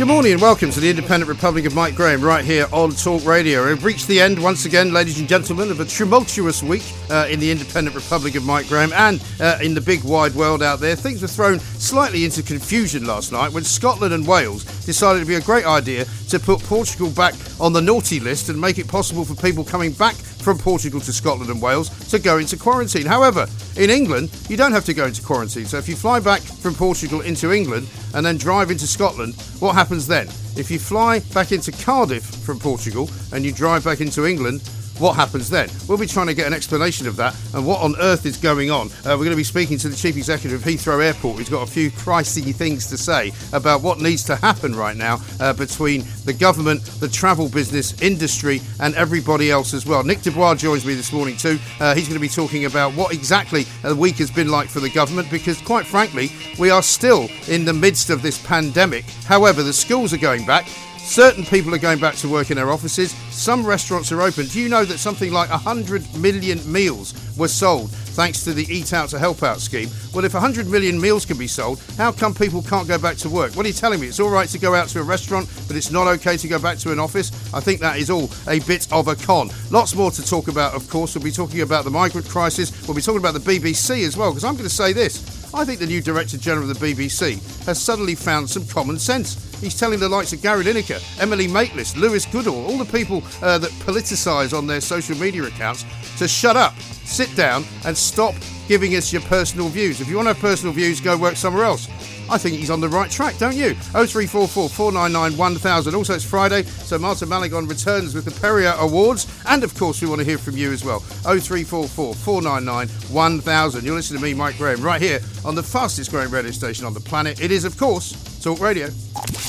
Good 0.00 0.08
morning 0.08 0.32
and 0.32 0.40
welcome 0.40 0.70
to 0.70 0.80
the 0.80 0.88
Independent 0.88 1.28
Republic 1.28 1.66
of 1.66 1.74
Mike 1.74 1.94
Graham 1.94 2.22
right 2.22 2.42
here 2.42 2.66
on 2.72 2.92
Talk 2.92 3.22
Radio. 3.26 3.66
We've 3.66 3.84
reached 3.84 4.08
the 4.08 4.18
end 4.18 4.42
once 4.42 4.64
again, 4.64 4.94
ladies 4.94 5.20
and 5.20 5.28
gentlemen, 5.28 5.70
of 5.70 5.78
a 5.78 5.84
tumultuous 5.84 6.62
week 6.62 6.90
uh, 7.10 7.26
in 7.28 7.38
the 7.38 7.50
Independent 7.50 7.94
Republic 7.94 8.34
of 8.34 8.42
Mike 8.42 8.66
Graham 8.66 8.94
and 8.94 9.22
uh, 9.40 9.58
in 9.62 9.74
the 9.74 9.80
big 9.82 10.02
wide 10.02 10.34
world 10.34 10.62
out 10.62 10.80
there. 10.80 10.96
Things 10.96 11.20
were 11.20 11.28
thrown 11.28 11.58
slightly 11.58 12.24
into 12.24 12.42
confusion 12.42 13.04
last 13.04 13.30
night 13.30 13.52
when 13.52 13.62
Scotland 13.62 14.14
and 14.14 14.26
Wales 14.26 14.64
decided 14.86 15.18
would 15.18 15.28
be 15.28 15.34
a 15.34 15.40
great 15.42 15.66
idea 15.66 16.06
to 16.30 16.38
put 16.38 16.60
Portugal 16.60 17.10
back 17.10 17.34
on 17.60 17.74
the 17.74 17.82
naughty 17.82 18.20
list 18.20 18.48
and 18.48 18.58
make 18.58 18.78
it 18.78 18.88
possible 18.88 19.26
for 19.26 19.34
people 19.34 19.64
coming 19.64 19.92
back 19.92 20.14
from 20.40 20.58
Portugal 20.58 21.00
to 21.00 21.12
Scotland 21.12 21.50
and 21.50 21.60
Wales 21.60 21.90
to 22.08 22.18
go 22.18 22.38
into 22.38 22.56
quarantine. 22.56 23.06
However, 23.06 23.46
in 23.76 23.90
England, 23.90 24.30
you 24.48 24.56
don't 24.56 24.72
have 24.72 24.84
to 24.86 24.94
go 24.94 25.06
into 25.06 25.22
quarantine. 25.22 25.66
So 25.66 25.78
if 25.78 25.88
you 25.88 25.96
fly 25.96 26.20
back 26.20 26.40
from 26.40 26.74
Portugal 26.74 27.20
into 27.20 27.52
England 27.52 27.88
and 28.14 28.24
then 28.24 28.36
drive 28.36 28.70
into 28.70 28.86
Scotland, 28.86 29.34
what 29.60 29.74
happens 29.74 29.89
then? 29.98 30.28
If 30.56 30.70
you 30.70 30.78
fly 30.78 31.18
back 31.34 31.50
into 31.52 31.72
Cardiff 31.72 32.24
from 32.24 32.58
Portugal 32.58 33.10
and 33.32 33.44
you 33.44 33.52
drive 33.52 33.84
back 33.84 34.00
into 34.00 34.24
England, 34.24 34.62
what 35.00 35.16
happens 35.16 35.48
then? 35.48 35.68
We'll 35.88 35.98
be 35.98 36.06
trying 36.06 36.26
to 36.26 36.34
get 36.34 36.46
an 36.46 36.52
explanation 36.52 37.06
of 37.06 37.16
that 37.16 37.34
and 37.54 37.66
what 37.66 37.80
on 37.80 37.96
earth 38.00 38.26
is 38.26 38.36
going 38.36 38.70
on. 38.70 38.88
Uh, 38.88 39.16
we're 39.16 39.24
going 39.24 39.30
to 39.30 39.36
be 39.36 39.44
speaking 39.44 39.78
to 39.78 39.88
the 39.88 39.96
chief 39.96 40.16
executive 40.16 40.60
of 40.60 40.66
Heathrow 40.66 41.02
Airport, 41.02 41.38
who's 41.38 41.48
got 41.48 41.66
a 41.66 41.70
few 41.70 41.90
pricey 41.90 42.54
things 42.54 42.86
to 42.88 42.98
say 42.98 43.32
about 43.52 43.82
what 43.82 43.98
needs 44.00 44.22
to 44.24 44.36
happen 44.36 44.74
right 44.74 44.96
now 44.96 45.18
uh, 45.40 45.52
between 45.52 46.04
the 46.24 46.32
government, 46.32 46.82
the 47.00 47.08
travel 47.08 47.48
business, 47.48 48.00
industry, 48.02 48.60
and 48.80 48.94
everybody 48.94 49.50
else 49.50 49.72
as 49.74 49.86
well. 49.86 50.04
Nick 50.04 50.20
De 50.20 50.30
Bois 50.30 50.54
joins 50.54 50.84
me 50.84 50.94
this 50.94 51.12
morning 51.12 51.36
too. 51.36 51.58
Uh, 51.80 51.94
he's 51.94 52.06
going 52.06 52.20
to 52.20 52.20
be 52.20 52.28
talking 52.28 52.66
about 52.66 52.92
what 52.94 53.12
exactly 53.14 53.64
the 53.82 53.96
week 53.96 54.16
has 54.16 54.30
been 54.30 54.48
like 54.48 54.68
for 54.68 54.80
the 54.80 54.90
government 54.90 55.30
because, 55.30 55.60
quite 55.62 55.86
frankly, 55.86 56.30
we 56.58 56.70
are 56.70 56.82
still 56.82 57.28
in 57.48 57.64
the 57.64 57.72
midst 57.72 58.10
of 58.10 58.22
this 58.22 58.44
pandemic. 58.46 59.04
However, 59.24 59.62
the 59.62 59.72
schools 59.72 60.12
are 60.12 60.18
going 60.18 60.44
back. 60.44 60.68
Certain 61.10 61.44
people 61.44 61.74
are 61.74 61.78
going 61.78 61.98
back 61.98 62.14
to 62.14 62.28
work 62.28 62.52
in 62.52 62.56
their 62.56 62.70
offices. 62.70 63.10
Some 63.32 63.66
restaurants 63.66 64.12
are 64.12 64.22
open. 64.22 64.46
Do 64.46 64.60
you 64.60 64.68
know 64.68 64.84
that 64.84 64.98
something 64.98 65.32
like 65.32 65.50
100 65.50 66.04
million 66.14 66.60
meals 66.70 67.14
were 67.36 67.48
sold 67.48 67.90
thanks 67.90 68.44
to 68.44 68.52
the 68.52 68.64
Eat 68.72 68.92
Out 68.92 69.08
to 69.08 69.18
Help 69.18 69.42
Out 69.42 69.58
scheme? 69.58 69.88
Well, 70.14 70.24
if 70.24 70.34
100 70.34 70.68
million 70.68 71.00
meals 71.00 71.26
can 71.26 71.36
be 71.36 71.48
sold, 71.48 71.82
how 71.96 72.12
come 72.12 72.32
people 72.32 72.62
can't 72.62 72.86
go 72.86 72.96
back 72.96 73.16
to 73.16 73.28
work? 73.28 73.56
What 73.56 73.66
are 73.66 73.68
you 73.68 73.74
telling 73.74 73.98
me? 73.98 74.06
It's 74.06 74.20
all 74.20 74.30
right 74.30 74.48
to 74.50 74.58
go 74.60 74.72
out 74.72 74.86
to 74.90 75.00
a 75.00 75.02
restaurant, 75.02 75.50
but 75.66 75.74
it's 75.74 75.90
not 75.90 76.06
okay 76.06 76.36
to 76.36 76.46
go 76.46 76.60
back 76.60 76.78
to 76.78 76.92
an 76.92 77.00
office? 77.00 77.32
I 77.52 77.58
think 77.58 77.80
that 77.80 77.98
is 77.98 78.08
all 78.08 78.30
a 78.46 78.60
bit 78.60 78.86
of 78.92 79.08
a 79.08 79.16
con. 79.16 79.50
Lots 79.72 79.96
more 79.96 80.12
to 80.12 80.24
talk 80.24 80.46
about, 80.46 80.74
of 80.74 80.88
course. 80.88 81.16
We'll 81.16 81.24
be 81.24 81.32
talking 81.32 81.62
about 81.62 81.82
the 81.82 81.90
migrant 81.90 82.28
crisis. 82.28 82.86
We'll 82.86 82.94
be 82.94 83.02
talking 83.02 83.18
about 83.18 83.34
the 83.34 83.40
BBC 83.40 84.06
as 84.06 84.16
well, 84.16 84.30
because 84.30 84.44
I'm 84.44 84.54
going 84.54 84.68
to 84.68 84.70
say 84.72 84.92
this. 84.92 85.52
I 85.52 85.64
think 85.64 85.80
the 85.80 85.86
new 85.86 86.00
Director 86.00 86.38
General 86.38 86.70
of 86.70 86.78
the 86.78 86.94
BBC 86.94 87.64
has 87.66 87.82
suddenly 87.82 88.14
found 88.14 88.48
some 88.48 88.64
common 88.68 88.96
sense. 88.96 89.49
He's 89.60 89.78
telling 89.78 90.00
the 90.00 90.08
likes 90.08 90.32
of 90.32 90.42
Gary 90.42 90.64
Lineker, 90.64 91.00
Emily 91.20 91.46
Maitlis, 91.46 91.96
Lewis 91.96 92.24
Goodall, 92.24 92.64
all 92.66 92.78
the 92.78 92.90
people 92.90 93.22
uh, 93.42 93.58
that 93.58 93.70
politicise 93.84 94.56
on 94.56 94.66
their 94.66 94.80
social 94.80 95.16
media 95.16 95.44
accounts 95.44 95.84
to 96.18 96.26
shut 96.26 96.56
up, 96.56 96.78
sit 96.80 97.34
down, 97.36 97.64
and 97.84 97.96
stop 97.96 98.34
giving 98.68 98.94
us 98.94 99.12
your 99.12 99.22
personal 99.22 99.68
views. 99.68 100.00
If 100.00 100.08
you 100.08 100.16
want 100.16 100.28
to 100.28 100.34
have 100.34 100.40
personal 100.40 100.72
views, 100.72 101.00
go 101.00 101.16
work 101.16 101.36
somewhere 101.36 101.64
else. 101.64 101.88
I 102.30 102.38
think 102.38 102.54
he's 102.56 102.70
on 102.70 102.80
the 102.80 102.88
right 102.88 103.10
track, 103.10 103.36
don't 103.38 103.56
you? 103.56 103.74
0344 103.74 104.68
499 104.68 105.36
1000. 105.36 105.94
Also, 105.94 106.14
it's 106.14 106.24
Friday, 106.24 106.62
so 106.62 106.96
Martin 106.96 107.28
Malagon 107.28 107.66
returns 107.66 108.14
with 108.14 108.24
the 108.24 108.30
Perrior 108.30 108.78
Awards. 108.78 109.26
And 109.46 109.64
of 109.64 109.74
course, 109.74 110.00
we 110.00 110.08
want 110.08 110.20
to 110.20 110.24
hear 110.24 110.38
from 110.38 110.56
you 110.56 110.72
as 110.72 110.84
well. 110.84 111.00
0344 111.00 112.14
499 112.14 112.88
1000. 113.12 113.84
You're 113.84 113.96
listening 113.96 114.20
to 114.20 114.24
me, 114.24 114.34
Mike 114.34 114.56
Graham, 114.56 114.80
right 114.80 115.02
here 115.02 115.18
on 115.44 115.56
the 115.56 115.62
fastest 115.62 116.12
growing 116.12 116.30
radio 116.30 116.52
station 116.52 116.86
on 116.86 116.94
the 116.94 117.00
planet. 117.00 117.40
It 117.40 117.50
is, 117.50 117.64
of 117.64 117.76
course, 117.76 118.12
Talk 118.40 118.60
Radio. 118.60 118.88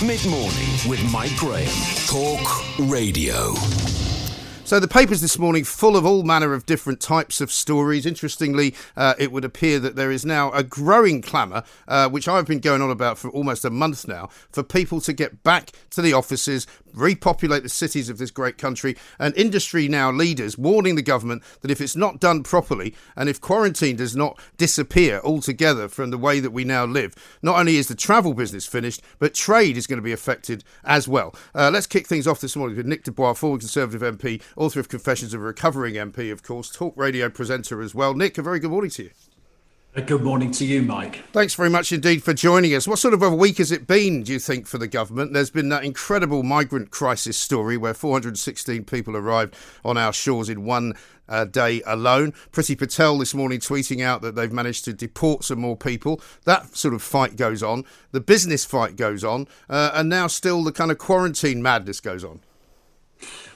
Mid 0.05 0.25
morning 0.25 0.67
with 0.85 1.01
Mike 1.13 1.35
Graham. 1.37 1.65
Talk 2.05 2.89
Radio. 2.89 3.53
So 4.65 4.79
the 4.79 4.87
papers 4.87 5.21
this 5.21 5.37
morning 5.37 5.63
full 5.63 5.95
of 5.95 6.05
all 6.05 6.23
manner 6.23 6.53
of 6.53 6.65
different 6.65 6.99
types 6.99 7.41
of 7.41 7.51
stories. 7.51 8.05
Interestingly, 8.05 8.73
uh, 8.95 9.15
it 9.17 9.31
would 9.31 9.45
appear 9.45 9.79
that 9.79 9.95
there 9.95 10.11
is 10.11 10.25
now 10.25 10.51
a 10.51 10.63
growing 10.63 11.21
clamour, 11.21 11.63
uh, 11.87 12.09
which 12.09 12.27
I've 12.27 12.47
been 12.47 12.59
going 12.59 12.81
on 12.81 12.89
about 12.89 13.17
for 13.17 13.29
almost 13.31 13.63
a 13.63 13.69
month 13.69 14.07
now, 14.07 14.29
for 14.49 14.63
people 14.63 15.01
to 15.01 15.13
get 15.13 15.43
back 15.43 15.71
to 15.91 16.01
the 16.01 16.13
offices, 16.13 16.67
repopulate 16.93 17.63
the 17.63 17.69
cities 17.69 18.09
of 18.09 18.17
this 18.17 18.31
great 18.31 18.57
country, 18.57 18.95
and 19.19 19.35
industry 19.35 19.87
now 19.87 20.11
leaders 20.11 20.57
warning 20.57 20.95
the 20.95 21.01
government 21.01 21.43
that 21.61 21.71
if 21.71 21.81
it's 21.81 21.95
not 21.95 22.19
done 22.19 22.43
properly 22.43 22.95
and 23.15 23.29
if 23.29 23.41
quarantine 23.41 23.95
does 23.95 24.15
not 24.15 24.39
disappear 24.57 25.21
altogether 25.23 25.87
from 25.87 26.11
the 26.11 26.17
way 26.17 26.39
that 26.39 26.51
we 26.51 26.63
now 26.63 26.85
live, 26.85 27.15
not 27.41 27.59
only 27.59 27.77
is 27.77 27.87
the 27.87 27.95
travel 27.95 28.33
business 28.33 28.65
finished, 28.65 29.01
but 29.19 29.33
trade 29.33 29.77
is 29.77 29.87
going 29.87 29.97
to 29.97 30.03
be 30.03 30.11
affected 30.11 30.63
as 30.83 31.07
well. 31.07 31.35
Uh, 31.53 31.69
let's 31.71 31.87
kick 31.87 32.07
things 32.07 32.27
off 32.27 32.41
this 32.41 32.55
morning 32.55 32.77
with 32.77 32.85
Nick 32.85 33.03
De 33.03 33.11
Bois, 33.11 33.33
former 33.33 33.59
Conservative 33.59 34.17
MP, 34.17 34.41
author 34.55 34.79
of 34.79 34.89
Confessions 34.89 35.33
of 35.33 35.41
a 35.41 35.43
Recovering 35.43 35.95
MP, 35.95 36.31
of 36.31 36.43
course, 36.43 36.71
talk 36.71 36.95
radio 36.97 37.29
presenter 37.29 37.81
as 37.81 37.95
well. 37.95 38.13
Nick, 38.13 38.37
a 38.37 38.41
very 38.41 38.59
good 38.59 38.71
morning 38.71 38.91
to 38.91 39.03
you. 39.03 39.30
Good 39.93 40.23
morning 40.23 40.51
to 40.51 40.63
you, 40.63 40.83
Mike. 40.83 41.21
Thanks 41.33 41.53
very 41.53 41.69
much 41.69 41.91
indeed 41.91 42.23
for 42.23 42.33
joining 42.33 42.73
us. 42.73 42.87
What 42.87 42.97
sort 42.97 43.13
of 43.13 43.21
a 43.21 43.29
week 43.29 43.57
has 43.57 43.73
it 43.73 43.87
been, 43.87 44.23
do 44.23 44.31
you 44.31 44.39
think, 44.39 44.65
for 44.65 44.77
the 44.77 44.87
government? 44.87 45.33
There's 45.33 45.49
been 45.49 45.67
that 45.67 45.83
incredible 45.83 46.43
migrant 46.43 46.91
crisis 46.91 47.35
story 47.35 47.75
where 47.75 47.93
416 47.93 48.85
people 48.85 49.17
arrived 49.17 49.53
on 49.83 49.97
our 49.97 50.13
shores 50.13 50.47
in 50.47 50.63
one 50.63 50.93
uh, 51.27 51.43
day 51.43 51.81
alone. 51.85 52.31
Priti 52.53 52.77
Patel 52.77 53.17
this 53.17 53.33
morning 53.33 53.59
tweeting 53.59 54.01
out 54.01 54.21
that 54.21 54.33
they've 54.33 54.51
managed 54.51 54.85
to 54.85 54.93
deport 54.93 55.43
some 55.43 55.59
more 55.59 55.75
people. 55.75 56.21
That 56.45 56.73
sort 56.73 56.93
of 56.93 57.01
fight 57.01 57.35
goes 57.35 57.61
on. 57.61 57.83
The 58.11 58.21
business 58.21 58.63
fight 58.63 58.95
goes 58.95 59.25
on. 59.25 59.45
Uh, 59.69 59.91
and 59.93 60.07
now 60.07 60.27
still 60.27 60.63
the 60.63 60.71
kind 60.71 60.91
of 60.91 60.99
quarantine 60.99 61.61
madness 61.61 61.99
goes 61.99 62.23
on. 62.23 62.39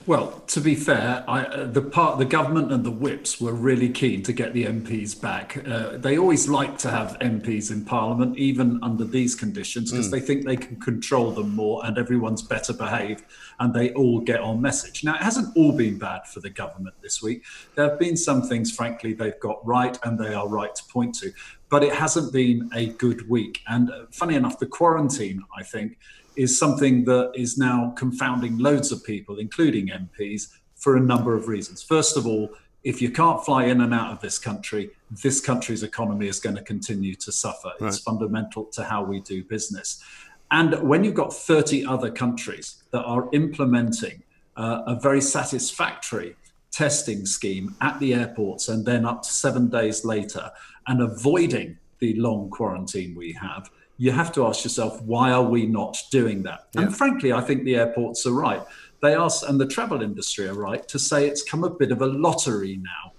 Well, 0.08 0.44
to 0.48 0.62
be 0.62 0.76
fair, 0.76 1.24
I, 1.28 1.46
uh, 1.46 1.66
the 1.66 1.82
part 1.82 2.20
the 2.20 2.26
government 2.26 2.72
and 2.72 2.84
the 2.84 2.92
whips 2.92 3.42
were 3.42 3.54
really 3.54 3.90
keen 3.90 4.22
to 4.24 4.34
get 4.34 4.54
the 4.54 4.66
MPs 4.66 5.20
back. 5.20 5.58
Uh, 5.68 5.98
they 5.98 6.20
always 6.20 6.48
like 6.48 6.78
to 6.80 6.92
have 6.92 7.18
MPs 7.22 7.72
in 7.72 7.86
Parliament, 7.86 8.38
even 8.38 8.80
under 8.84 9.04
these 9.04 9.34
conditions, 9.34 9.92
because 9.92 10.10
mm. 10.10 10.12
they 10.12 10.20
think 10.20 10.46
they 10.46 10.58
can 10.58 10.80
control 10.80 11.32
them 11.32 11.56
more 11.56 11.84
and 11.84 11.98
everyone's 11.98 12.44
better 12.44 12.72
behaved 12.72 13.24
and 13.60 13.74
they 13.74 13.94
all 13.94 14.20
get 14.20 14.42
on 14.42 14.62
message. 14.62 15.04
Now, 15.04 15.16
it 15.16 15.22
hasn't 15.22 15.58
all 15.58 15.72
been 15.72 15.98
bad 15.98 16.28
for 16.28 16.40
the 16.40 16.52
government 16.52 16.96
this 17.02 17.24
week. 17.24 17.44
There 17.74 17.90
have 17.90 17.98
been 17.98 18.16
some 18.16 18.44
things, 18.44 18.72
frankly, 18.72 19.14
they've 19.14 19.40
got 19.40 19.66
right 19.66 19.98
and 20.04 20.20
they 20.20 20.36
are 20.36 20.48
right 20.48 20.74
to 20.76 20.84
point 20.84 21.16
to, 21.16 21.32
but 21.70 21.84
it 21.84 21.94
hasn't 21.94 22.32
been 22.32 22.70
a 22.76 22.90
good 22.90 23.28
week. 23.28 23.62
And 23.68 23.90
uh, 23.90 24.06
funny 24.12 24.36
enough, 24.36 24.60
the 24.60 24.68
quarantine, 24.68 25.42
I 25.58 25.64
think, 25.64 25.98
is 26.36 26.58
something 26.58 27.06
that 27.06 27.32
is 27.36 27.58
now 27.58 27.94
confounding 27.98 28.58
loads 28.58 28.92
of 28.92 29.04
people, 29.04 29.40
including 29.40 29.88
MPs, 29.88 30.48
for 30.76 30.98
a 30.98 31.00
number 31.00 31.36
of 31.36 31.48
reasons. 31.48 31.82
First 31.82 32.18
of 32.18 32.28
all, 32.28 32.50
if 32.84 33.02
you 33.02 33.10
can't 33.10 33.44
fly 33.44 33.66
in 33.66 33.82
and 33.82 33.94
out 33.94 34.12
of 34.12 34.22
this 34.22 34.38
country, 34.38 34.92
this 35.10 35.42
country's 35.42 35.82
economy 35.82 36.28
is 36.28 36.40
going 36.40 36.56
to 36.56 36.62
continue 36.62 37.16
to 37.16 37.32
suffer. 37.32 37.72
Right. 37.80 37.88
It's 37.88 38.00
fundamental 38.00 38.66
to 38.66 38.84
how 38.84 39.04
we 39.04 39.22
do 39.22 39.44
business. 39.44 40.04
And 40.52 40.88
when 40.88 41.04
you've 41.04 41.16
got 41.16 41.34
30 41.34 41.86
other 41.86 42.12
countries 42.12 42.84
that 42.92 43.04
are 43.04 43.28
implementing 43.34 44.22
uh, 44.56 44.84
a 44.86 45.00
very 45.00 45.22
satisfactory 45.22 46.36
testing 46.72 47.26
scheme 47.26 47.76
at 47.82 48.00
the 48.00 48.14
airports 48.14 48.68
and 48.68 48.86
then 48.86 49.06
up 49.06 49.24
to 49.24 49.30
seven 49.30 49.70
days 49.70 50.06
later 50.06 50.52
and 50.88 51.02
avoiding 51.02 51.78
the 52.00 52.14
long 52.16 52.50
quarantine 52.50 53.16
we 53.16 53.32
have, 53.32 53.70
you 53.98 54.12
have 54.12 54.32
to 54.34 54.46
ask 54.46 54.64
yourself, 54.64 55.02
why 55.02 55.32
are 55.32 55.44
we 55.44 55.66
not 55.66 55.98
doing 56.12 56.44
that? 56.44 56.68
Yeah. 56.74 56.82
And 56.82 56.96
frankly, 56.96 57.32
I 57.32 57.42
think 57.42 57.64
the 57.64 57.76
airports 57.78 58.26
are 58.26 58.34
right. 58.34 58.62
They 59.02 59.14
are, 59.14 59.30
and 59.48 59.60
the 59.60 59.68
travel 59.68 60.02
industry 60.02 60.48
are 60.48 60.54
right 60.54 60.86
to 60.88 61.00
say 61.00 61.28
it's 61.28 61.44
come 61.44 61.64
a 61.64 61.70
bit 61.70 61.92
of 61.92 62.02
a 62.02 62.08
lottery 62.08 62.78
now. 62.78 63.14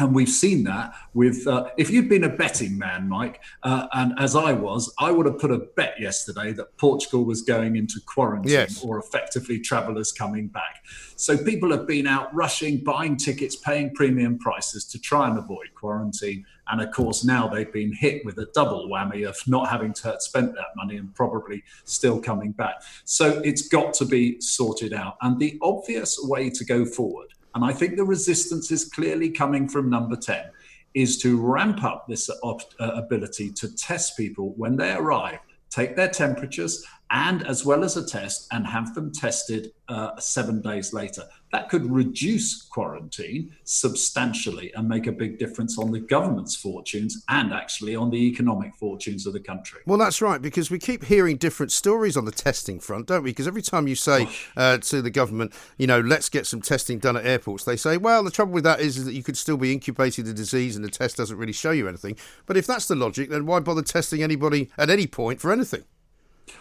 And 0.00 0.12
we've 0.12 0.28
seen 0.28 0.64
that 0.64 0.92
with, 1.14 1.46
uh, 1.46 1.68
if 1.76 1.88
you'd 1.88 2.08
been 2.08 2.24
a 2.24 2.28
betting 2.28 2.76
man, 2.76 3.08
Mike, 3.08 3.40
uh, 3.62 3.86
and 3.92 4.12
as 4.18 4.34
I 4.34 4.52
was, 4.52 4.92
I 4.98 5.12
would 5.12 5.24
have 5.26 5.38
put 5.38 5.52
a 5.52 5.58
bet 5.76 6.00
yesterday 6.00 6.52
that 6.54 6.76
Portugal 6.78 7.24
was 7.24 7.42
going 7.42 7.76
into 7.76 8.00
quarantine 8.04 8.50
Yes. 8.50 8.82
or 8.84 8.98
effectively 8.98 9.60
travellers 9.60 10.10
coming 10.10 10.48
back. 10.48 10.84
So 11.14 11.38
people 11.38 11.70
have 11.70 11.86
been 11.86 12.08
out 12.08 12.34
rushing, 12.34 12.82
buying 12.82 13.16
tickets, 13.16 13.54
paying 13.54 13.94
premium 13.94 14.36
prices 14.36 14.84
to 14.86 14.98
try 14.98 15.28
and 15.28 15.38
avoid 15.38 15.72
quarantine. 15.76 16.44
And 16.68 16.80
of 16.80 16.90
course, 16.92 17.24
now 17.24 17.48
they've 17.48 17.72
been 17.72 17.92
hit 17.92 18.24
with 18.24 18.38
a 18.38 18.46
double 18.54 18.88
whammy 18.88 19.28
of 19.28 19.36
not 19.46 19.68
having 19.68 19.92
to 19.94 20.16
spent 20.20 20.54
that 20.54 20.68
money 20.76 20.96
and 20.96 21.14
probably 21.14 21.62
still 21.84 22.20
coming 22.20 22.52
back. 22.52 22.82
So 23.04 23.40
it's 23.44 23.68
got 23.68 23.94
to 23.94 24.04
be 24.04 24.40
sorted 24.40 24.92
out. 24.92 25.16
And 25.22 25.38
the 25.38 25.58
obvious 25.62 26.18
way 26.22 26.50
to 26.50 26.64
go 26.64 26.84
forward 26.84 27.34
and 27.54 27.64
I 27.64 27.72
think 27.72 27.96
the 27.96 28.04
resistance 28.04 28.70
is 28.72 28.84
clearly 28.84 29.30
coming 29.30 29.68
from 29.68 29.88
number 29.88 30.16
10, 30.16 30.44
is 30.94 31.18
to 31.18 31.40
ramp 31.40 31.84
up 31.84 32.06
this 32.08 32.28
op- 32.42 32.74
uh, 32.80 32.92
ability 32.94 33.50
to 33.52 33.74
test 33.76 34.16
people 34.16 34.54
when 34.56 34.76
they 34.76 34.92
arrive, 34.92 35.38
take 35.70 35.96
their 35.96 36.08
temperatures, 36.08 36.84
and 37.10 37.46
as 37.46 37.64
well 37.64 37.84
as 37.84 37.96
a 37.96 38.06
test, 38.06 38.48
and 38.52 38.66
have 38.66 38.94
them 38.94 39.12
tested 39.12 39.72
uh, 39.88 40.18
seven 40.18 40.60
days 40.60 40.92
later. 40.92 41.24
That 41.52 41.68
could 41.68 41.88
reduce 41.88 42.62
quarantine 42.62 43.54
substantially 43.62 44.72
and 44.74 44.88
make 44.88 45.06
a 45.06 45.12
big 45.12 45.38
difference 45.38 45.78
on 45.78 45.92
the 45.92 46.00
government's 46.00 46.56
fortunes 46.56 47.22
and 47.28 47.52
actually 47.52 47.94
on 47.94 48.10
the 48.10 48.16
economic 48.16 48.74
fortunes 48.74 49.26
of 49.26 49.34
the 49.34 49.40
country. 49.40 49.82
Well, 49.86 49.98
that's 49.98 50.20
right, 50.20 50.42
because 50.42 50.70
we 50.70 50.80
keep 50.80 51.04
hearing 51.04 51.36
different 51.36 51.70
stories 51.70 52.16
on 52.16 52.24
the 52.24 52.32
testing 52.32 52.80
front, 52.80 53.06
don't 53.06 53.22
we? 53.22 53.30
Because 53.30 53.46
every 53.46 53.62
time 53.62 53.86
you 53.86 53.94
say 53.94 54.28
uh, 54.56 54.78
to 54.78 55.00
the 55.00 55.10
government, 55.10 55.52
you 55.78 55.86
know, 55.86 56.00
let's 56.00 56.28
get 56.28 56.46
some 56.46 56.60
testing 56.60 56.98
done 56.98 57.16
at 57.16 57.24
airports, 57.24 57.64
they 57.64 57.76
say, 57.76 57.96
well, 57.96 58.24
the 58.24 58.30
trouble 58.30 58.52
with 58.52 58.64
that 58.64 58.80
is, 58.80 58.96
is 58.96 59.04
that 59.04 59.14
you 59.14 59.22
could 59.22 59.36
still 59.36 59.56
be 59.56 59.72
incubating 59.72 60.24
the 60.24 60.34
disease 60.34 60.74
and 60.74 60.84
the 60.84 60.90
test 60.90 61.16
doesn't 61.18 61.36
really 61.36 61.52
show 61.52 61.70
you 61.70 61.86
anything. 61.86 62.16
But 62.46 62.56
if 62.56 62.66
that's 62.66 62.88
the 62.88 62.96
logic, 62.96 63.30
then 63.30 63.46
why 63.46 63.60
bother 63.60 63.82
testing 63.82 64.22
anybody 64.22 64.70
at 64.76 64.90
any 64.90 65.06
point 65.06 65.40
for 65.40 65.52
anything? 65.52 65.84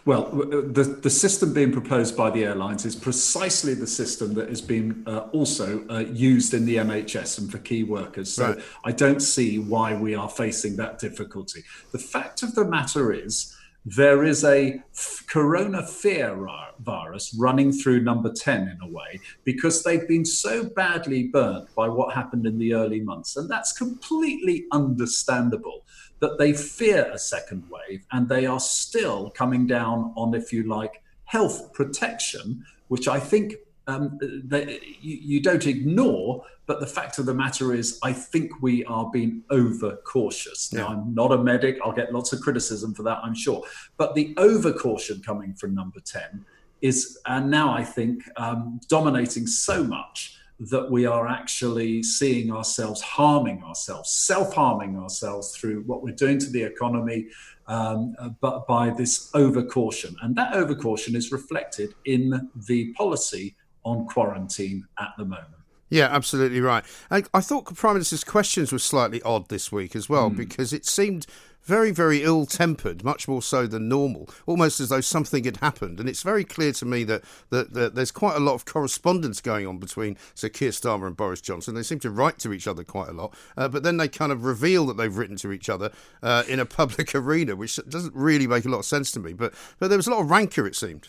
Well, 0.05 0.25
the, 0.31 0.83
the 1.01 1.09
system 1.09 1.53
being 1.53 1.71
proposed 1.71 2.17
by 2.17 2.29
the 2.29 2.43
airlines 2.43 2.85
is 2.85 2.95
precisely 2.95 3.73
the 3.73 3.87
system 3.87 4.33
that 4.33 4.49
has 4.49 4.61
been 4.61 5.03
uh, 5.07 5.29
also 5.31 5.87
uh, 5.89 5.99
used 5.99 6.53
in 6.53 6.65
the 6.65 6.75
NHS 6.77 7.39
and 7.39 7.51
for 7.51 7.57
key 7.59 7.83
workers. 7.83 8.33
So 8.33 8.49
Right. 8.53 8.63
I 8.83 8.91
don't 8.91 9.21
see 9.21 9.59
why 9.59 9.95
we 9.95 10.13
are 10.13 10.29
facing 10.29 10.75
that 10.77 10.99
difficulty. 10.99 11.63
The 11.91 11.99
fact 11.99 12.43
of 12.43 12.53
the 12.53 12.65
matter 12.65 13.13
is, 13.13 13.55
there 13.85 14.23
is 14.23 14.45
a 14.45 14.81
f- 14.93 15.23
corona 15.27 15.85
fear 15.85 16.37
virus 16.79 17.35
running 17.37 17.71
through 17.71 18.01
number 18.01 18.31
10 18.31 18.61
in 18.69 18.77
a 18.81 18.87
way 18.89 19.19
because 19.43 19.83
they've 19.83 20.07
been 20.07 20.23
so 20.25 20.63
badly 20.63 21.23
burnt 21.23 21.67
by 21.75 21.89
what 21.89 22.13
happened 22.13 22.45
in 22.45 22.57
the 22.57 22.73
early 22.73 23.01
months. 23.01 23.35
And 23.35 23.49
that's 23.49 23.73
completely 23.73 24.65
understandable 24.71 25.83
that 26.19 26.37
they 26.37 26.53
fear 26.53 27.09
a 27.11 27.19
second 27.19 27.63
wave 27.69 28.05
and 28.11 28.29
they 28.29 28.45
are 28.45 28.59
still 28.59 29.29
coming 29.31 29.67
down 29.67 30.13
on, 30.15 30.33
if 30.33 30.53
you 30.53 30.63
like, 30.63 31.01
health 31.25 31.73
protection, 31.73 32.63
which 32.87 33.07
I 33.07 33.19
think 33.19 33.55
um, 33.87 34.19
they, 34.21 34.79
you, 35.01 35.17
you 35.21 35.39
don't 35.41 35.65
ignore. 35.67 36.45
But 36.65 36.79
the 36.79 36.87
fact 36.87 37.19
of 37.19 37.25
the 37.25 37.33
matter 37.33 37.73
is, 37.73 37.99
I 38.03 38.13
think 38.13 38.61
we 38.61 38.85
are 38.85 39.09
being 39.11 39.43
over 39.49 39.97
cautious. 40.05 40.71
Now, 40.71 40.87
I'm 40.87 41.13
not 41.13 41.33
a 41.33 41.37
medic. 41.37 41.77
I'll 41.83 41.91
get 41.91 42.13
lots 42.13 42.31
of 42.31 42.39
criticism 42.39 42.93
for 42.93 43.03
that, 43.03 43.19
I'm 43.21 43.35
sure. 43.35 43.63
But 43.97 44.15
the 44.15 44.33
over 44.37 44.71
caution 44.71 45.21
coming 45.21 45.53
from 45.55 45.75
number 45.75 45.99
10 45.99 46.45
is, 46.81 47.19
and 47.25 47.51
now 47.51 47.73
I 47.73 47.83
think, 47.83 48.23
um, 48.37 48.79
dominating 48.87 49.45
so 49.45 49.83
much 49.83 50.32
that 50.69 50.89
we 50.89 51.05
are 51.05 51.27
actually 51.27 52.03
seeing 52.03 52.51
ourselves 52.51 53.01
harming 53.01 53.63
ourselves, 53.63 54.11
self 54.11 54.53
harming 54.53 54.97
ourselves 54.97 55.55
through 55.55 55.83
what 55.83 56.03
we're 56.03 56.15
doing 56.15 56.39
to 56.39 56.49
the 56.49 56.63
economy, 56.63 57.27
um, 57.67 58.15
but 58.41 58.67
by 58.67 58.89
this 58.89 59.29
over 59.33 59.63
caution. 59.63 60.15
And 60.21 60.35
that 60.35 60.53
over 60.53 60.75
caution 60.75 61.15
is 61.15 61.31
reflected 61.31 61.93
in 62.05 62.49
the 62.67 62.93
policy 62.93 63.55
on 63.83 64.05
quarantine 64.05 64.85
at 64.99 65.13
the 65.17 65.25
moment. 65.25 65.47
Yeah, 65.89 66.07
absolutely 66.09 66.59
right. 66.59 66.83
I, 67.11 67.23
I 67.33 67.41
thought 67.41 67.65
the 67.67 67.75
Prime 67.75 67.93
Minister's 67.93 68.23
questions 68.23 68.71
were 68.71 68.79
slightly 68.79 69.21
odd 69.21 69.49
this 69.49 69.71
week 69.71 69.95
as 69.95 70.09
well 70.09 70.31
because 70.31 70.73
it 70.73 70.85
seemed 70.85 71.27
very, 71.63 71.91
very 71.91 72.23
ill 72.23 72.45
tempered, 72.45 73.03
much 73.03 73.27
more 73.27 73.41
so 73.41 73.67
than 73.67 73.87
normal, 73.87 74.29
almost 74.45 74.79
as 74.79 74.89
though 74.89 75.01
something 75.01 75.43
had 75.43 75.57
happened. 75.57 75.99
And 75.99 76.09
it's 76.09 76.23
very 76.23 76.43
clear 76.43 76.71
to 76.73 76.85
me 76.85 77.03
that, 77.05 77.23
that, 77.49 77.73
that 77.73 77.95
there's 77.95 78.11
quite 78.11 78.35
a 78.35 78.39
lot 78.39 78.53
of 78.53 78.65
correspondence 78.65 79.41
going 79.41 79.65
on 79.65 79.77
between 79.77 80.17
Sir 80.35 80.49
Keir 80.49 80.71
Starmer 80.71 81.07
and 81.07 81.17
Boris 81.17 81.41
Johnson. 81.41 81.75
They 81.75 81.83
seem 81.83 81.99
to 81.99 82.11
write 82.11 82.39
to 82.39 82.53
each 82.53 82.67
other 82.67 82.83
quite 82.83 83.09
a 83.09 83.13
lot, 83.13 83.35
uh, 83.57 83.67
but 83.67 83.83
then 83.83 83.97
they 83.97 84.07
kind 84.07 84.31
of 84.31 84.43
reveal 84.43 84.85
that 84.87 84.97
they've 84.97 85.15
written 85.15 85.37
to 85.37 85.51
each 85.51 85.69
other 85.69 85.91
uh, 86.21 86.43
in 86.47 86.59
a 86.59 86.65
public 86.65 87.15
arena, 87.15 87.55
which 87.55 87.79
doesn't 87.89 88.15
really 88.15 88.47
make 88.47 88.65
a 88.65 88.69
lot 88.69 88.79
of 88.79 88.85
sense 88.85 89.11
to 89.11 89.19
me. 89.19 89.33
But, 89.33 89.53
but 89.79 89.87
there 89.87 89.97
was 89.97 90.07
a 90.07 90.11
lot 90.11 90.21
of 90.21 90.29
rancour, 90.29 90.67
it 90.67 90.75
seemed. 90.75 91.07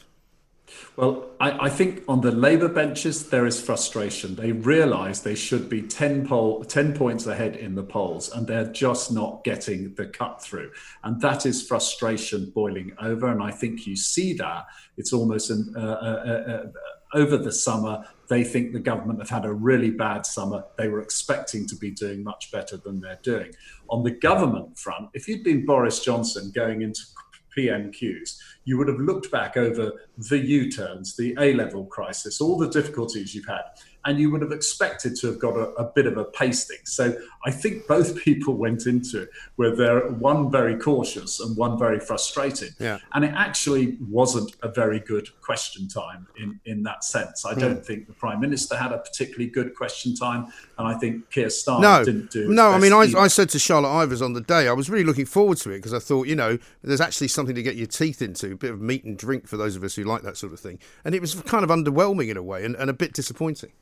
Well, 0.97 1.31
I, 1.41 1.67
I 1.67 1.69
think 1.69 2.03
on 2.09 2.21
the 2.21 2.31
Labour 2.31 2.69
benches, 2.69 3.29
there 3.29 3.47
is 3.47 3.61
frustration. 3.61 4.35
They 4.35 4.53
realise 4.53 5.21
they 5.21 5.35
should 5.35 5.69
be 5.69 5.83
10, 5.83 6.27
poll, 6.27 6.65
10 6.65 6.95
points 6.95 7.27
ahead 7.27 7.57
in 7.57 7.75
the 7.75 7.83
polls, 7.83 8.31
and 8.31 8.47
they're 8.47 8.73
just 8.73 9.13
not 9.13 9.45
getting 9.45 9.95
the 9.95 10.07
cut 10.07 10.43
through. 10.43 10.71
And 11.03 11.21
that 11.21 11.47
is 11.47 11.67
frustration 11.67 12.51
boiling 12.55 12.93
over. 13.01 13.29
And 13.29 13.43
I 13.43 13.51
think 13.51 13.87
you 13.87 13.97
see 13.97 14.35
that. 14.35 14.67
It's 14.97 15.13
almost 15.13 15.51
an, 15.51 15.75
uh, 15.77 15.81
uh, 15.81 15.85
uh, 15.85 16.67
over 17.13 17.37
the 17.37 17.53
summer. 17.53 18.05
They 18.29 18.45
think 18.45 18.73
the 18.73 18.81
government 18.81 19.19
have 19.19 19.31
had 19.31 19.45
a 19.45 19.53
really 19.53 19.91
bad 19.91 20.25
summer. 20.25 20.65
They 20.79 20.89
were 20.89 21.01
expecting 21.01 21.67
to 21.67 21.77
be 21.77 21.91
doing 21.91 22.23
much 22.23 22.51
better 22.53 22.77
than 22.77 23.01
they're 23.01 23.21
doing. 23.23 23.53
On 23.91 24.03
the 24.03 24.13
government 24.13 24.79
front, 24.79 25.11
if 25.13 25.29
you'd 25.29 25.45
been 25.45 25.67
Boris 25.67 26.05
Johnson 26.05 26.53
going 26.55 26.83
into 26.83 27.03
PMQs, 27.57 28.39
you 28.65 28.79
would 28.79 28.89
have 28.89 28.99
looked 28.99 29.31
back 29.31 29.57
over 29.57 29.93
the 30.17 30.39
U 30.39 30.71
turns, 30.71 31.17
the 31.17 31.37
A 31.39 31.53
level 31.55 31.85
crisis, 31.87 32.41
all 32.41 32.57
the 32.57 32.69
difficulties 32.69 33.35
you've 33.35 33.47
had, 33.47 33.63
and 34.05 34.19
you 34.19 34.31
would 34.31 34.43
have 34.43 34.53
expected 34.53 35.17
to 35.17 35.27
have 35.29 35.39
got 35.39 35.57
a, 35.57 35.69
a 35.75 35.93
bit 35.95 36.07
of 36.07 36.17
a 36.17 36.25
pasting. 36.25 36.79
So 36.85 37.17
I 37.45 37.51
think 37.51 37.87
both 37.87 38.17
people 38.25 38.55
went 38.55 38.87
into 38.87 39.23
it 39.23 39.31
where 39.57 39.75
they're 39.75 40.09
one 40.09 40.51
very 40.51 40.77
cautious 40.77 41.41
and 41.41 41.57
one 41.57 41.79
very 41.79 42.01
frustrated. 42.01 42.75
Yeah. 42.79 42.99
And 43.13 43.25
it 43.25 43.33
actually 43.35 43.99
wasn't 44.09 44.57
a 44.63 44.69
very 44.69 45.01
good 45.01 45.29
question 45.41 45.89
time 45.89 46.27
in, 46.37 46.61
in 46.65 46.83
that 46.85 47.05
sense. 47.05 47.45
I 47.45 47.55
don't 47.55 47.77
hmm. 47.77 47.83
think 47.83 48.07
the 48.07 48.13
Prime 48.13 48.41
Minister 48.41 48.77
had 48.77 48.93
a 48.93 48.99
particularly 48.99 49.51
good 49.51 49.75
question 49.75 50.15
time, 50.15 50.53
and 50.79 50.89
I 50.89 50.95
think 50.95 51.31
Keir 51.31 51.49
Starmer 51.49 51.81
No, 51.81 52.05
didn't 52.05 52.31
do. 52.31 52.49
no. 52.49 52.71
I 52.71 52.79
mean, 52.79 52.93
I. 52.93 53.05
I 53.25 53.29
said 53.29 53.49
to 53.51 53.59
Charlotte 53.59 53.89
Ivers 53.89 54.23
on 54.23 54.33
the 54.33 54.41
day, 54.41 54.69
I 54.69 54.73
was 54.73 54.91
really 54.91 55.05
looking 55.05 55.27
forward 55.27 55.59
to 55.59 55.71
it 55.71 55.77
because 55.77 55.95
I 55.95 55.99
thought, 55.99 56.27
you 56.27 56.35
know, 56.35 56.59
there's 56.83 57.01
actually 57.01 57.29
something 57.29 57.55
to 57.55 57.63
get 57.63 57.77
your 57.77 57.87
teeth 57.87 58.21
into, 58.21 58.53
a 58.53 58.57
bit 58.57 58.71
of 58.71 58.81
meat 58.81 59.05
and 59.05 59.17
drink 59.17 59.47
for 59.47 59.57
those 59.57 59.77
of 59.77 59.85
us 59.85 59.95
who 59.95 60.05
like 60.05 60.23
that 60.23 60.37
sort 60.37 60.53
of 60.53 60.61
thing. 60.61 60.79
And 61.05 61.15
it 61.15 61.21
was 61.21 61.35
kind 61.43 61.65
of 61.65 61.71
underwhelming 61.71 62.29
in 62.29 62.37
a 62.37 62.43
way 62.43 62.65
and, 62.65 62.75
and 62.77 62.91
a 62.91 62.93
bit 62.93 63.13
disappointing. 63.13 63.73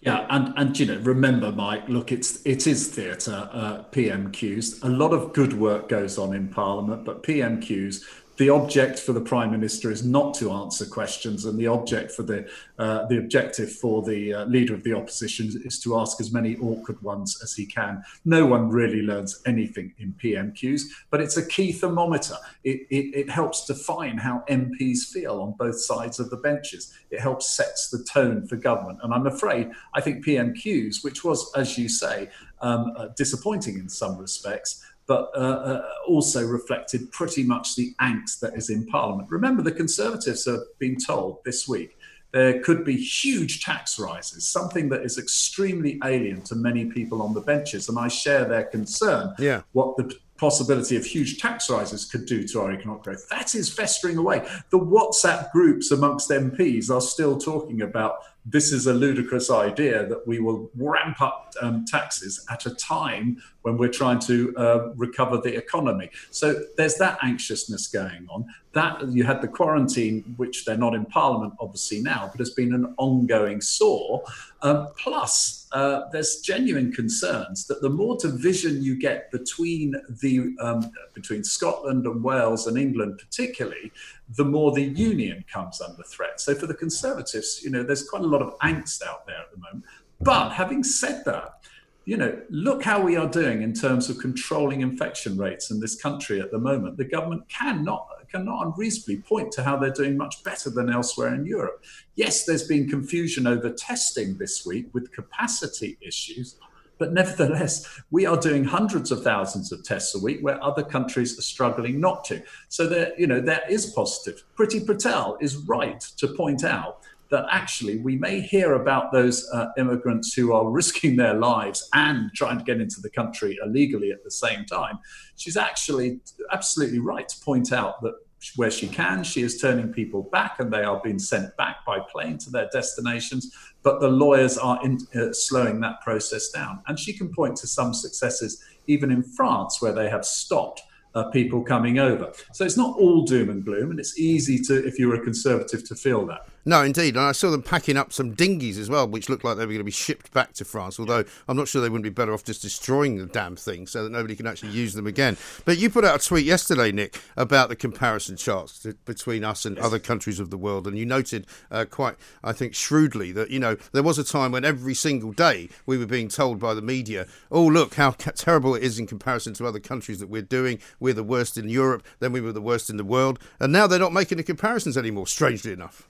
Yeah, 0.00 0.26
and 0.30 0.54
and 0.56 0.78
you 0.78 0.86
know, 0.86 0.98
remember, 1.00 1.50
Mike. 1.50 1.88
Look, 1.88 2.12
it's 2.12 2.40
it 2.46 2.66
is 2.66 2.88
theatre. 2.88 3.48
Uh, 3.52 3.82
PMQs. 3.90 4.84
A 4.84 4.88
lot 4.88 5.12
of 5.12 5.32
good 5.32 5.54
work 5.54 5.88
goes 5.88 6.18
on 6.18 6.34
in 6.34 6.48
Parliament, 6.48 7.04
but 7.04 7.22
PMQs. 7.24 8.04
The 8.38 8.50
object 8.50 9.00
for 9.00 9.12
the 9.12 9.20
Prime 9.20 9.50
Minister 9.50 9.90
is 9.90 10.04
not 10.04 10.32
to 10.34 10.52
answer 10.52 10.86
questions, 10.86 11.44
and 11.44 11.58
the 11.58 11.66
object 11.66 12.12
for 12.12 12.22
the 12.22 12.48
uh, 12.78 13.04
the 13.06 13.18
objective 13.18 13.72
for 13.72 14.00
the 14.00 14.32
uh, 14.32 14.44
leader 14.44 14.74
of 14.74 14.84
the 14.84 14.92
opposition 14.92 15.50
is 15.64 15.80
to 15.80 15.98
ask 15.98 16.20
as 16.20 16.32
many 16.32 16.56
awkward 16.58 17.02
ones 17.02 17.40
as 17.42 17.54
he 17.54 17.66
can. 17.66 18.00
No 18.24 18.46
one 18.46 18.70
really 18.70 19.02
learns 19.02 19.42
anything 19.44 19.92
in 19.98 20.14
PMQs, 20.22 20.82
but 21.10 21.20
it's 21.20 21.36
a 21.36 21.44
key 21.44 21.72
thermometer. 21.72 22.36
It, 22.62 22.86
it, 22.90 23.12
it 23.12 23.28
helps 23.28 23.66
define 23.66 24.18
how 24.18 24.44
MPs 24.48 25.08
feel 25.12 25.40
on 25.40 25.56
both 25.58 25.80
sides 25.80 26.20
of 26.20 26.30
the 26.30 26.36
benches. 26.36 26.94
It 27.10 27.18
helps 27.18 27.50
sets 27.50 27.90
the 27.90 28.04
tone 28.04 28.46
for 28.46 28.54
government, 28.54 29.00
and 29.02 29.12
I'm 29.12 29.26
afraid 29.26 29.72
I 29.94 30.00
think 30.00 30.24
PMQs, 30.24 31.02
which 31.02 31.24
was, 31.24 31.50
as 31.56 31.76
you 31.76 31.88
say, 31.88 32.28
um, 32.60 32.92
uh, 32.96 33.08
disappointing 33.16 33.78
in 33.78 33.88
some 33.88 34.16
respects, 34.16 34.84
but 35.08 35.30
uh, 35.34 35.38
uh, 35.38 35.88
also 36.06 36.46
reflected 36.46 37.10
pretty 37.10 37.42
much 37.42 37.74
the 37.74 37.94
angst 38.00 38.38
that 38.40 38.54
is 38.54 38.70
in 38.70 38.86
Parliament. 38.86 39.28
Remember, 39.30 39.62
the 39.62 39.72
Conservatives 39.72 40.44
have 40.44 40.60
been 40.78 40.96
told 40.96 41.38
this 41.44 41.66
week 41.66 41.96
there 42.30 42.60
could 42.60 42.84
be 42.84 42.94
huge 42.94 43.64
tax 43.64 43.98
rises, 43.98 44.44
something 44.44 44.90
that 44.90 45.00
is 45.00 45.16
extremely 45.16 45.98
alien 46.04 46.42
to 46.42 46.54
many 46.54 46.84
people 46.84 47.22
on 47.22 47.32
the 47.32 47.40
benches. 47.40 47.88
And 47.88 47.98
I 47.98 48.08
share 48.08 48.44
their 48.44 48.64
concern 48.64 49.34
Yeah. 49.38 49.62
what 49.72 49.96
the 49.96 50.14
possibility 50.38 50.96
of 50.96 51.04
huge 51.04 51.38
tax 51.38 51.68
rises 51.68 52.04
could 52.04 52.24
do 52.24 52.46
to 52.48 52.60
our 52.60 52.72
economic 52.72 53.02
growth. 53.02 53.28
That 53.28 53.54
is 53.54 53.72
festering 53.72 54.16
away. 54.16 54.48
The 54.70 54.78
WhatsApp 54.78 55.50
groups 55.52 55.90
amongst 55.90 56.30
MPs 56.30 56.90
are 56.90 57.00
still 57.00 57.36
talking 57.36 57.82
about 57.82 58.20
this 58.50 58.72
is 58.72 58.86
a 58.86 58.94
ludicrous 58.94 59.50
idea 59.50 60.06
that 60.06 60.26
we 60.26 60.40
will 60.40 60.70
ramp 60.74 61.20
up 61.20 61.52
um, 61.60 61.84
taxes 61.84 62.46
at 62.50 62.64
a 62.64 62.74
time 62.74 63.42
when 63.62 63.76
we're 63.76 63.90
trying 63.90 64.18
to 64.20 64.56
uh, 64.56 64.92
recover 64.96 65.36
the 65.36 65.54
economy. 65.54 66.10
So 66.30 66.62
there's 66.76 66.94
that 66.96 67.18
anxiousness 67.22 67.88
going 67.88 68.26
on. 68.30 68.46
That 68.72 69.06
you 69.08 69.24
had 69.24 69.42
the 69.42 69.48
quarantine, 69.48 70.34
which 70.38 70.64
they're 70.64 70.78
not 70.78 70.94
in 70.94 71.04
Parliament 71.04 71.54
obviously 71.60 72.00
now, 72.00 72.28
but 72.30 72.38
has 72.38 72.50
been 72.50 72.72
an 72.72 72.94
ongoing 72.96 73.60
sore. 73.60 74.22
Um, 74.62 74.88
plus, 74.96 75.57
uh, 75.72 76.08
there's 76.12 76.40
genuine 76.40 76.92
concerns 76.92 77.66
that 77.66 77.82
the 77.82 77.90
more 77.90 78.16
division 78.18 78.82
you 78.82 78.98
get 78.98 79.30
between 79.30 79.94
the 80.22 80.54
um, 80.60 80.90
between 81.14 81.44
Scotland 81.44 82.06
and 82.06 82.22
Wales 82.22 82.66
and 82.66 82.78
England, 82.78 83.18
particularly, 83.18 83.92
the 84.36 84.44
more 84.44 84.72
the 84.72 84.82
union 84.82 85.44
comes 85.52 85.80
under 85.80 86.02
threat. 86.02 86.40
So 86.40 86.54
for 86.54 86.66
the 86.66 86.74
Conservatives, 86.74 87.60
you 87.62 87.70
know, 87.70 87.82
there's 87.82 88.08
quite 88.08 88.22
a 88.22 88.26
lot 88.26 88.42
of 88.42 88.58
angst 88.60 89.06
out 89.06 89.26
there 89.26 89.40
at 89.40 89.50
the 89.50 89.58
moment. 89.58 89.84
But 90.20 90.50
having 90.50 90.82
said 90.82 91.24
that, 91.26 91.64
you 92.04 92.16
know, 92.16 92.40
look 92.48 92.82
how 92.82 93.00
we 93.02 93.16
are 93.16 93.28
doing 93.28 93.62
in 93.62 93.74
terms 93.74 94.08
of 94.08 94.18
controlling 94.18 94.80
infection 94.80 95.36
rates 95.36 95.70
in 95.70 95.78
this 95.78 96.00
country 96.00 96.40
at 96.40 96.50
the 96.50 96.58
moment. 96.58 96.96
The 96.96 97.04
government 97.04 97.46
cannot 97.48 98.08
cannot 98.30 98.66
unreasonably 98.66 99.22
point 99.22 99.52
to 99.52 99.62
how 99.62 99.76
they're 99.76 99.90
doing 99.90 100.16
much 100.16 100.42
better 100.44 100.70
than 100.70 100.90
elsewhere 100.90 101.34
in 101.34 101.46
Europe. 101.46 101.84
Yes, 102.14 102.44
there's 102.44 102.66
been 102.66 102.88
confusion 102.88 103.46
over 103.46 103.70
testing 103.70 104.36
this 104.38 104.64
week 104.66 104.86
with 104.92 105.12
capacity 105.12 105.98
issues, 106.00 106.56
but 106.98 107.12
nevertheless, 107.12 108.02
we 108.10 108.26
are 108.26 108.36
doing 108.36 108.64
hundreds 108.64 109.10
of 109.10 109.22
thousands 109.22 109.72
of 109.72 109.84
tests 109.84 110.14
a 110.14 110.18
week 110.18 110.40
where 110.40 110.62
other 110.62 110.82
countries 110.82 111.38
are 111.38 111.42
struggling 111.42 112.00
not 112.00 112.24
to. 112.24 112.42
So 112.68 112.86
there, 112.86 113.12
you 113.18 113.26
know, 113.26 113.40
there 113.40 113.62
is 113.68 113.86
positive. 113.86 114.42
Priti 114.56 114.84
Patel 114.84 115.38
is 115.40 115.56
right 115.56 116.00
to 116.00 116.28
point 116.28 116.64
out 116.64 117.04
that 117.30 117.44
actually 117.50 117.98
we 117.98 118.16
may 118.16 118.40
hear 118.40 118.74
about 118.74 119.12
those 119.12 119.48
uh, 119.52 119.66
immigrants 119.76 120.32
who 120.32 120.52
are 120.52 120.70
risking 120.70 121.16
their 121.16 121.34
lives 121.34 121.88
and 121.92 122.30
trying 122.34 122.58
to 122.58 122.64
get 122.64 122.80
into 122.80 123.00
the 123.00 123.10
country 123.10 123.58
illegally 123.64 124.10
at 124.10 124.24
the 124.24 124.30
same 124.30 124.64
time. 124.64 124.98
She's 125.36 125.56
actually 125.56 126.20
absolutely 126.52 127.00
right 127.00 127.28
to 127.28 127.44
point 127.44 127.72
out 127.72 128.02
that 128.02 128.14
where 128.56 128.70
she 128.70 128.86
can, 128.86 129.24
she 129.24 129.42
is 129.42 129.60
turning 129.60 129.92
people 129.92 130.22
back 130.22 130.60
and 130.60 130.72
they 130.72 130.84
are 130.84 131.00
being 131.02 131.18
sent 131.18 131.56
back 131.56 131.84
by 131.84 131.98
plane 131.98 132.38
to 132.38 132.50
their 132.50 132.68
destinations. 132.72 133.52
But 133.82 134.00
the 134.00 134.08
lawyers 134.08 134.56
are 134.56 134.78
in, 134.84 134.98
uh, 135.14 135.32
slowing 135.32 135.80
that 135.80 136.00
process 136.02 136.50
down. 136.50 136.80
And 136.86 136.98
she 136.98 137.12
can 137.12 137.32
point 137.32 137.56
to 137.56 137.66
some 137.66 137.92
successes 137.92 138.62
even 138.86 139.10
in 139.10 139.22
France 139.22 139.82
where 139.82 139.92
they 139.92 140.08
have 140.08 140.24
stopped 140.24 140.82
uh, 141.14 141.24
people 141.30 141.62
coming 141.62 141.98
over. 141.98 142.32
So 142.52 142.64
it's 142.64 142.76
not 142.76 142.96
all 142.96 143.24
doom 143.24 143.50
and 143.50 143.64
gloom, 143.64 143.90
and 143.90 143.98
it's 143.98 144.18
easy 144.18 144.58
to, 144.64 144.86
if 144.86 144.98
you're 144.98 145.14
a 145.14 145.20
conservative, 145.20 145.84
to 145.88 145.94
feel 145.94 146.26
that. 146.26 146.46
No, 146.68 146.82
indeed. 146.82 147.16
And 147.16 147.24
I 147.24 147.32
saw 147.32 147.50
them 147.50 147.62
packing 147.62 147.96
up 147.96 148.12
some 148.12 148.34
dinghies 148.34 148.76
as 148.78 148.90
well, 148.90 149.08
which 149.08 149.30
looked 149.30 149.42
like 149.42 149.56
they 149.56 149.64
were 149.64 149.72
going 149.72 149.78
to 149.78 149.84
be 149.84 149.90
shipped 149.90 150.34
back 150.34 150.52
to 150.52 150.66
France. 150.66 151.00
Although 151.00 151.24
I'm 151.48 151.56
not 151.56 151.66
sure 151.66 151.80
they 151.80 151.88
wouldn't 151.88 152.02
be 152.02 152.10
better 152.10 152.34
off 152.34 152.44
just 152.44 152.60
destroying 152.60 153.16
the 153.16 153.24
damn 153.24 153.56
thing 153.56 153.86
so 153.86 154.04
that 154.04 154.10
nobody 154.10 154.36
can 154.36 154.46
actually 154.46 154.72
use 154.72 154.92
them 154.92 155.06
again. 155.06 155.38
But 155.64 155.78
you 155.78 155.88
put 155.88 156.04
out 156.04 156.22
a 156.22 156.28
tweet 156.28 156.44
yesterday, 156.44 156.92
Nick, 156.92 157.22
about 157.38 157.70
the 157.70 157.74
comparison 157.74 158.36
charts 158.36 158.86
between 159.06 159.44
us 159.44 159.64
and 159.64 159.76
yes. 159.76 159.86
other 159.86 159.98
countries 159.98 160.40
of 160.40 160.50
the 160.50 160.58
world, 160.58 160.86
and 160.86 160.98
you 160.98 161.06
noted 161.06 161.46
uh, 161.70 161.86
quite, 161.86 162.16
I 162.44 162.52
think, 162.52 162.74
shrewdly 162.74 163.32
that 163.32 163.48
you 163.48 163.60
know 163.60 163.78
there 163.92 164.02
was 164.02 164.18
a 164.18 164.24
time 164.24 164.52
when 164.52 164.66
every 164.66 164.94
single 164.94 165.32
day 165.32 165.70
we 165.86 165.96
were 165.96 166.04
being 166.04 166.28
told 166.28 166.58
by 166.58 166.74
the 166.74 166.82
media, 166.82 167.26
"Oh, 167.50 167.64
look 167.64 167.94
how 167.94 168.10
terrible 168.10 168.74
it 168.74 168.82
is 168.82 168.98
in 168.98 169.06
comparison 169.06 169.54
to 169.54 169.66
other 169.66 169.80
countries 169.80 170.18
that 170.18 170.28
we're 170.28 170.42
doing. 170.42 170.80
We're 171.00 171.14
the 171.14 171.24
worst 171.24 171.56
in 171.56 171.70
Europe, 171.70 172.06
then 172.20 172.32
we 172.32 172.42
were 172.42 172.52
the 172.52 172.60
worst 172.60 172.90
in 172.90 172.98
the 172.98 173.04
world," 173.04 173.38
and 173.58 173.72
now 173.72 173.86
they're 173.86 173.98
not 173.98 174.12
making 174.12 174.36
the 174.36 174.44
comparisons 174.44 174.98
anymore. 174.98 175.26
Strangely 175.26 175.72
enough. 175.72 176.06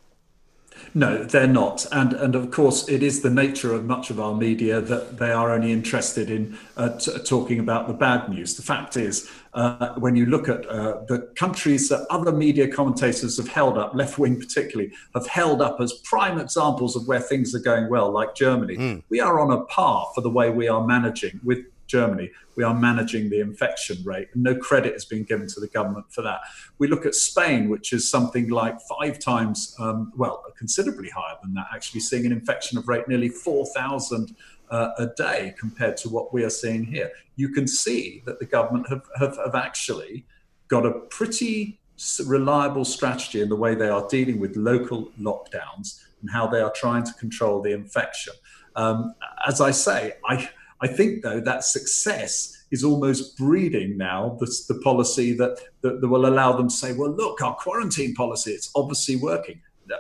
No, 0.95 1.23
they're 1.23 1.47
not, 1.47 1.87
and 1.93 2.13
and 2.13 2.35
of 2.35 2.51
course 2.51 2.89
it 2.89 3.03
is 3.03 3.21
the 3.23 3.31
nature 3.31 3.75
of 3.75 3.85
much 3.85 4.11
of 4.11 4.19
our 4.19 4.35
media 4.35 4.81
that 4.81 5.19
they 5.19 5.31
are 5.31 5.53
only 5.53 5.73
interested 5.73 6.31
in 6.31 6.57
uh, 6.77 6.99
t- 6.99 7.13
talking 7.25 7.59
about 7.59 7.89
the 7.89 7.95
bad 7.95 8.29
news. 8.29 8.57
The 8.57 8.63
fact 8.63 8.97
is, 8.97 9.31
uh, 9.55 9.95
when 9.95 10.17
you 10.17 10.27
look 10.27 10.49
at 10.49 10.67
uh, 10.67 11.05
the 11.07 11.31
countries 11.37 11.89
that 11.89 12.07
other 12.11 12.33
media 12.33 12.69
commentators 12.69 13.37
have 13.37 13.49
held 13.49 13.77
up, 13.77 13.95
left 13.95 14.19
wing 14.19 14.39
particularly, 14.39 14.93
have 15.15 15.27
held 15.27 15.61
up 15.61 15.81
as 15.81 15.93
prime 16.05 16.39
examples 16.39 16.97
of 16.97 17.07
where 17.07 17.21
things 17.21 17.55
are 17.55 17.61
going 17.61 17.89
well, 17.89 18.11
like 18.11 18.35
Germany, 18.35 18.77
mm. 18.77 19.03
we 19.09 19.21
are 19.21 19.41
on 19.41 19.51
a 19.51 19.65
par 19.65 20.09
for 20.15 20.21
the 20.21 20.31
way 20.31 20.51
we 20.51 20.69
are 20.69 20.87
managing 20.87 21.41
with 21.45 21.59
Germany, 21.89 22.31
we 22.55 22.63
are 22.63 22.75
managing 22.75 23.31
the 23.31 23.41
infection 23.41 23.99
rate, 24.05 24.29
and 24.35 24.43
no 24.43 24.55
credit 24.55 24.93
has 24.93 25.05
been 25.05 25.25
given 25.25 25.49
to 25.49 25.61
the 25.61 25.67
government 25.67 26.07
for 26.11 26.23
that. 26.23 26.41
We 26.79 26.87
look 26.87 27.05
at 27.05 27.15
Spain, 27.15 27.69
which 27.69 27.93
is 27.93 28.09
something 28.09 28.49
like 28.49 28.79
five 28.83 29.19
times, 29.19 29.75
um, 29.81 30.13
well, 30.17 30.45
considerably 30.57 31.09
higher 31.11 31.37
than 31.43 31.55
that, 31.55 31.67
actually 31.75 32.01
seeing 32.01 32.27
an 32.27 32.33
infection 32.33 32.81
rate 32.87 33.09
nearly 33.09 33.29
4,000 33.29 34.37
uh, 34.71 34.91
a 34.99 35.07
day 35.07 35.55
compared 35.59 35.97
to 35.99 36.09
what 36.09 36.33
we 36.33 36.45
are 36.45 36.51
seeing 36.51 36.85
here. 36.85 37.11
You 37.37 37.49
can 37.49 37.67
see 37.67 38.23
that 38.27 38.39
the 38.39 38.45
government 38.45 38.89
have, 38.89 39.03
have, 39.19 39.37
have 39.37 39.55
actually 39.55 40.27
got 40.69 40.85
a 40.85 40.93
pretty 40.93 41.81
reliable 42.27 42.85
strategy 42.85 43.41
in 43.41 43.49
the 43.49 43.57
way 43.57 43.75
they 43.75 43.89
are 43.89 44.07
dealing 44.09 44.39
with 44.39 44.57
local 44.57 45.11
lockdowns 45.21 46.05
and 46.21 46.31
how 46.31 46.47
they 46.47 46.61
are 46.61 46.73
trying 46.73 47.05
to 47.05 47.13
control 47.15 47.61
the 47.61 47.73
infection. 47.73 48.35
Um, 48.77 49.15
as 49.47 49.61
I 49.61 49.73
say, 49.73 50.15
I, 50.29 50.49
I 50.81 50.87
think, 50.87 51.23
though, 51.23 51.41
that 51.41 51.65
success 51.65 52.67
is 52.71 52.85
almost 52.85 53.37
breeding 53.37 53.97
now 53.97 54.37
the, 54.41 54.47
the 54.69 54.81
policy 54.81 55.33
that, 55.35 55.59
that, 55.81 56.01
that, 56.01 56.09
will 56.09 56.27
allow 56.27 56.53
them 56.53 56.69
to 56.69 56.75
say, 56.75 56.93
well, 56.93 57.11
look, 57.11 57.43
our 57.43 57.55
quarantine 57.55 58.15
policy, 58.15 58.53
it's 58.53 58.71
obviously 58.75 59.17
working. 59.17 59.61
Uh, 59.91 59.97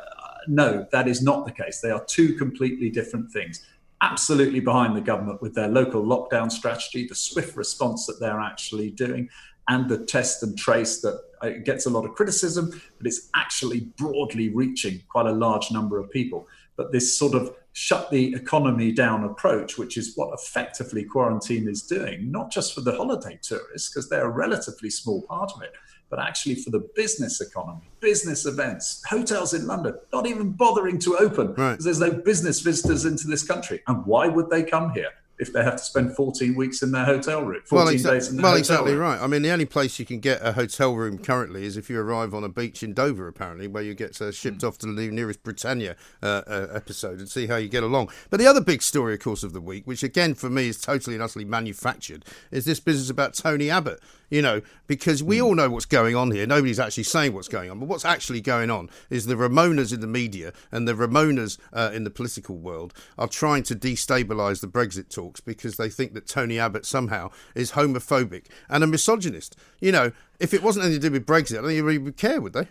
no, 0.47 0.87
that 0.92 1.08
is 1.08 1.23
not 1.23 1.47
the 1.47 1.52
case. 1.52 1.80
They 1.80 1.90
are 1.90 2.04
two 2.04 2.35
completely 2.35 2.90
different 2.90 3.32
things. 3.32 3.66
Absolutely 4.02 4.61
behind 4.61 4.97
the 4.97 5.00
government 5.00 5.42
with 5.42 5.54
their 5.54 5.68
local 5.68 6.02
lockdown 6.02 6.52
strategy, 6.52 7.06
the 7.08 7.14
swift 7.14 7.56
response 7.56 8.06
that 8.06 8.20
they're 8.20 8.40
actually 8.40 8.90
doing, 8.90 9.28
and 9.68 9.88
the 9.88 10.04
test 10.06 10.42
and 10.42 10.56
trace 10.56 11.00
that 11.00 11.20
uh, 11.42 11.50
gets 11.64 11.87
a 11.87 11.90
lot 11.90 12.04
of 12.04 12.14
criticism, 12.14 12.70
but 12.97 13.06
it's 13.06 13.28
actually 13.35 13.80
broadly 13.97 14.49
reaching 14.49 15.02
quite 15.08 15.26
a 15.26 15.32
large 15.32 15.70
number 15.70 15.99
of 15.99 16.11
people. 16.11 16.47
But 16.76 16.92
this 16.92 17.16
sort 17.16 17.35
of 17.35 17.54
shut 17.78 18.11
the 18.11 18.35
economy 18.35 18.90
down 18.90 19.23
approach, 19.23 19.78
which 19.78 19.97
is 19.97 20.16
what 20.16 20.35
effectively 20.35 21.04
quarantine 21.04 21.68
is 21.68 21.82
doing, 21.82 22.28
not 22.28 22.50
just 22.50 22.75
for 22.75 22.80
the 22.80 22.90
holiday 22.90 23.38
tourists, 23.40 23.88
because 23.88 24.08
they're 24.08 24.26
a 24.26 24.28
relatively 24.28 24.90
small 24.90 25.23
part 25.23 25.52
of 25.54 25.62
it, 25.62 25.73
but 26.11 26.18
actually 26.18 26.56
for 26.56 26.70
the 26.70 26.88
business 26.97 27.40
economy, 27.40 27.88
business 28.00 28.47
events, 28.47 29.00
hotels 29.08 29.54
in 29.54 29.68
London, 29.68 29.94
not 30.12 30.26
even 30.26 30.50
bothering 30.50 30.99
to 30.99 31.16
open 31.18 31.49
because 31.50 31.58
right. 31.58 31.78
there's 31.78 32.00
no 32.00 32.11
business 32.11 32.58
visitors 32.58 33.04
into 33.04 33.28
this 33.28 33.44
country. 33.44 33.80
And 33.87 34.04
why 34.06 34.26
would 34.26 34.50
they 34.50 34.64
come 34.64 34.92
here? 34.92 35.11
If 35.38 35.52
they 35.52 35.62
have 35.62 35.76
to 35.76 35.83
spend 35.83 36.14
14 36.14 36.54
weeks 36.54 36.83
in 36.83 36.90
their 36.90 37.04
hotel 37.04 37.42
room. 37.42 37.62
14 37.64 37.76
well, 37.76 37.95
exa- 37.95 38.11
days 38.11 38.28
in 38.28 38.37
their 38.37 38.42
well 38.42 38.52
hotel 38.52 38.59
exactly 38.59 38.92
room. 38.92 39.02
right. 39.02 39.21
I 39.21 39.26
mean, 39.26 39.42
the 39.42 39.50
only 39.50 39.66
place 39.66 39.99
you 39.99 40.07
can 40.07 40.21
get 40.21 40.40
a 40.42 40.52
hotel 40.52 40.95
room 40.95 41.18
currently 41.18 41.64
is 41.64 41.76
if 41.76 41.88
you 41.88 42.00
arrive 42.00 42.35
on 42.35 42.45
a 42.45 42.49
beach 42.49 42.83
in 42.83 42.92
Dover, 42.92 43.28
apparently, 43.28 43.68
where 43.68 43.83
you 43.83 43.95
get 43.95 44.21
uh, 44.21 44.33
shipped 44.33 44.62
mm. 44.62 44.68
off 44.68 44.78
to 44.78 44.87
the 44.92 45.11
nearest 45.11 45.42
Britannia 45.42 45.97
uh, 46.23 46.42
uh, 46.47 46.68
episode 46.73 47.18
and 47.18 47.28
see 47.28 47.47
how 47.47 47.57
you 47.57 47.68
get 47.68 47.83
along. 47.83 48.11
But 48.30 48.40
the 48.40 48.47
other 48.47 48.61
big 48.61 48.83
story, 48.83 49.14
of 49.14 49.21
course, 49.21 49.42
of 49.42 49.52
the 49.52 49.61
week, 49.61 49.87
which 49.87 50.02
again 50.02 50.35
for 50.35 50.50
me 50.50 50.68
is 50.68 50.80
totally 50.80 51.14
and 51.14 51.23
utterly 51.23 51.45
manufactured, 51.45 52.25
is 52.50 52.64
this 52.64 52.80
business 52.80 53.11
about 53.11 53.35
Tony 53.35 53.71
Abbott 53.71 54.00
you 54.30 54.42
know, 54.42 54.61
because 54.87 55.23
we 55.23 55.38
hmm. 55.38 55.44
all 55.44 55.54
know 55.54 55.70
what's 55.70 55.87
going 55.87 56.14
on 56.14 56.30
here. 56.30 56.47
Nobody's 56.47 56.80
actually 56.80 57.04
saying 57.04 57.32
what's 57.32 57.49
going 57.49 57.70
on, 57.70 57.78
but 57.78 57.88
what's 57.88 58.04
actually 58.04 58.40
going 58.40 58.70
on 58.70 58.90
is 59.11 59.26
the 59.26 59.35
Remoaners 59.35 59.92
in 59.92 60.00
the 60.00 60.06
media 60.06 60.52
and 60.70 60.87
the 60.87 60.94
Remoaners 60.94 61.58
uh, 61.73 61.90
in 61.92 62.04
the 62.04 62.11
political 62.11 62.56
world 62.56 62.94
are 63.16 63.28
trying 63.28 63.62
to 63.64 63.75
destabilise 63.75 64.61
the 64.61 64.68
Brexit 64.68 65.08
talks 65.08 65.40
because 65.40 65.76
they 65.76 65.88
think 65.88 66.14
that 66.14 66.26
Tony 66.26 66.58
Abbott 66.58 66.87
somehow 66.87 67.30
is 67.54 67.73
homophobic 67.73 68.47
and 68.68 68.85
a 68.85 68.87
misogynist. 68.87 69.56
You 69.80 69.92
know, 69.92 70.12
if 70.40 70.54
it 70.54 70.62
wasn't 70.62 70.87
anything 70.87 71.02
to 71.02 71.08
do 71.08 71.12
with 71.12 71.26
Brexit, 71.26 71.52
I 71.52 71.54
don't 71.56 71.66
think 71.66 71.78
anybody 71.78 71.99
would 71.99 72.16
care, 72.16 72.40
would 72.40 72.52
they? 72.52 72.68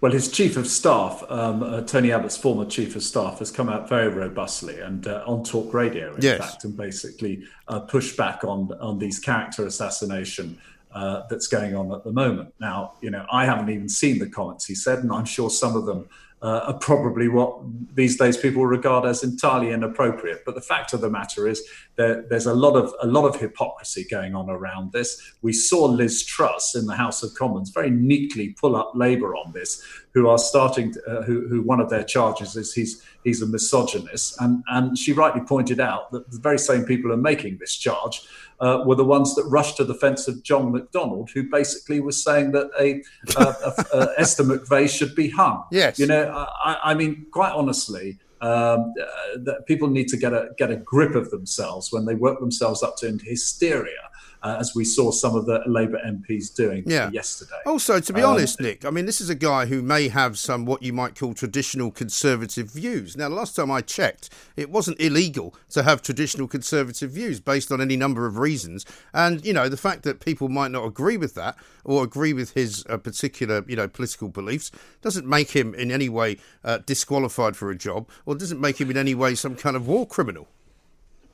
Well, 0.00 0.12
his 0.12 0.30
chief 0.30 0.56
of 0.56 0.68
staff, 0.68 1.24
um, 1.28 1.62
uh, 1.62 1.80
Tony 1.80 2.12
Abbott's 2.12 2.36
former 2.36 2.64
chief 2.64 2.94
of 2.94 3.02
staff, 3.02 3.40
has 3.40 3.50
come 3.50 3.68
out 3.68 3.88
very 3.88 4.08
robustly 4.08 4.78
and 4.78 5.06
uh, 5.08 5.24
on 5.26 5.42
talk 5.42 5.74
radio, 5.74 6.14
in 6.14 6.22
yes. 6.22 6.38
fact, 6.38 6.64
and 6.64 6.76
basically 6.76 7.42
uh, 7.66 7.80
pushed 7.80 8.16
back 8.16 8.44
on 8.44 8.72
on 8.80 8.98
these 8.98 9.18
character 9.18 9.66
assassination 9.66 10.56
uh, 10.92 11.22
that's 11.28 11.48
going 11.48 11.74
on 11.74 11.92
at 11.92 12.04
the 12.04 12.12
moment. 12.12 12.54
Now, 12.60 12.94
you 13.00 13.10
know, 13.10 13.26
I 13.32 13.44
haven't 13.44 13.70
even 13.70 13.88
seen 13.88 14.20
the 14.20 14.28
comments 14.28 14.66
he 14.66 14.76
said, 14.76 15.00
and 15.00 15.10
I'm 15.10 15.24
sure 15.24 15.50
some 15.50 15.74
of 15.74 15.84
them 15.84 16.08
uh, 16.40 16.60
are 16.66 16.78
probably 16.78 17.28
what 17.28 17.58
these 17.94 18.16
days 18.16 18.36
people 18.36 18.64
regard 18.64 19.04
as 19.04 19.24
entirely 19.24 19.72
inappropriate. 19.72 20.44
But 20.44 20.54
the 20.54 20.60
fact 20.60 20.92
of 20.92 21.00
the 21.00 21.10
matter 21.10 21.48
is, 21.48 21.62
that 21.96 22.28
there's 22.30 22.46
a 22.46 22.54
lot 22.54 22.76
of 22.76 22.94
a 23.02 23.06
lot 23.06 23.24
of 23.24 23.38
hypocrisy 23.40 24.06
going 24.08 24.34
on 24.34 24.48
around 24.48 24.92
this. 24.92 25.20
We 25.42 25.52
saw 25.52 25.84
Liz 25.84 26.24
Truss 26.24 26.76
in 26.76 26.86
the 26.86 26.94
House 26.94 27.24
of 27.24 27.34
Commons 27.34 27.70
very 27.70 27.90
neatly 27.90 28.50
pull 28.50 28.76
up 28.76 28.92
Labour 28.94 29.34
on 29.34 29.52
this, 29.52 29.82
who 30.14 30.28
are 30.28 30.38
starting, 30.38 30.92
to, 30.92 31.02
uh, 31.04 31.22
who, 31.22 31.48
who 31.48 31.62
one 31.62 31.80
of 31.80 31.90
their 31.90 32.04
charges 32.04 32.54
is 32.54 32.72
he's 32.72 33.02
he's 33.24 33.42
a 33.42 33.46
misogynist, 33.46 34.40
and 34.40 34.62
and 34.68 34.96
she 34.96 35.12
rightly 35.12 35.40
pointed 35.40 35.80
out 35.80 36.12
that 36.12 36.30
the 36.30 36.38
very 36.38 36.58
same 36.58 36.84
people 36.84 37.12
are 37.12 37.16
making 37.16 37.58
this 37.58 37.76
charge 37.76 38.22
uh, 38.60 38.82
were 38.84 38.94
the 38.94 39.04
ones 39.04 39.34
that 39.34 39.44
rushed 39.44 39.76
to 39.76 39.84
the 39.84 39.94
fence 39.94 40.28
of 40.28 40.42
John 40.42 40.72
McDonnell, 40.72 41.30
who 41.30 41.48
basically 41.48 42.00
was 42.00 42.22
saying 42.22 42.52
that 42.52 42.70
a, 42.78 43.02
a, 43.36 43.96
a, 43.96 44.08
Esther 44.18 44.44
McVey 44.44 44.88
should 44.88 45.14
be 45.14 45.30
hung. 45.30 45.64
Yes, 45.70 45.98
you 45.98 46.06
know, 46.06 46.28
I, 46.64 46.78
I 46.84 46.94
mean, 46.94 47.26
quite 47.30 47.52
honestly, 47.52 48.18
um, 48.40 48.94
uh, 49.00 49.38
that 49.44 49.64
people 49.66 49.88
need 49.88 50.08
to 50.08 50.16
get 50.16 50.32
a 50.32 50.50
get 50.56 50.70
a 50.70 50.76
grip 50.76 51.14
of 51.14 51.30
themselves 51.30 51.92
when 51.92 52.04
they 52.04 52.14
work 52.14 52.38
themselves 52.40 52.82
up 52.82 52.96
to 52.98 53.08
into 53.08 53.24
hysteria 53.24 54.07
uh, 54.42 54.56
as 54.58 54.74
we 54.74 54.84
saw 54.84 55.10
some 55.10 55.34
of 55.34 55.46
the 55.46 55.60
Labour 55.66 56.00
MPs 56.06 56.54
doing 56.54 56.84
yeah. 56.86 57.10
yesterday. 57.10 57.56
Also, 57.66 58.00
to 58.00 58.12
be 58.12 58.22
um, 58.22 58.34
honest, 58.34 58.60
Nick, 58.60 58.84
I 58.84 58.90
mean, 58.90 59.06
this 59.06 59.20
is 59.20 59.30
a 59.30 59.34
guy 59.34 59.66
who 59.66 59.82
may 59.82 60.08
have 60.08 60.38
some 60.38 60.64
what 60.64 60.82
you 60.82 60.92
might 60.92 61.18
call 61.18 61.34
traditional 61.34 61.90
conservative 61.90 62.70
views. 62.70 63.16
Now, 63.16 63.28
the 63.28 63.34
last 63.34 63.56
time 63.56 63.70
I 63.70 63.80
checked, 63.80 64.30
it 64.56 64.70
wasn't 64.70 65.00
illegal 65.00 65.54
to 65.70 65.82
have 65.82 66.02
traditional 66.02 66.46
conservative 66.46 67.10
views 67.10 67.40
based 67.40 67.72
on 67.72 67.80
any 67.80 67.96
number 67.96 68.26
of 68.26 68.38
reasons. 68.38 68.84
And, 69.12 69.44
you 69.44 69.52
know, 69.52 69.68
the 69.68 69.76
fact 69.76 70.02
that 70.04 70.20
people 70.20 70.48
might 70.48 70.70
not 70.70 70.84
agree 70.84 71.16
with 71.16 71.34
that 71.34 71.56
or 71.84 72.04
agree 72.04 72.32
with 72.32 72.52
his 72.52 72.84
uh, 72.88 72.98
particular, 72.98 73.64
you 73.66 73.76
know, 73.76 73.88
political 73.88 74.28
beliefs 74.28 74.70
doesn't 75.02 75.26
make 75.26 75.50
him 75.50 75.74
in 75.74 75.90
any 75.90 76.08
way 76.08 76.38
uh, 76.64 76.78
disqualified 76.86 77.56
for 77.56 77.70
a 77.70 77.76
job 77.76 78.08
or 78.26 78.34
doesn't 78.34 78.60
make 78.60 78.80
him 78.80 78.90
in 78.90 78.96
any 78.96 79.14
way 79.14 79.34
some 79.34 79.56
kind 79.56 79.76
of 79.76 79.86
war 79.88 80.06
criminal. 80.06 80.48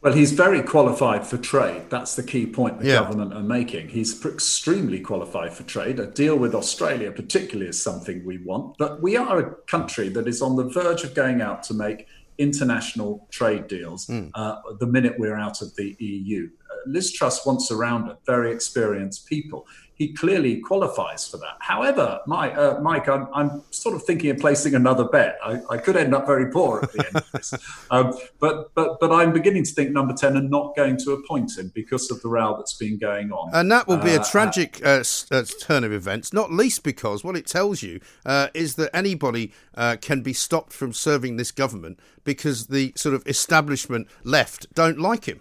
Well, 0.05 0.13
he's 0.13 0.33
very 0.33 0.63
qualified 0.63 1.27
for 1.27 1.39
trade. 1.39 1.89
That's 1.89 2.15
the 2.15 2.23
key 2.23 2.45
point 2.45 2.79
the 2.79 2.89
yeah. 2.89 2.97
government 2.97 3.33
are 3.33 3.43
making. 3.43 3.89
He's 3.89 4.23
extremely 4.27 5.01
qualified 5.01 5.55
for 5.55 5.63
trade. 5.63 5.99
A 5.99 6.07
deal 6.07 6.37
with 6.37 6.55
Australia, 6.55 7.11
particularly, 7.11 7.71
is 7.71 7.83
something 7.83 8.23
we 8.23 8.37
want. 8.37 8.77
But 8.77 9.01
we 9.01 9.17
are 9.17 9.39
a 9.39 9.55
country 9.65 10.11
that 10.11 10.29
is 10.29 10.43
on 10.43 10.57
the 10.57 10.65
verge 10.65 11.05
of 11.05 11.15
going 11.15 11.41
out 11.41 11.63
to 11.65 11.75
make 11.75 12.07
international 12.37 13.27
trade 13.31 13.67
deals 13.67 14.07
mm. 14.07 14.31
uh, 14.35 14.57
the 14.79 14.87
minute 14.87 15.19
we're 15.19 15.37
out 15.37 15.63
of 15.63 15.75
the 15.77 15.97
EU. 15.99 16.51
Uh, 16.75 16.91
Liz 16.91 17.13
Truss 17.13 17.47
wants 17.47 17.71
around 17.71 18.07
her 18.07 18.17
very 18.27 18.53
experienced 18.53 19.27
people 19.27 19.67
he 19.97 20.13
clearly 20.13 20.57
qualifies 20.57 21.27
for 21.29 21.37
that. 21.37 21.57
However, 21.61 22.21
Mike, 22.27 22.57
uh, 22.57 22.81
Mike 22.81 23.09
I'm, 23.09 23.29
I'm, 23.33 23.63
sort 23.71 23.95
of 23.95 24.03
thinking 24.03 24.31
of 24.31 24.39
placing 24.39 24.75
another 24.75 25.05
bet. 25.05 25.39
I, 25.45 25.61
I, 25.71 25.79
could 25.79 25.97
end 25.97 26.15
up 26.15 26.27
very 26.27 26.51
poor 26.51 26.81
at 26.83 26.93
the 26.93 27.07
end 27.07 27.17
of 27.17 27.33
this, 27.33 27.55
um, 27.91 28.13
but 28.41 28.75
but 28.75 28.99
but 28.99 29.13
I'm 29.13 29.33
beginning 29.33 29.63
to 29.65 29.71
think 29.71 29.91
number 29.91 30.13
ten 30.13 30.37
are 30.37 30.43
not 30.43 30.75
going 30.75 30.97
to 30.99 31.13
appoint 31.13 31.57
him 31.57 31.71
because 31.75 32.11
of 32.11 32.21
the 32.23 32.29
row 32.29 32.57
that's 32.57 32.75
been 32.75 32.99
going 32.99 33.31
on, 33.31 33.51
and 33.55 33.71
that 33.71 33.87
will 33.87 33.99
be 33.99 34.15
a 34.15 34.21
uh, 34.21 34.25
tragic 34.25 34.85
uh, 34.85 35.05
uh, 35.31 35.45
turn 35.61 35.85
of 35.85 35.93
events. 35.93 36.33
Not 36.33 36.51
least 36.51 36.83
because 36.83 37.23
what 37.23 37.37
it 37.37 37.47
tells 37.47 37.83
you 37.83 38.01
uh, 38.27 38.49
is 38.53 38.75
that 38.75 38.95
anybody 38.95 39.53
uh, 39.77 39.97
can 40.01 40.23
be 40.23 40.33
stopped 40.33 40.73
from 40.73 40.93
serving 40.93 41.37
this 41.37 41.53
government 41.53 42.01
because 42.25 42.67
the 42.67 42.93
sort 42.97 43.15
of 43.15 43.25
establishment 43.27 44.09
left 44.25 44.73
don't 44.75 44.99
like 44.99 45.27
him. 45.27 45.41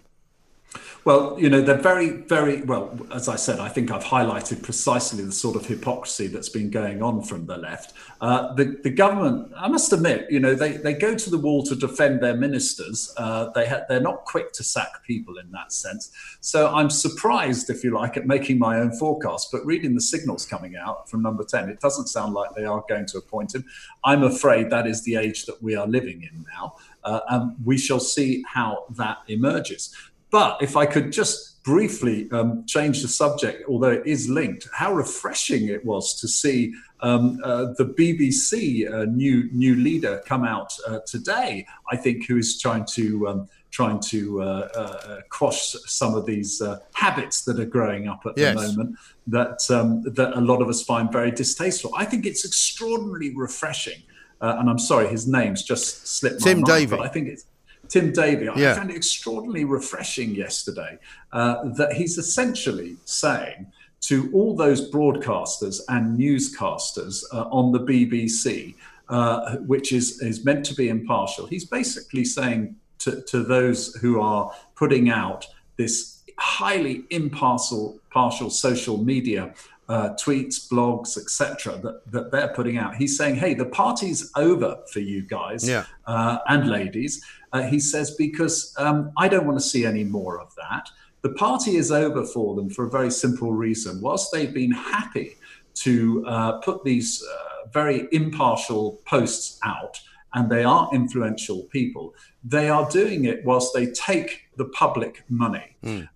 Well, 1.04 1.38
you 1.38 1.50
know, 1.50 1.60
they're 1.60 1.76
very, 1.76 2.08
very 2.08 2.62
well, 2.62 2.98
as 3.12 3.28
I 3.28 3.36
said, 3.36 3.60
I 3.60 3.68
think 3.68 3.90
I've 3.90 4.04
highlighted 4.04 4.62
precisely 4.62 5.22
the 5.22 5.32
sort 5.32 5.54
of 5.54 5.66
hypocrisy 5.66 6.28
that's 6.28 6.48
been 6.48 6.70
going 6.70 7.02
on 7.02 7.22
from 7.22 7.44
the 7.44 7.58
left. 7.58 7.92
Uh, 8.22 8.54
the, 8.54 8.78
the 8.82 8.88
government, 8.88 9.52
I 9.54 9.68
must 9.68 9.92
admit, 9.92 10.26
you 10.30 10.40
know, 10.40 10.54
they, 10.54 10.78
they 10.78 10.94
go 10.94 11.14
to 11.14 11.30
the 11.30 11.36
wall 11.36 11.62
to 11.64 11.76
defend 11.76 12.22
their 12.22 12.34
ministers. 12.34 13.12
Uh, 13.18 13.50
they 13.50 13.68
ha- 13.68 13.82
they're 13.86 14.00
not 14.00 14.24
quick 14.24 14.52
to 14.52 14.64
sack 14.64 15.04
people 15.06 15.36
in 15.36 15.50
that 15.52 15.72
sense. 15.72 16.10
So 16.40 16.74
I'm 16.74 16.88
surprised, 16.88 17.68
if 17.68 17.84
you 17.84 17.90
like, 17.90 18.16
at 18.16 18.26
making 18.26 18.58
my 18.58 18.78
own 18.78 18.92
forecast. 18.92 19.50
But 19.52 19.66
reading 19.66 19.94
the 19.94 20.00
signals 20.00 20.46
coming 20.46 20.74
out 20.74 21.10
from 21.10 21.22
number 21.22 21.44
10, 21.44 21.68
it 21.68 21.80
doesn't 21.80 22.06
sound 22.06 22.32
like 22.32 22.54
they 22.54 22.64
are 22.64 22.82
going 22.88 23.04
to 23.06 23.18
appoint 23.18 23.54
him. 23.54 23.66
I'm 24.04 24.22
afraid 24.22 24.70
that 24.70 24.86
is 24.86 25.02
the 25.04 25.16
age 25.16 25.44
that 25.44 25.62
we 25.62 25.76
are 25.76 25.86
living 25.86 26.22
in 26.22 26.46
now. 26.54 26.76
Uh, 27.02 27.20
and 27.28 27.54
we 27.62 27.76
shall 27.76 28.00
see 28.00 28.42
how 28.48 28.86
that 28.96 29.18
emerges. 29.28 29.94
But 30.34 30.60
if 30.60 30.76
I 30.76 30.84
could 30.84 31.12
just 31.12 31.62
briefly 31.62 32.28
um, 32.32 32.66
change 32.66 33.02
the 33.02 33.06
subject, 33.06 33.62
although 33.68 33.92
it 33.92 34.04
is 34.04 34.28
linked, 34.28 34.66
how 34.72 34.92
refreshing 34.92 35.68
it 35.68 35.84
was 35.84 36.20
to 36.20 36.26
see 36.26 36.74
um, 37.02 37.38
uh, 37.44 37.66
the 37.78 37.84
BBC 37.96 38.92
uh, 38.92 39.04
new 39.04 39.48
new 39.52 39.76
leader 39.76 40.20
come 40.26 40.44
out 40.44 40.72
uh, 40.88 40.98
today. 41.06 41.64
I 41.92 41.96
think 41.96 42.26
who 42.26 42.36
is 42.36 42.60
trying 42.60 42.84
to 42.94 43.28
um, 43.28 43.48
trying 43.70 44.00
to 44.10 44.42
uh, 44.42 44.68
uh, 44.74 45.20
quash 45.30 45.76
some 45.86 46.16
of 46.16 46.26
these 46.26 46.60
uh, 46.60 46.80
habits 46.94 47.44
that 47.44 47.60
are 47.60 47.70
growing 47.76 48.08
up 48.08 48.22
at 48.26 48.36
yes. 48.36 48.56
the 48.56 48.66
moment 48.66 48.98
that 49.28 49.60
um, 49.70 50.02
that 50.02 50.36
a 50.36 50.40
lot 50.40 50.60
of 50.62 50.68
us 50.68 50.82
find 50.82 51.12
very 51.12 51.30
distasteful. 51.30 51.92
I 51.96 52.06
think 52.06 52.26
it's 52.26 52.44
extraordinarily 52.44 53.32
refreshing. 53.36 54.02
and 54.40 54.68
I'm 54.68 54.80
sorry, 54.80 55.06
his 55.06 55.28
name's 55.28 55.62
just 55.62 56.08
slipped. 56.08 56.42
Tim 56.42 56.62
mind. 56.62 56.92
I 56.94 57.06
think 57.06 57.28
it's 57.28 57.44
Tim 57.88 58.12
Davie, 58.12 58.48
I 58.48 58.54
yeah. 58.56 58.74
found 58.74 58.90
it 58.90 58.96
extraordinarily 58.96 59.64
refreshing 59.64 60.34
yesterday 60.34 60.98
uh, 61.32 61.64
that 61.76 61.92
he's 61.92 62.18
essentially 62.18 62.96
saying 63.04 63.66
to 64.02 64.30
all 64.32 64.54
those 64.54 64.90
broadcasters 64.90 65.80
and 65.88 66.18
newscasters 66.18 67.24
uh, 67.32 67.48
on 67.50 67.72
the 67.72 67.80
BBC, 67.80 68.74
uh, 69.08 69.56
which 69.58 69.92
is, 69.92 70.20
is 70.20 70.44
meant 70.44 70.64
to 70.66 70.74
be 70.74 70.88
impartial, 70.88 71.46
he's 71.46 71.64
basically 71.64 72.24
saying 72.24 72.76
to, 72.98 73.22
to 73.22 73.42
those 73.42 73.94
who 73.96 74.20
are 74.20 74.52
putting 74.74 75.10
out 75.10 75.46
this 75.76 76.22
highly 76.38 77.04
impartial 77.10 77.98
partial 78.10 78.50
social 78.50 78.98
media 78.98 79.54
uh, 79.88 80.10
tweets, 80.14 80.68
blogs, 80.68 81.18
etc., 81.18 81.76
that, 81.78 82.10
that 82.10 82.30
they're 82.30 82.48
putting 82.48 82.78
out. 82.78 82.96
He's 82.96 83.18
saying, 83.18 83.36
"Hey, 83.36 83.52
the 83.54 83.66
party's 83.66 84.30
over 84.34 84.78
for 84.90 85.00
you 85.00 85.22
guys 85.22 85.68
yeah. 85.68 85.84
uh, 86.06 86.38
and 86.48 86.68
ladies." 86.68 87.22
Uh, 87.54 87.62
he 87.62 87.78
says 87.78 88.10
because 88.10 88.74
um, 88.78 89.12
I 89.16 89.28
don't 89.28 89.46
want 89.46 89.58
to 89.58 89.64
see 89.64 89.86
any 89.86 90.02
more 90.02 90.40
of 90.40 90.52
that. 90.56 90.90
The 91.22 91.30
party 91.30 91.76
is 91.76 91.90
over 91.90 92.26
for 92.26 92.54
them 92.54 92.68
for 92.68 92.84
a 92.84 92.90
very 92.90 93.10
simple 93.10 93.52
reason. 93.52 94.00
Whilst 94.02 94.32
they've 94.32 94.52
been 94.52 94.72
happy 94.72 95.36
to 95.76 96.26
uh, 96.26 96.52
put 96.58 96.84
these 96.84 97.22
uh, 97.22 97.68
very 97.72 98.08
impartial 98.10 99.00
posts 99.06 99.58
out, 99.64 100.00
and 100.34 100.50
they 100.50 100.64
are 100.64 100.90
influential 100.92 101.62
people, 101.70 102.12
they 102.42 102.68
are 102.68 102.90
doing 102.90 103.24
it 103.24 103.44
whilst 103.44 103.72
they 103.72 103.86
take 103.92 104.48
the 104.56 104.64
public 104.66 105.22
money 105.28 105.76
mm. 105.84 106.08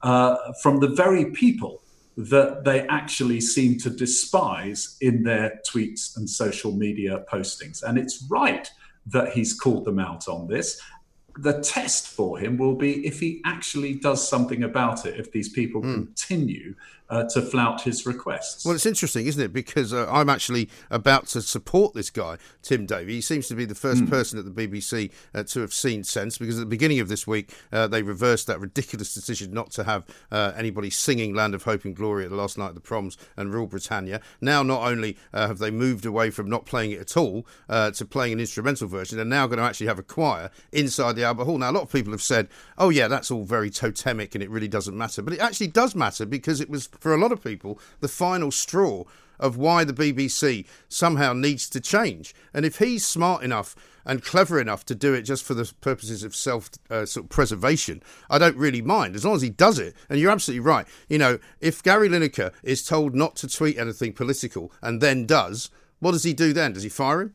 from 0.61 0.81
the 0.81 0.89
very 0.89 1.27
people 1.27 1.81
that 2.17 2.65
they 2.65 2.85
actually 2.89 3.41
seem 3.41 3.79
to 3.79 3.89
despise 3.89 4.97
in 5.01 5.23
their 5.23 5.61
tweets 5.71 6.17
and 6.17 6.29
social 6.29 6.73
media 6.73 7.25
postings. 7.33 7.85
And 7.85 7.97
it's 7.97 8.25
right 8.29 8.69
that 9.07 9.33
he's 9.33 9.55
called 9.55 9.85
them 9.85 10.01
out 10.01 10.27
on 10.29 10.49
this. 10.49 10.81
The 11.41 11.61
test 11.61 12.09
for 12.09 12.39
him 12.39 12.57
will 12.57 12.75
be 12.75 13.07
if 13.07 13.21
he 13.21 13.41
actually 13.45 13.95
does 13.95 14.29
something 14.29 14.65
about 14.65 15.07
it, 15.07 15.19
if 15.19 15.31
these 15.33 15.49
people 15.49 15.83
mm. 15.83 15.95
continue 15.95 16.75
uh, 17.11 17.25
to 17.25 17.43
flout 17.43 17.83
his 17.83 18.07
requests. 18.07 18.65
Well, 18.65 18.75
it's 18.75 18.87
interesting, 18.87 19.27
isn't 19.27 19.43
it? 19.43 19.53
Because 19.53 19.93
uh, 19.93 20.09
I'm 20.11 20.29
actually 20.29 20.69
about 20.91 21.27
to 21.29 21.43
support 21.43 21.95
this 21.95 22.11
guy, 22.11 22.37
Tim 22.63 22.87
Davie. 22.87 23.15
He 23.15 23.21
seems 23.21 23.49
to 23.49 23.55
be 23.55 23.65
the 23.65 23.75
first 23.75 24.03
mm. 24.03 24.11
person 24.11 24.39
at 24.39 24.45
the 24.45 24.69
BBC 24.69 25.11
uh, 25.35 25.43
to 25.45 25.61
have 25.61 25.73
seen 25.73 26.05
sense 26.05 26.39
because 26.39 26.59
at 26.59 26.61
the 26.61 26.67
beginning 26.67 27.01
of 27.01 27.09
this 27.09 27.27
week, 27.27 27.55
uh, 27.73 27.87
they 27.87 28.03
reversed 28.03 28.47
that 28.47 28.61
ridiculous 28.61 29.15
decision 29.15 29.53
not 29.53 29.71
to 29.73 29.85
have 29.85 30.05
uh, 30.31 30.53
anybody 30.57 30.91
singing 30.91 31.35
Land 31.35 31.55
of 31.55 31.63
Hope 31.65 31.85
and 31.85 31.97
Glory 31.97 32.25
at 32.25 32.31
the 32.31 32.37
last 32.37 32.59
night 32.59 32.69
of 32.69 32.75
the 32.75 32.81
proms 32.81 33.17
and 33.37 33.53
Rule 33.53 33.67
Britannia. 33.67 34.21
Now, 34.41 34.63
not 34.63 34.83
only 34.83 35.17
uh, 35.33 35.47
have 35.47 35.59
they 35.59 35.71
moved 35.71 36.05
away 36.05 36.31
from 36.31 36.49
not 36.49 36.67
playing 36.67 36.93
it 36.93 37.01
at 37.01 37.17
all 37.17 37.47
to 37.69 38.05
playing 38.05 38.35
an 38.35 38.41
instrumental 38.41 38.89
version, 38.89 39.17
they're 39.17 39.25
now 39.25 39.47
going 39.47 39.59
to 39.59 39.65
actually 39.65 39.87
have 39.87 39.99
a 39.99 40.03
choir 40.03 40.51
inside 40.73 41.17
the 41.17 41.25
Albert 41.25 41.45
Hall. 41.45 41.59
Now, 41.59 41.71
a 41.71 41.73
lot 41.73 41.83
of 41.83 41.93
people 41.93 42.13
have 42.13 42.23
said, 42.23 42.49
oh, 42.77 42.91
yeah, 42.91 43.09
that's 43.09 43.31
all 43.31 43.45
very 43.45 43.71
totemic 43.71 44.35
and 44.35 44.43
it 44.43 44.51
really 44.51 44.69
doesn't 44.69 44.97
matter. 44.97 45.23
But 45.23 45.35
it 45.35 45.41
actually 45.41 45.69
does 45.69 45.95
matter 45.95 46.27
because 46.27 46.61
it 46.61 46.69
was 46.69 46.89
for 46.99 47.15
a 47.15 47.19
lot 47.19 47.33
of 47.33 47.43
people, 47.43 47.79
the 48.01 48.09
final 48.09 48.51
straw 48.51 49.05
of 49.39 49.57
why 49.57 49.85
the 49.85 49.93
BBC 49.93 50.67
somehow 50.89 51.33
needs 51.33 51.69
to 51.71 51.81
change. 51.81 52.35
And 52.53 52.65
if 52.65 52.79
he's 52.79 53.07
smart 53.07 53.43
enough 53.43 53.77
and 54.05 54.25
clever 54.25 54.61
enough 54.61 54.85
to 54.87 54.95
do 54.95 55.15
it 55.15 55.23
just 55.23 55.45
for 55.45 55.55
the 55.55 55.71
purposes 55.81 56.25
of 56.25 56.35
self 56.35 56.71
uh, 56.91 57.07
sort 57.07 57.25
of 57.25 57.31
preservation, 57.31 58.03
I 58.31 58.39
don't 58.39 58.57
really 58.57 58.83
mind 58.83 59.15
as 59.15 59.25
long 59.25 59.37
as 59.37 59.43
he 59.43 59.51
does 59.51 59.79
it. 59.79 59.95
And 60.09 60.19
you're 60.19 60.33
absolutely 60.33 60.67
right. 60.67 60.87
You 61.09 61.19
know, 61.19 61.39
if 61.61 61.83
Gary 61.83 62.09
Lineker 62.09 62.53
is 62.63 62.85
told 62.85 63.15
not 63.15 63.37
to 63.37 63.49
tweet 63.49 63.79
anything 63.79 64.13
political 64.13 64.73
and 64.83 65.01
then 65.01 65.27
does, 65.27 65.71
what 66.01 66.13
does 66.13 66.25
he 66.25 66.33
do 66.33 66.53
then? 66.53 66.73
Does 66.73 66.83
he 66.83 66.89
fire 66.89 67.21
him? 67.21 67.35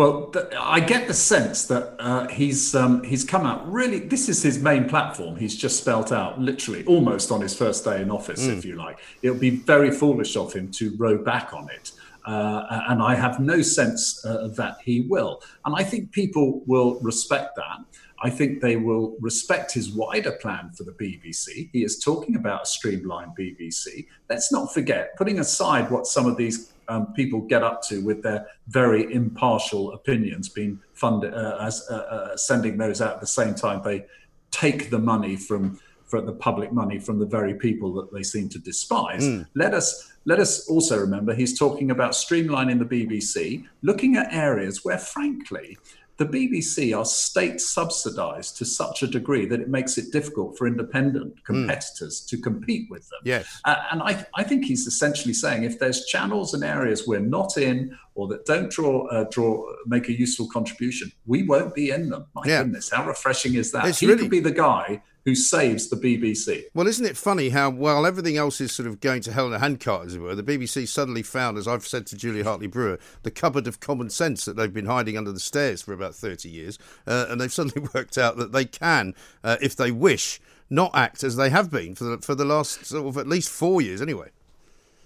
Well, 0.00 0.30
th- 0.30 0.46
I 0.58 0.80
get 0.80 1.08
the 1.08 1.12
sense 1.12 1.66
that 1.66 1.94
uh, 1.98 2.26
he's 2.28 2.74
um, 2.74 3.04
he's 3.04 3.22
come 3.22 3.44
out 3.44 3.70
really. 3.70 3.98
This 3.98 4.30
is 4.30 4.42
his 4.42 4.58
main 4.58 4.88
platform. 4.88 5.36
He's 5.36 5.54
just 5.54 5.78
spelt 5.78 6.10
out 6.10 6.40
literally 6.40 6.86
almost 6.86 7.30
on 7.30 7.42
his 7.42 7.54
first 7.54 7.84
day 7.84 8.00
in 8.00 8.10
office, 8.10 8.46
mm. 8.46 8.56
if 8.56 8.64
you 8.64 8.76
like. 8.76 8.98
It 9.20 9.28
would 9.28 9.40
be 9.40 9.50
very 9.50 9.90
foolish 9.90 10.38
of 10.38 10.54
him 10.54 10.70
to 10.70 10.96
row 10.96 11.18
back 11.18 11.52
on 11.52 11.68
it. 11.68 11.92
Uh, 12.24 12.80
and 12.88 13.02
I 13.02 13.14
have 13.14 13.40
no 13.40 13.60
sense 13.60 14.24
uh, 14.24 14.48
that 14.56 14.78
he 14.82 15.02
will. 15.02 15.42
And 15.66 15.74
I 15.76 15.84
think 15.84 16.12
people 16.12 16.62
will 16.64 16.98
respect 17.00 17.56
that. 17.56 17.84
I 18.22 18.30
think 18.30 18.62
they 18.62 18.76
will 18.76 19.16
respect 19.20 19.74
his 19.74 19.92
wider 19.92 20.32
plan 20.32 20.70
for 20.70 20.84
the 20.84 20.92
BBC. 20.92 21.68
He 21.72 21.84
is 21.84 21.98
talking 21.98 22.36
about 22.36 22.62
a 22.62 22.66
streamlined 22.66 23.32
BBC. 23.38 24.06
Let's 24.30 24.50
not 24.50 24.72
forget, 24.72 25.14
putting 25.18 25.40
aside 25.40 25.90
what 25.90 26.06
some 26.06 26.24
of 26.24 26.38
these 26.38 26.69
um, 26.90 27.12
people 27.14 27.40
get 27.40 27.62
up 27.62 27.82
to 27.82 28.04
with 28.04 28.22
their 28.22 28.46
very 28.68 29.12
impartial 29.12 29.92
opinions 29.92 30.48
being 30.48 30.78
funded 30.92 31.32
uh, 31.32 31.56
as 31.60 31.86
uh, 31.90 31.94
uh, 31.94 32.36
sending 32.36 32.76
those 32.76 33.00
out 33.00 33.14
at 33.14 33.20
the 33.20 33.26
same 33.26 33.54
time 33.54 33.80
they 33.84 34.04
take 34.50 34.90
the 34.90 34.98
money 34.98 35.36
from 35.36 35.78
for 36.10 36.20
the 36.20 36.32
public 36.32 36.72
money 36.72 36.98
from 36.98 37.20
the 37.20 37.26
very 37.26 37.54
people 37.54 37.92
that 37.94 38.12
they 38.12 38.24
seem 38.24 38.48
to 38.48 38.58
despise. 38.58 39.24
Mm. 39.24 39.46
Let 39.54 39.72
us 39.74 40.12
let 40.26 40.40
us 40.40 40.68
also 40.68 40.98
remember 40.98 41.32
he's 41.32 41.58
talking 41.58 41.90
about 41.92 42.12
streamlining 42.12 42.78
the 42.78 42.84
BBC, 42.84 43.64
looking 43.82 44.16
at 44.16 44.32
areas 44.34 44.84
where, 44.84 44.98
frankly, 44.98 45.78
the 46.20 46.26
BBC 46.26 46.94
are 46.96 47.06
state 47.06 47.62
subsidized 47.62 48.58
to 48.58 48.66
such 48.66 49.02
a 49.02 49.06
degree 49.06 49.46
that 49.46 49.58
it 49.58 49.70
makes 49.70 49.96
it 49.96 50.12
difficult 50.12 50.56
for 50.58 50.66
independent 50.66 51.32
hmm. 51.32 51.40
competitors 51.52 52.20
mm. 52.20 52.28
to 52.28 52.36
compete 52.36 52.90
with 52.90 53.08
them. 53.08 53.20
Yes. 53.24 53.46
Uh, 53.64 53.76
and 53.90 54.02
I, 54.02 54.26
I 54.34 54.44
think 54.44 54.66
he's 54.66 54.86
essentially 54.86 55.32
saying 55.32 55.64
if 55.64 55.78
there's 55.78 56.04
channels 56.04 56.52
and 56.52 56.62
areas 56.62 57.06
we're 57.06 57.20
not 57.20 57.56
in 57.56 57.96
or 58.14 58.28
that 58.28 58.44
don't 58.44 58.70
draw 58.70 59.06
uh, 59.06 59.24
draw 59.30 59.64
make 59.86 60.10
a 60.10 60.12
useful 60.12 60.46
contribution, 60.52 61.10
we 61.24 61.42
won't 61.42 61.74
be 61.74 61.88
in 61.88 62.10
them. 62.10 62.26
My 62.34 62.42
yeah. 62.44 62.64
goodness, 62.64 62.90
how 62.90 63.06
refreshing 63.06 63.54
is 63.54 63.72
that? 63.72 63.86
It's 63.86 64.00
he 64.00 64.06
really... 64.06 64.18
could 64.18 64.30
be 64.30 64.40
the 64.40 64.52
guy 64.52 65.02
who 65.24 65.34
saves 65.34 65.88
the 65.88 65.96
BBC. 65.96 66.64
Well, 66.74 66.86
isn't 66.86 67.04
it 67.04 67.16
funny 67.16 67.50
how, 67.50 67.70
while 67.70 68.06
everything 68.06 68.36
else 68.36 68.60
is 68.60 68.72
sort 68.72 68.86
of 68.86 69.00
going 69.00 69.22
to 69.22 69.32
hell 69.32 69.46
in 69.46 69.52
a 69.52 69.58
handcart, 69.58 70.06
as 70.06 70.14
it 70.14 70.20
were, 70.20 70.34
the 70.34 70.42
BBC 70.42 70.88
suddenly 70.88 71.22
found, 71.22 71.58
as 71.58 71.68
I've 71.68 71.86
said 71.86 72.06
to 72.06 72.16
Julia 72.16 72.44
Hartley 72.44 72.66
Brewer, 72.66 72.98
the 73.22 73.30
cupboard 73.30 73.66
of 73.66 73.80
common 73.80 74.10
sense 74.10 74.44
that 74.44 74.56
they've 74.56 74.72
been 74.72 74.86
hiding 74.86 75.16
under 75.16 75.32
the 75.32 75.40
stairs 75.40 75.82
for 75.82 75.92
about 75.92 76.14
30 76.14 76.48
years. 76.48 76.78
Uh, 77.06 77.26
and 77.28 77.40
they've 77.40 77.52
suddenly 77.60 77.88
worked 77.94 78.18
out 78.18 78.36
that 78.36 78.52
they 78.52 78.64
can, 78.64 79.14
uh, 79.44 79.56
if 79.60 79.76
they 79.76 79.90
wish, 79.90 80.40
not 80.70 80.92
act 80.94 81.24
as 81.24 81.36
they 81.36 81.50
have 81.50 81.70
been 81.70 81.94
for 81.94 82.04
the, 82.04 82.18
for 82.18 82.34
the 82.34 82.44
last 82.44 82.86
sort 82.86 83.06
of 83.06 83.16
at 83.16 83.26
least 83.26 83.50
four 83.50 83.82
years 83.82 84.00
anyway. 84.00 84.28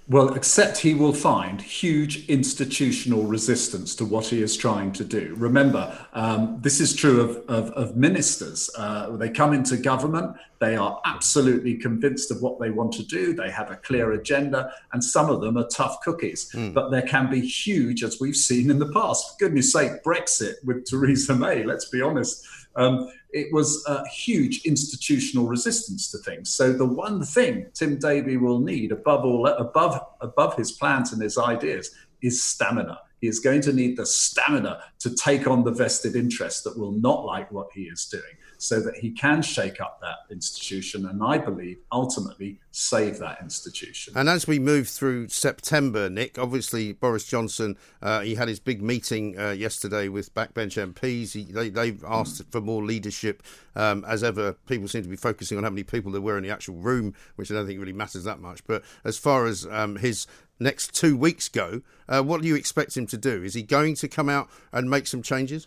Well, 0.06 0.34
except 0.34 0.76
he 0.76 0.92
will 0.92 1.14
find 1.14 1.62
huge 1.62 2.28
institutional 2.28 3.22
resistance 3.22 3.94
to 3.96 4.04
what 4.04 4.26
he 4.26 4.42
is 4.42 4.54
trying 4.54 4.92
to 4.92 5.04
do. 5.04 5.34
Remember, 5.38 5.96
um, 6.12 6.58
this 6.60 6.78
is 6.78 6.94
true 6.94 7.22
of, 7.22 7.36
of, 7.48 7.70
of 7.70 7.96
ministers. 7.96 8.68
Uh, 8.76 9.16
they 9.16 9.30
come 9.30 9.54
into 9.54 9.78
government, 9.78 10.36
they 10.58 10.76
are 10.76 11.00
absolutely 11.06 11.76
convinced 11.76 12.30
of 12.30 12.42
what 12.42 12.60
they 12.60 12.68
want 12.68 12.92
to 12.94 13.02
do, 13.04 13.32
they 13.32 13.50
have 13.50 13.70
a 13.70 13.76
clear 13.76 14.12
agenda, 14.12 14.70
and 14.92 15.02
some 15.02 15.30
of 15.30 15.40
them 15.40 15.56
are 15.56 15.68
tough 15.68 15.96
cookies. 16.02 16.50
Mm. 16.52 16.74
But 16.74 16.90
there 16.90 17.02
can 17.02 17.30
be 17.30 17.40
huge, 17.40 18.04
as 18.04 18.20
we've 18.20 18.36
seen 18.36 18.70
in 18.70 18.78
the 18.78 18.92
past. 18.92 19.30
For 19.30 19.46
goodness 19.46 19.72
sake, 19.72 20.02
Brexit 20.02 20.56
with 20.64 20.84
Theresa 20.84 21.34
May, 21.34 21.64
let's 21.64 21.88
be 21.88 22.02
honest. 22.02 22.46
Um, 22.76 23.10
it 23.35 23.53
was 23.53 23.85
a 23.88 24.09
huge 24.09 24.62
institutional 24.64 25.47
resistance 25.47 26.11
to 26.12 26.18
things. 26.18 26.51
So 26.51 26.73
the 26.73 26.87
one 26.87 27.25
thing 27.25 27.66
Tim 27.75 27.99
Davie 27.99 28.37
will 28.37 28.61
need 28.61 28.92
above 28.92 29.25
all, 29.25 29.47
above 29.47 30.01
above 30.20 30.57
his 30.57 30.73
plans 30.73 31.12
and 31.12 31.20
his 31.20 31.37
ideas, 31.37 31.90
is 32.23 32.42
stamina. 32.42 33.01
He 33.20 33.27
is 33.27 33.40
going 33.40 33.61
to 33.62 33.73
need 33.73 33.97
the 33.97 34.07
stamina 34.07 34.81
to 35.01 35.14
take 35.14 35.49
on 35.49 35.64
the 35.64 35.73
vested 35.73 36.14
interests 36.14 36.62
that 36.62 36.79
will 36.79 36.92
not 36.92 37.25
like 37.25 37.51
what 37.51 37.68
he 37.75 37.83
is 37.83 38.07
doing 38.07 38.23
so 38.58 38.80
that 38.80 38.96
he 38.96 39.10
can 39.10 39.42
shake 39.42 39.80
up 39.80 40.00
that 40.00 40.18
institution 40.30 41.06
and 41.06 41.22
I 41.22 41.38
believe 41.38 41.78
ultimately 41.92 42.58
save 42.70 43.18
that 43.18 43.38
institution. 43.40 44.14
And 44.16 44.28
as 44.28 44.46
we 44.46 44.58
move 44.58 44.88
through 44.88 45.28
September, 45.28 46.10
Nick, 46.10 46.38
obviously 46.38 46.92
Boris 46.92 47.24
Johnson, 47.24 47.76
uh, 48.02 48.20
he 48.20 48.34
had 48.34 48.48
his 48.48 48.58
big 48.58 48.82
meeting 48.82 49.38
uh, 49.38 49.50
yesterday 49.50 50.08
with 50.08 50.34
backbench 50.34 50.92
MPs. 50.92 51.32
He, 51.32 51.44
they, 51.44 51.68
they've 51.68 52.02
asked 52.04 52.42
mm. 52.42 52.50
for 52.50 52.60
more 52.60 52.82
leadership. 52.82 53.42
Um, 53.76 54.04
as 54.08 54.24
ever, 54.24 54.54
people 54.66 54.88
seem 54.88 55.02
to 55.02 55.08
be 55.08 55.16
focusing 55.16 55.58
on 55.58 55.64
how 55.64 55.70
many 55.70 55.84
people 55.84 56.10
there 56.10 56.20
were 56.20 56.36
in 56.36 56.42
the 56.42 56.50
actual 56.50 56.76
room, 56.76 57.14
which 57.36 57.50
I 57.50 57.54
don't 57.54 57.66
think 57.66 57.78
really 57.78 57.92
matters 57.92 58.24
that 58.24 58.40
much. 58.40 58.64
But 58.66 58.82
as 59.04 59.18
far 59.18 59.46
as 59.46 59.66
um, 59.66 59.96
his 59.96 60.26
next 60.58 60.94
two 60.94 61.16
weeks 61.16 61.48
go, 61.48 61.82
uh, 62.08 62.22
what 62.22 62.42
do 62.42 62.48
you 62.48 62.56
expect 62.56 62.96
him 62.96 63.06
to 63.08 63.16
do? 63.16 63.42
Is 63.42 63.54
he 63.54 63.62
going 63.62 63.94
to 63.96 64.08
come 64.08 64.28
out 64.28 64.48
and 64.72 64.90
make 64.90 65.06
some 65.06 65.22
changes? 65.22 65.66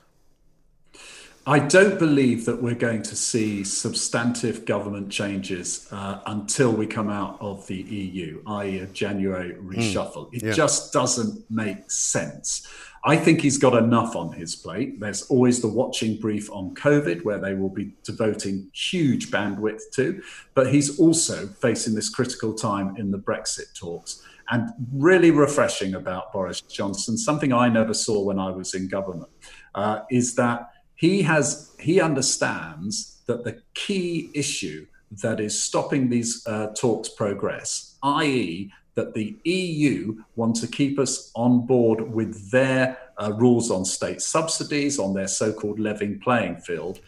I 1.48 1.60
don't 1.60 1.98
believe 1.98 2.44
that 2.44 2.62
we're 2.62 2.76
going 2.76 3.04
to 3.04 3.16
see 3.16 3.64
substantive 3.64 4.66
government 4.66 5.10
changes 5.10 5.88
uh, 5.92 6.20
until 6.26 6.74
we 6.74 6.86
come 6.86 7.10
out 7.10 7.38
of 7.40 7.66
the 7.68 7.78
EU, 7.78 8.44
i.e., 8.48 8.80
a 8.80 8.88
January 8.88 9.54
hmm. 9.54 9.72
reshuffle. 9.72 10.28
Mm, 10.28 10.34
it 10.34 10.44
yeah. 10.44 10.52
just 10.52 10.92
doesn't 10.92 11.50
make 11.50 11.90
sense. 11.90 12.68
I 13.06 13.16
think 13.16 13.40
he's 13.40 13.58
got 13.58 13.82
enough 13.82 14.14
on 14.18 14.34
his 14.34 14.58
plate. 14.58 15.00
There's 15.00 15.22
always 15.30 15.62
the 15.62 15.70
watching 15.70 16.20
brief 16.20 16.52
on 16.52 16.76
COVID, 16.76 17.24
where 17.24 17.40
they 17.40 17.54
will 17.54 17.70
be 17.70 17.94
devoting 18.04 18.70
huge 18.74 19.32
bandwidth 19.32 19.90
to, 19.94 20.22
but 20.54 20.74
he's 20.74 21.00
also 21.00 21.48
facing 21.48 21.96
this 21.96 22.10
critical 22.10 22.56
time 22.56 22.98
in 22.98 23.10
the 23.10 23.20
Brexit 23.20 23.74
talks. 23.74 24.22
And 24.50 24.70
really 24.94 25.32
refreshing 25.32 25.96
about 25.96 26.34
Boris 26.34 26.60
Johnson, 26.60 27.18
something 27.18 27.54
I 27.54 27.70
never 27.70 27.94
saw 27.94 28.22
when 28.22 28.38
I 28.38 28.50
was 28.50 28.74
in 28.74 28.90
government, 28.90 29.30
uh, 29.76 30.02
is 30.10 30.36
that 30.36 30.72
he 30.98 31.22
has 31.22 31.74
he 31.80 32.02
understands 32.02 33.22
that 33.28 33.44
the 33.44 33.62
key 33.74 34.30
issue 34.34 34.86
that 35.22 35.40
is 35.40 35.62
stopping 35.62 36.10
these 36.10 36.46
uh, 36.48 36.68
talks 36.76 37.08
progress, 37.08 37.96
i.e., 38.04 38.72
that 38.96 39.14
the 39.14 39.38
EU 39.44 40.18
want 40.36 40.56
to 40.56 40.68
keep 40.68 40.98
us 40.98 41.32
on 41.36 41.66
board 41.68 42.02
with 42.02 42.50
their 42.50 42.98
uh, 43.22 43.32
rules 43.38 43.70
on 43.70 43.86
state 43.86 44.22
subsidies, 44.22 44.98
on 44.98 45.14
their 45.14 45.28
so 45.28 45.54
called 45.54 45.80
leveling 45.80 46.20
playing 46.20 46.58
field. 46.58 47.00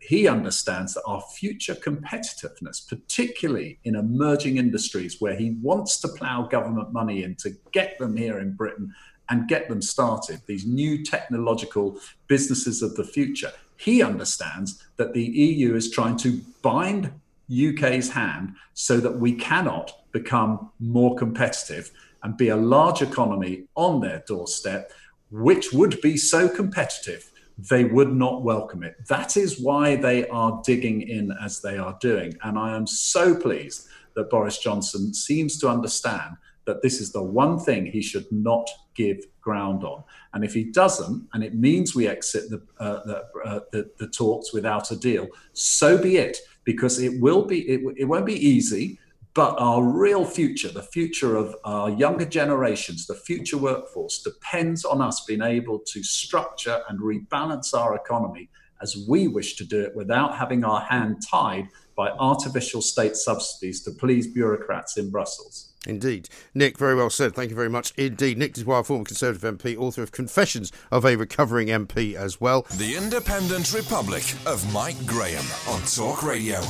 He 0.00 0.28
understands 0.28 0.94
that 0.94 1.02
our 1.04 1.20
future 1.20 1.74
competitiveness, 1.74 2.88
particularly 2.88 3.80
in 3.82 3.96
emerging 3.96 4.58
industries 4.58 5.20
where 5.20 5.34
he 5.34 5.56
wants 5.60 6.00
to 6.02 6.08
plough 6.08 6.46
government 6.46 6.92
money 6.92 7.24
in 7.24 7.34
to 7.36 7.50
get 7.72 7.98
them 7.98 8.16
here 8.16 8.38
in 8.38 8.52
Britain 8.52 8.94
and 9.28 9.48
get 9.48 9.68
them 9.68 9.82
started, 9.82 10.42
these 10.46 10.66
new 10.66 11.04
technological 11.04 11.98
businesses 12.26 12.82
of 12.82 12.94
the 12.96 13.04
future. 13.04 13.52
He 13.76 14.02
understands 14.02 14.82
that 14.96 15.12
the 15.12 15.24
EU 15.24 15.74
is 15.74 15.90
trying 15.90 16.16
to 16.18 16.40
bind 16.62 17.12
UK's 17.50 18.10
hand 18.10 18.54
so 18.74 18.98
that 18.98 19.18
we 19.18 19.32
cannot 19.34 19.92
become 20.12 20.70
more 20.78 21.16
competitive 21.16 21.90
and 22.22 22.36
be 22.36 22.48
a 22.48 22.56
large 22.56 23.02
economy 23.02 23.64
on 23.74 24.00
their 24.00 24.22
doorstep, 24.26 24.92
which 25.30 25.72
would 25.72 26.00
be 26.00 26.16
so 26.16 26.48
competitive 26.48 27.32
they 27.58 27.84
would 27.84 28.12
not 28.14 28.42
welcome 28.42 28.82
it. 28.82 28.96
That 29.08 29.36
is 29.36 29.60
why 29.60 29.96
they 29.96 30.26
are 30.28 30.62
digging 30.64 31.02
in 31.02 31.32
as 31.42 31.60
they 31.60 31.78
are 31.78 31.96
doing. 32.00 32.34
And 32.42 32.58
I 32.58 32.74
am 32.74 32.86
so 32.86 33.34
pleased 33.34 33.88
that 34.14 34.30
Boris 34.30 34.58
Johnson 34.58 35.14
seems 35.14 35.58
to 35.58 35.68
understand 35.68 36.36
that 36.64 36.82
this 36.82 37.00
is 37.00 37.12
the 37.12 37.22
one 37.22 37.58
thing 37.58 37.86
he 37.86 38.02
should 38.02 38.30
not 38.30 38.68
give 38.94 39.24
ground 39.40 39.84
on. 39.84 40.04
And 40.32 40.44
if 40.44 40.54
he 40.54 40.64
doesn't, 40.64 41.28
and 41.32 41.42
it 41.42 41.54
means 41.54 41.94
we 41.94 42.08
exit 42.08 42.50
the, 42.50 42.62
uh, 42.78 43.00
the, 43.04 43.24
uh, 43.44 43.60
the, 43.72 43.90
the, 43.98 44.08
talks 44.08 44.52
without 44.52 44.90
a 44.90 44.96
deal, 44.96 45.28
so 45.52 45.98
be 45.98 46.18
it, 46.18 46.38
because 46.64 47.00
it 47.00 47.20
will 47.20 47.44
be 47.44 47.60
it, 47.68 47.80
it 47.96 48.04
won't 48.04 48.26
be 48.26 48.46
easy. 48.46 48.98
But 49.34 49.56
our 49.58 49.82
real 49.82 50.26
future, 50.26 50.68
the 50.68 50.82
future 50.82 51.36
of 51.36 51.56
our 51.64 51.88
younger 51.88 52.26
generations, 52.26 53.06
the 53.06 53.14
future 53.14 53.56
workforce, 53.56 54.22
depends 54.22 54.84
on 54.84 55.00
us 55.00 55.24
being 55.24 55.40
able 55.40 55.78
to 55.78 56.02
structure 56.02 56.82
and 56.90 57.00
rebalance 57.00 57.72
our 57.72 57.96
economy 57.96 58.50
as 58.82 59.06
we 59.08 59.28
wish 59.28 59.56
to 59.56 59.64
do 59.64 59.80
it 59.80 59.96
without 59.96 60.36
having 60.36 60.64
our 60.64 60.80
hand 60.80 61.22
tied 61.28 61.68
by 61.96 62.10
artificial 62.10 62.82
state 62.82 63.16
subsidies 63.16 63.82
to 63.82 63.92
please 63.92 64.26
bureaucrats 64.26 64.98
in 64.98 65.10
Brussels. 65.10 65.71
Indeed. 65.86 66.28
Nick, 66.54 66.78
very 66.78 66.94
well 66.94 67.10
said. 67.10 67.34
Thank 67.34 67.50
you 67.50 67.56
very 67.56 67.68
much 67.68 67.92
indeed. 67.96 68.38
Nick 68.38 68.54
De 68.54 68.64
Bois, 68.64 68.82
former 68.82 69.04
Conservative 69.04 69.58
MP, 69.58 69.76
author 69.76 70.02
of 70.02 70.12
Confessions 70.12 70.70
of 70.92 71.04
a 71.04 71.16
Recovering 71.16 71.68
MP 71.68 72.14
as 72.14 72.40
well. 72.40 72.66
The 72.76 72.94
Independent 72.96 73.72
Republic 73.72 74.22
of 74.46 74.72
Mike 74.72 75.04
Graham 75.06 75.44
on 75.68 75.80
Talk 75.82 76.22
Radio. 76.22 76.60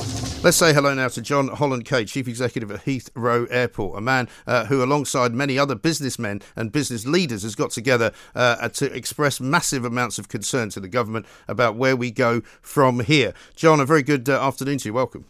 Let's 0.41 0.57
say 0.57 0.73
hello 0.73 0.95
now 0.95 1.09
to 1.09 1.21
John 1.21 1.49
Holland-Kaye, 1.49 2.05
Chief 2.05 2.27
Executive 2.27 2.71
at 2.71 2.85
Heathrow 2.85 3.47
Airport, 3.51 3.99
a 3.99 4.01
man 4.01 4.27
uh, 4.47 4.65
who, 4.65 4.83
alongside 4.83 5.31
many 5.33 5.59
other 5.59 5.75
businessmen 5.75 6.41
and 6.55 6.71
business 6.71 7.05
leaders, 7.05 7.43
has 7.43 7.53
got 7.53 7.69
together 7.69 8.11
uh, 8.33 8.67
to 8.69 8.91
express 8.95 9.39
massive 9.39 9.85
amounts 9.85 10.17
of 10.17 10.27
concern 10.27 10.69
to 10.69 10.79
the 10.79 10.87
government 10.87 11.27
about 11.47 11.75
where 11.75 11.95
we 11.95 12.09
go 12.09 12.41
from 12.61 13.01
here. 13.01 13.35
John, 13.55 13.79
a 13.79 13.85
very 13.85 14.01
good 14.01 14.27
uh, 14.27 14.43
afternoon 14.43 14.79
to 14.79 14.89
you. 14.89 14.93
Welcome. 14.93 15.25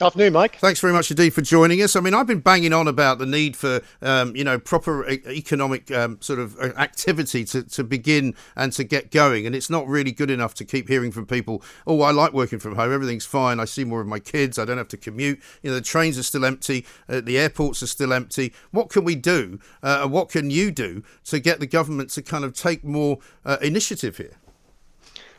Afternoon, 0.00 0.32
Mike. 0.32 0.56
Thanks 0.56 0.80
very 0.80 0.92
much 0.92 1.10
indeed 1.10 1.30
for 1.30 1.42
joining 1.42 1.80
us. 1.80 1.94
I 1.94 2.00
mean, 2.00 2.14
I've 2.14 2.26
been 2.26 2.40
banging 2.40 2.72
on 2.72 2.88
about 2.88 3.18
the 3.18 3.26
need 3.26 3.56
for, 3.56 3.82
um, 4.00 4.34
you 4.34 4.42
know, 4.42 4.58
proper 4.58 5.08
e- 5.08 5.22
economic 5.28 5.92
um, 5.92 6.18
sort 6.20 6.40
of 6.40 6.58
uh, 6.58 6.72
activity 6.76 7.44
to, 7.44 7.62
to 7.62 7.84
begin 7.84 8.34
and 8.56 8.72
to 8.72 8.84
get 8.84 9.12
going. 9.12 9.46
And 9.46 9.54
it's 9.54 9.70
not 9.70 9.86
really 9.86 10.10
good 10.10 10.30
enough 10.30 10.54
to 10.54 10.64
keep 10.64 10.88
hearing 10.88 11.12
from 11.12 11.26
people, 11.26 11.62
oh, 11.86 12.00
I 12.00 12.10
like 12.10 12.32
working 12.32 12.58
from 12.58 12.74
home. 12.74 12.92
Everything's 12.92 13.26
fine. 13.26 13.60
I 13.60 13.64
see 13.64 13.84
more 13.84 14.00
of 14.00 14.08
my 14.08 14.18
kids. 14.18 14.58
I 14.58 14.64
don't 14.64 14.78
have 14.78 14.88
to 14.88 14.96
commute. 14.96 15.40
You 15.62 15.70
know, 15.70 15.76
the 15.76 15.82
trains 15.82 16.18
are 16.18 16.24
still 16.24 16.44
empty. 16.44 16.84
Uh, 17.08 17.20
the 17.20 17.38
airports 17.38 17.80
are 17.82 17.86
still 17.86 18.12
empty. 18.12 18.52
What 18.72 18.88
can 18.88 19.04
we 19.04 19.14
do? 19.14 19.60
Uh, 19.84 20.00
and 20.02 20.10
what 20.10 20.30
can 20.30 20.50
you 20.50 20.72
do 20.72 21.04
to 21.26 21.38
get 21.38 21.60
the 21.60 21.66
government 21.66 22.10
to 22.10 22.22
kind 22.22 22.44
of 22.44 22.54
take 22.54 22.82
more 22.82 23.18
uh, 23.44 23.58
initiative 23.60 24.16
here? 24.16 24.38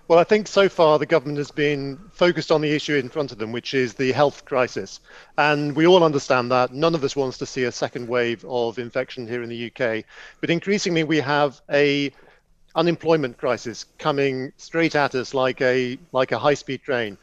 Well, 0.06 0.20
I 0.20 0.26
think 0.26 0.48
so 0.48 0.68
far 0.68 1.00
the 1.00 1.06
government 1.06 1.38
has 1.38 1.52
been 1.52 1.98
focused 2.12 2.52
on 2.52 2.60
the 2.60 2.76
issue 2.76 2.96
in 2.96 3.08
front 3.08 3.32
of 3.32 3.38
them, 3.38 3.54
which 3.54 3.74
is 3.74 3.94
the 3.94 4.12
health 4.12 4.44
crisis. 4.44 5.00
And 5.38 5.74
we 5.78 5.88
all 5.88 6.04
understand 6.04 6.52
that. 6.52 6.74
None 6.74 6.94
of 6.94 7.06
us 7.06 7.16
wants 7.16 7.38
to 7.38 7.46
see 7.46 7.64
a 7.64 7.72
second 7.72 8.10
wave 8.10 8.44
of 8.44 8.80
infection 8.80 9.26
here 9.26 9.42
in 9.42 9.50
the 9.50 9.72
UK. 9.72 10.04
But 10.42 10.50
increasingly, 10.50 11.06
we 11.06 11.22
have 11.22 11.62
a 11.72 12.12
unemployment 12.76 13.38
crisis 13.38 13.86
coming 13.98 14.52
straight 14.58 14.96
at 14.96 15.16
us 15.16 15.34
like 15.34 15.62
a 15.62 15.98
like 16.12 16.34
a 16.34 16.40
high-speed 16.40 16.82
train. 16.84 17.18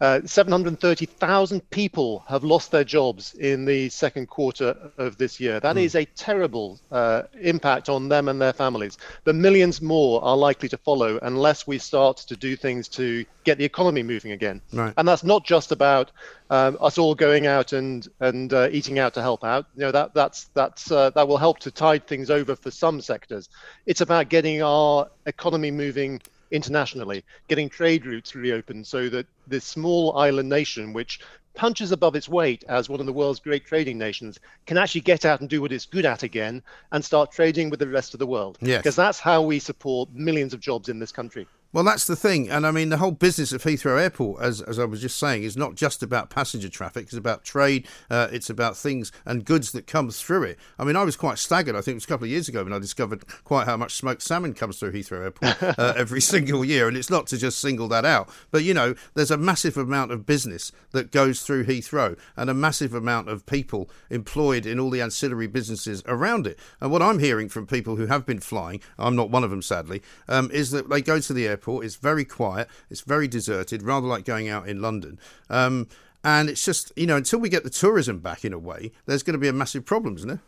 Uh, 0.00 0.20
730,000 0.24 1.70
people 1.70 2.22
have 2.28 2.44
lost 2.44 2.70
their 2.70 2.84
jobs 2.84 3.32
in 3.34 3.64
the 3.64 3.88
second 3.88 4.28
quarter 4.28 4.90
of 4.98 5.16
this 5.16 5.40
year. 5.40 5.58
That 5.58 5.76
mm. 5.76 5.84
is 5.84 5.94
a 5.94 6.04
terrible 6.04 6.78
uh, 6.90 7.22
impact 7.40 7.88
on 7.88 8.08
them 8.08 8.28
and 8.28 8.40
their 8.40 8.52
families. 8.52 8.98
But 9.24 9.36
millions 9.36 9.80
more 9.80 10.22
are 10.22 10.36
likely 10.36 10.68
to 10.68 10.76
follow 10.76 11.18
unless 11.22 11.66
we 11.66 11.78
start 11.78 12.18
to 12.18 12.36
do 12.36 12.56
things 12.56 12.88
to 12.88 13.24
get 13.44 13.56
the 13.56 13.64
economy 13.64 14.02
moving 14.02 14.32
again. 14.32 14.60
Right. 14.72 14.92
And 14.98 15.08
that's 15.08 15.24
not 15.24 15.44
just 15.44 15.72
about 15.72 16.10
um, 16.50 16.76
us 16.80 16.98
all 16.98 17.14
going 17.14 17.46
out 17.46 17.72
and 17.72 18.06
and 18.20 18.52
uh, 18.52 18.68
eating 18.70 18.98
out 18.98 19.14
to 19.14 19.22
help 19.22 19.44
out. 19.44 19.66
You 19.74 19.82
know 19.82 19.92
that 19.92 20.14
that's 20.14 20.44
that's 20.54 20.90
uh, 20.90 21.10
that 21.10 21.26
will 21.26 21.38
help 21.38 21.60
to 21.60 21.70
tide 21.70 22.06
things 22.06 22.30
over 22.30 22.54
for 22.54 22.70
some 22.70 23.00
sectors. 23.00 23.48
It's 23.86 24.00
about 24.02 24.28
getting 24.28 24.62
our 24.62 25.08
economy 25.24 25.70
moving 25.70 26.20
internationally, 26.50 27.24
getting 27.48 27.68
trade 27.68 28.06
routes 28.06 28.34
reopened 28.34 28.86
so 28.86 29.08
that 29.08 29.26
this 29.46 29.64
small 29.64 30.16
island 30.16 30.48
nation, 30.48 30.92
which 30.92 31.20
punches 31.54 31.90
above 31.90 32.14
its 32.14 32.28
weight 32.28 32.62
as 32.68 32.88
one 32.88 33.00
of 33.00 33.06
the 33.06 33.12
world's 33.12 33.40
great 33.40 33.64
trading 33.64 33.98
nations, 33.98 34.38
can 34.66 34.76
actually 34.78 35.00
get 35.00 35.24
out 35.24 35.40
and 35.40 35.48
do 35.48 35.60
what 35.62 35.72
it's 35.72 35.86
good 35.86 36.04
at 36.04 36.22
again 36.22 36.62
and 36.92 37.04
start 37.04 37.32
trading 37.32 37.70
with 37.70 37.80
the 37.80 37.88
rest 37.88 38.14
of 38.14 38.18
the 38.18 38.26
world. 38.26 38.58
Yes. 38.60 38.82
Because 38.82 38.96
that's 38.96 39.18
how 39.18 39.42
we 39.42 39.58
support 39.58 40.08
millions 40.12 40.52
of 40.52 40.60
jobs 40.60 40.88
in 40.88 40.98
this 40.98 41.12
country. 41.12 41.48
Well, 41.76 41.84
that's 41.84 42.06
the 42.06 42.16
thing. 42.16 42.48
And 42.48 42.66
I 42.66 42.70
mean, 42.70 42.88
the 42.88 42.96
whole 42.96 43.10
business 43.10 43.52
of 43.52 43.62
Heathrow 43.62 44.00
Airport, 44.00 44.40
as, 44.40 44.62
as 44.62 44.78
I 44.78 44.86
was 44.86 45.02
just 45.02 45.18
saying, 45.18 45.42
is 45.42 45.58
not 45.58 45.74
just 45.74 46.02
about 46.02 46.30
passenger 46.30 46.70
traffic. 46.70 47.02
It's 47.02 47.12
about 47.12 47.44
trade. 47.44 47.86
Uh, 48.08 48.28
it's 48.32 48.48
about 48.48 48.78
things 48.78 49.12
and 49.26 49.44
goods 49.44 49.72
that 49.72 49.86
come 49.86 50.08
through 50.08 50.44
it. 50.44 50.58
I 50.78 50.84
mean, 50.84 50.96
I 50.96 51.04
was 51.04 51.16
quite 51.16 51.36
staggered. 51.36 51.76
I 51.76 51.82
think 51.82 51.92
it 51.92 51.96
was 51.96 52.04
a 52.04 52.06
couple 52.06 52.24
of 52.24 52.30
years 52.30 52.48
ago 52.48 52.64
when 52.64 52.72
I 52.72 52.78
discovered 52.78 53.24
quite 53.44 53.66
how 53.66 53.76
much 53.76 53.92
smoked 53.92 54.22
salmon 54.22 54.54
comes 54.54 54.78
through 54.78 54.92
Heathrow 54.92 55.24
Airport 55.24 55.62
uh, 55.78 55.92
every 55.94 56.22
single 56.22 56.64
year. 56.64 56.88
And 56.88 56.96
it's 56.96 57.10
not 57.10 57.26
to 57.26 57.36
just 57.36 57.58
single 57.58 57.88
that 57.88 58.06
out. 58.06 58.30
But, 58.50 58.64
you 58.64 58.72
know, 58.72 58.94
there's 59.12 59.30
a 59.30 59.36
massive 59.36 59.76
amount 59.76 60.12
of 60.12 60.24
business 60.24 60.72
that 60.92 61.12
goes 61.12 61.42
through 61.42 61.66
Heathrow 61.66 62.18
and 62.38 62.48
a 62.48 62.54
massive 62.54 62.94
amount 62.94 63.28
of 63.28 63.44
people 63.44 63.90
employed 64.08 64.64
in 64.64 64.80
all 64.80 64.88
the 64.88 65.02
ancillary 65.02 65.46
businesses 65.46 66.02
around 66.06 66.46
it. 66.46 66.58
And 66.80 66.90
what 66.90 67.02
I'm 67.02 67.18
hearing 67.18 67.50
from 67.50 67.66
people 67.66 67.96
who 67.96 68.06
have 68.06 68.24
been 68.24 68.40
flying, 68.40 68.80
I'm 68.98 69.14
not 69.14 69.28
one 69.28 69.44
of 69.44 69.50
them, 69.50 69.60
sadly, 69.60 70.00
um, 70.26 70.50
is 70.50 70.70
that 70.70 70.88
they 70.88 71.02
go 71.02 71.20
to 71.20 71.34
the 71.34 71.46
airport 71.46 71.65
airport. 71.66 71.84
It's 71.84 71.96
very 71.96 72.24
quiet. 72.24 72.68
It's 72.90 73.00
very 73.00 73.28
deserted, 73.28 73.82
rather 73.82 74.06
like 74.06 74.24
going 74.24 74.48
out 74.48 74.68
in 74.68 74.80
London. 74.80 75.18
Um, 75.50 75.88
and 76.24 76.48
it's 76.48 76.64
just, 76.64 76.92
you 76.96 77.06
know, 77.06 77.16
until 77.16 77.38
we 77.38 77.48
get 77.48 77.64
the 77.64 77.70
tourism 77.70 78.18
back 78.18 78.44
in 78.44 78.52
a 78.52 78.58
way, 78.58 78.92
there's 79.06 79.22
going 79.22 79.34
to 79.34 79.38
be 79.38 79.48
a 79.48 79.52
massive 79.52 79.84
problem, 79.84 80.16
isn't 80.16 80.28
there? 80.28 80.40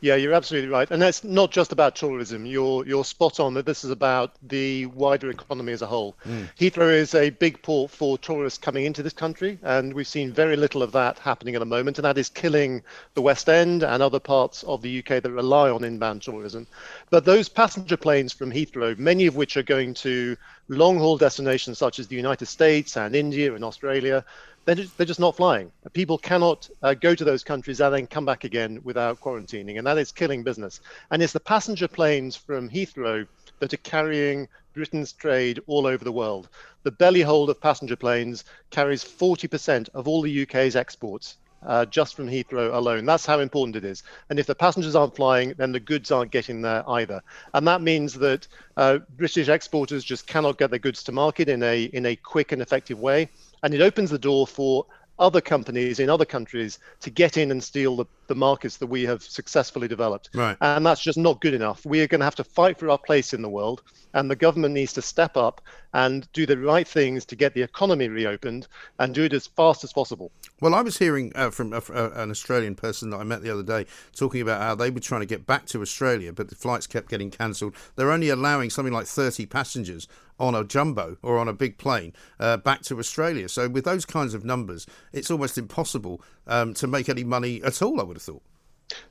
Yeah, 0.00 0.16
you're 0.16 0.34
absolutely 0.34 0.68
right, 0.68 0.90
and 0.90 1.00
that's 1.00 1.24
not 1.24 1.50
just 1.50 1.72
about 1.72 1.96
tourism. 1.96 2.44
You're 2.44 2.84
you're 2.86 3.04
spot 3.04 3.40
on 3.40 3.54
that 3.54 3.66
this 3.66 3.84
is 3.84 3.90
about 3.90 4.34
the 4.42 4.86
wider 4.86 5.30
economy 5.30 5.72
as 5.72 5.82
a 5.82 5.86
whole. 5.86 6.16
Mm. 6.26 6.48
Heathrow 6.58 6.92
is 6.92 7.14
a 7.14 7.30
big 7.30 7.62
port 7.62 7.90
for 7.90 8.18
tourists 8.18 8.58
coming 8.58 8.84
into 8.84 9.02
this 9.02 9.12
country, 9.12 9.58
and 9.62 9.94
we've 9.94 10.06
seen 10.06 10.32
very 10.32 10.56
little 10.56 10.82
of 10.82 10.92
that 10.92 11.18
happening 11.18 11.54
at 11.54 11.60
the 11.60 11.66
moment, 11.66 11.98
and 11.98 12.04
that 12.04 12.18
is 12.18 12.28
killing 12.28 12.82
the 13.14 13.22
West 13.22 13.48
End 13.48 13.82
and 13.82 14.02
other 14.02 14.20
parts 14.20 14.62
of 14.64 14.82
the 14.82 14.98
UK 14.98 15.22
that 15.22 15.30
rely 15.30 15.70
on 15.70 15.84
inbound 15.84 16.22
tourism. 16.22 16.66
But 17.10 17.24
those 17.24 17.48
passenger 17.48 17.96
planes 17.96 18.32
from 18.32 18.50
Heathrow, 18.50 18.98
many 18.98 19.26
of 19.26 19.36
which 19.36 19.56
are 19.56 19.62
going 19.62 19.94
to 19.94 20.36
long 20.68 20.98
haul 20.98 21.16
destinations 21.16 21.78
such 21.78 21.98
as 21.98 22.08
the 22.08 22.16
United 22.16 22.46
States 22.46 22.96
and 22.96 23.14
India 23.14 23.54
and 23.54 23.64
Australia, 23.64 24.24
they're 24.64 24.76
just, 24.76 24.96
they're 24.96 25.06
just 25.06 25.20
not 25.20 25.36
flying. 25.36 25.72
People 25.92 26.18
cannot 26.18 26.68
uh, 26.82 26.94
go 26.94 27.14
to 27.14 27.24
those 27.24 27.42
countries 27.42 27.80
and 27.80 27.94
then 27.94 28.06
come 28.06 28.24
back 28.24 28.44
again 28.44 28.80
without 28.84 29.20
quarantining, 29.20 29.78
and 29.78 29.86
that 29.86 29.98
is 29.98 30.12
killing 30.12 30.42
business. 30.42 30.80
And 31.10 31.22
it's 31.22 31.32
the 31.32 31.40
passenger 31.40 31.88
planes 31.88 32.36
from 32.36 32.68
Heathrow 32.68 33.26
that 33.58 33.74
are 33.74 33.78
carrying 33.78 34.48
Britain's 34.74 35.12
trade 35.12 35.60
all 35.66 35.86
over 35.86 36.04
the 36.04 36.12
world. 36.12 36.48
The 36.84 36.92
belly 36.92 37.22
hold 37.22 37.50
of 37.50 37.60
passenger 37.60 37.96
planes 37.96 38.44
carries 38.70 39.04
40% 39.04 39.88
of 39.94 40.08
all 40.08 40.22
the 40.22 40.42
UK's 40.42 40.76
exports. 40.76 41.36
Uh, 41.64 41.84
just 41.84 42.16
from 42.16 42.26
Heathrow 42.26 42.74
alone. 42.74 43.06
That's 43.06 43.24
how 43.24 43.38
important 43.38 43.76
it 43.76 43.84
is. 43.84 44.02
And 44.28 44.40
if 44.40 44.46
the 44.46 44.54
passengers 44.56 44.96
aren't 44.96 45.14
flying, 45.14 45.54
then 45.58 45.70
the 45.70 45.78
goods 45.78 46.10
aren't 46.10 46.32
getting 46.32 46.60
there 46.60 46.82
either. 46.90 47.22
And 47.54 47.68
that 47.68 47.82
means 47.82 48.14
that 48.14 48.48
uh, 48.76 48.98
British 49.16 49.48
exporters 49.48 50.02
just 50.02 50.26
cannot 50.26 50.58
get 50.58 50.70
their 50.70 50.80
goods 50.80 51.04
to 51.04 51.12
market 51.12 51.48
in 51.48 51.62
a 51.62 51.84
in 51.84 52.06
a 52.06 52.16
quick 52.16 52.50
and 52.50 52.60
effective 52.60 52.98
way 52.98 53.28
and 53.62 53.74
it 53.74 53.80
opens 53.80 54.10
the 54.10 54.18
door 54.18 54.46
for 54.46 54.86
other 55.18 55.40
companies 55.40 56.00
in 56.00 56.10
other 56.10 56.24
countries 56.24 56.78
to 57.00 57.10
get 57.10 57.36
in 57.36 57.50
and 57.50 57.62
steal 57.62 57.96
the, 57.96 58.06
the 58.26 58.34
markets 58.34 58.78
that 58.78 58.86
we 58.86 59.04
have 59.04 59.22
successfully 59.22 59.86
developed. 59.86 60.30
Right. 60.34 60.56
And 60.60 60.84
that's 60.84 61.02
just 61.02 61.18
not 61.18 61.40
good 61.40 61.54
enough. 61.54 61.84
We 61.84 62.00
are 62.00 62.06
going 62.06 62.20
to 62.20 62.24
have 62.24 62.34
to 62.36 62.44
fight 62.44 62.78
for 62.78 62.90
our 62.90 62.98
place 62.98 63.32
in 63.32 63.42
the 63.42 63.48
world, 63.48 63.82
and 64.14 64.30
the 64.30 64.36
government 64.36 64.74
needs 64.74 64.92
to 64.94 65.02
step 65.02 65.36
up 65.36 65.60
and 65.94 66.30
do 66.32 66.46
the 66.46 66.58
right 66.58 66.88
things 66.88 67.24
to 67.26 67.36
get 67.36 67.54
the 67.54 67.62
economy 67.62 68.08
reopened 68.08 68.66
and 68.98 69.14
do 69.14 69.24
it 69.24 69.32
as 69.32 69.46
fast 69.46 69.84
as 69.84 69.92
possible. 69.92 70.32
Well, 70.60 70.74
I 70.74 70.82
was 70.82 70.98
hearing 70.98 71.32
uh, 71.34 71.50
from 71.50 71.72
a, 71.72 71.82
a, 71.92 72.22
an 72.22 72.30
Australian 72.30 72.74
person 72.74 73.10
that 73.10 73.18
I 73.18 73.24
met 73.24 73.42
the 73.42 73.50
other 73.50 73.62
day 73.62 73.86
talking 74.16 74.40
about 74.40 74.60
how 74.60 74.74
they 74.74 74.90
were 74.90 75.00
trying 75.00 75.20
to 75.20 75.26
get 75.26 75.46
back 75.46 75.66
to 75.66 75.82
Australia, 75.82 76.32
but 76.32 76.48
the 76.48 76.54
flights 76.56 76.86
kept 76.86 77.08
getting 77.08 77.30
cancelled. 77.30 77.76
They're 77.96 78.10
only 78.10 78.30
allowing 78.30 78.70
something 78.70 78.92
like 78.92 79.06
30 79.06 79.46
passengers 79.46 80.08
on 80.42 80.56
a 80.56 80.64
jumbo 80.64 81.16
or 81.22 81.38
on 81.38 81.48
a 81.48 81.52
big 81.52 81.78
plane 81.78 82.12
uh, 82.40 82.56
back 82.56 82.82
to 82.82 82.98
Australia. 82.98 83.48
So 83.48 83.68
with 83.68 83.84
those 83.84 84.04
kinds 84.04 84.34
of 84.34 84.44
numbers, 84.44 84.86
it's 85.12 85.30
almost 85.30 85.56
impossible 85.56 86.20
um, 86.48 86.74
to 86.74 86.86
make 86.88 87.08
any 87.08 87.24
money 87.24 87.62
at 87.62 87.80
all. 87.80 88.00
I 88.00 88.02
would 88.02 88.16
have 88.16 88.22
thought. 88.22 88.42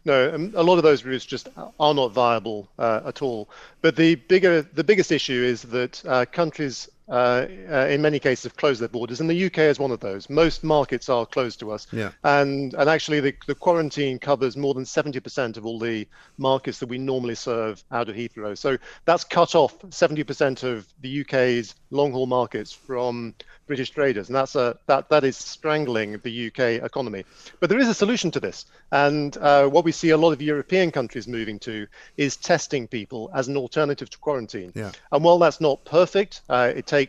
No, 0.05 0.35
um, 0.35 0.53
a 0.55 0.61
lot 0.61 0.77
of 0.77 0.83
those 0.83 1.03
routes 1.05 1.25
just 1.25 1.47
are 1.79 1.93
not 1.93 2.11
viable 2.11 2.69
uh, 2.77 3.01
at 3.05 3.21
all. 3.21 3.49
But 3.81 3.95
the 3.95 4.15
bigger, 4.15 4.61
the 4.61 4.83
biggest 4.83 5.11
issue 5.11 5.41
is 5.41 5.63
that 5.63 6.05
uh, 6.05 6.25
countries 6.25 6.89
uh, 7.11 7.45
uh, 7.69 7.87
in 7.89 8.01
many 8.01 8.19
cases 8.19 8.43
have 8.45 8.55
closed 8.55 8.79
their 8.79 8.87
borders, 8.87 9.19
and 9.19 9.29
the 9.29 9.45
UK 9.45 9.59
is 9.59 9.77
one 9.77 9.91
of 9.91 9.99
those. 9.99 10.29
Most 10.29 10.63
markets 10.63 11.09
are 11.09 11.25
closed 11.25 11.59
to 11.59 11.71
us, 11.71 11.85
yeah. 11.91 12.11
and 12.23 12.73
and 12.73 12.89
actually 12.89 13.19
the, 13.19 13.35
the 13.47 13.55
quarantine 13.55 14.17
covers 14.17 14.55
more 14.55 14.73
than 14.73 14.85
70% 14.85 15.57
of 15.57 15.65
all 15.65 15.77
the 15.77 16.07
markets 16.37 16.79
that 16.79 16.87
we 16.87 16.97
normally 16.97 17.35
serve 17.35 17.83
out 17.91 18.07
of 18.07 18.15
Heathrow. 18.15 18.57
So 18.57 18.77
that's 19.03 19.25
cut 19.25 19.55
off 19.55 19.77
70% 19.79 20.63
of 20.63 20.87
the 21.01 21.21
UK's 21.21 21.75
long 21.89 22.13
haul 22.13 22.27
markets 22.27 22.71
from 22.71 23.35
British 23.67 23.89
traders, 23.89 24.29
and 24.29 24.35
that's 24.35 24.55
a 24.55 24.77
that 24.87 25.09
that 25.09 25.25
is 25.25 25.35
strangling 25.35 26.17
the 26.19 26.47
UK 26.47 26.83
economy. 26.83 27.25
But 27.59 27.69
there 27.69 27.79
is 27.79 27.89
a 27.89 27.93
solution 27.93 28.31
to 28.31 28.39
this, 28.39 28.65
and 28.91 29.35
uh, 29.37 29.67
what 29.67 29.83
we 29.83 29.91
see 29.91 30.11
a 30.11 30.17
lot 30.17 30.31
of 30.31 30.41
European 30.41 30.91
countries 30.91 31.27
moving 31.27 31.59
to 31.59 31.87
is 32.15 32.37
testing 32.37 32.87
people 32.87 33.29
as 33.33 33.49
an 33.49 33.57
alternative 33.57 34.09
to 34.09 34.17
quarantine. 34.17 34.71
Yeah. 34.75 34.91
And 35.11 35.23
while 35.23 35.39
that's 35.39 35.59
not 35.59 35.83
perfect, 35.83 36.41
uh, 36.49 36.71
it 36.75 36.85
takes 36.85 37.00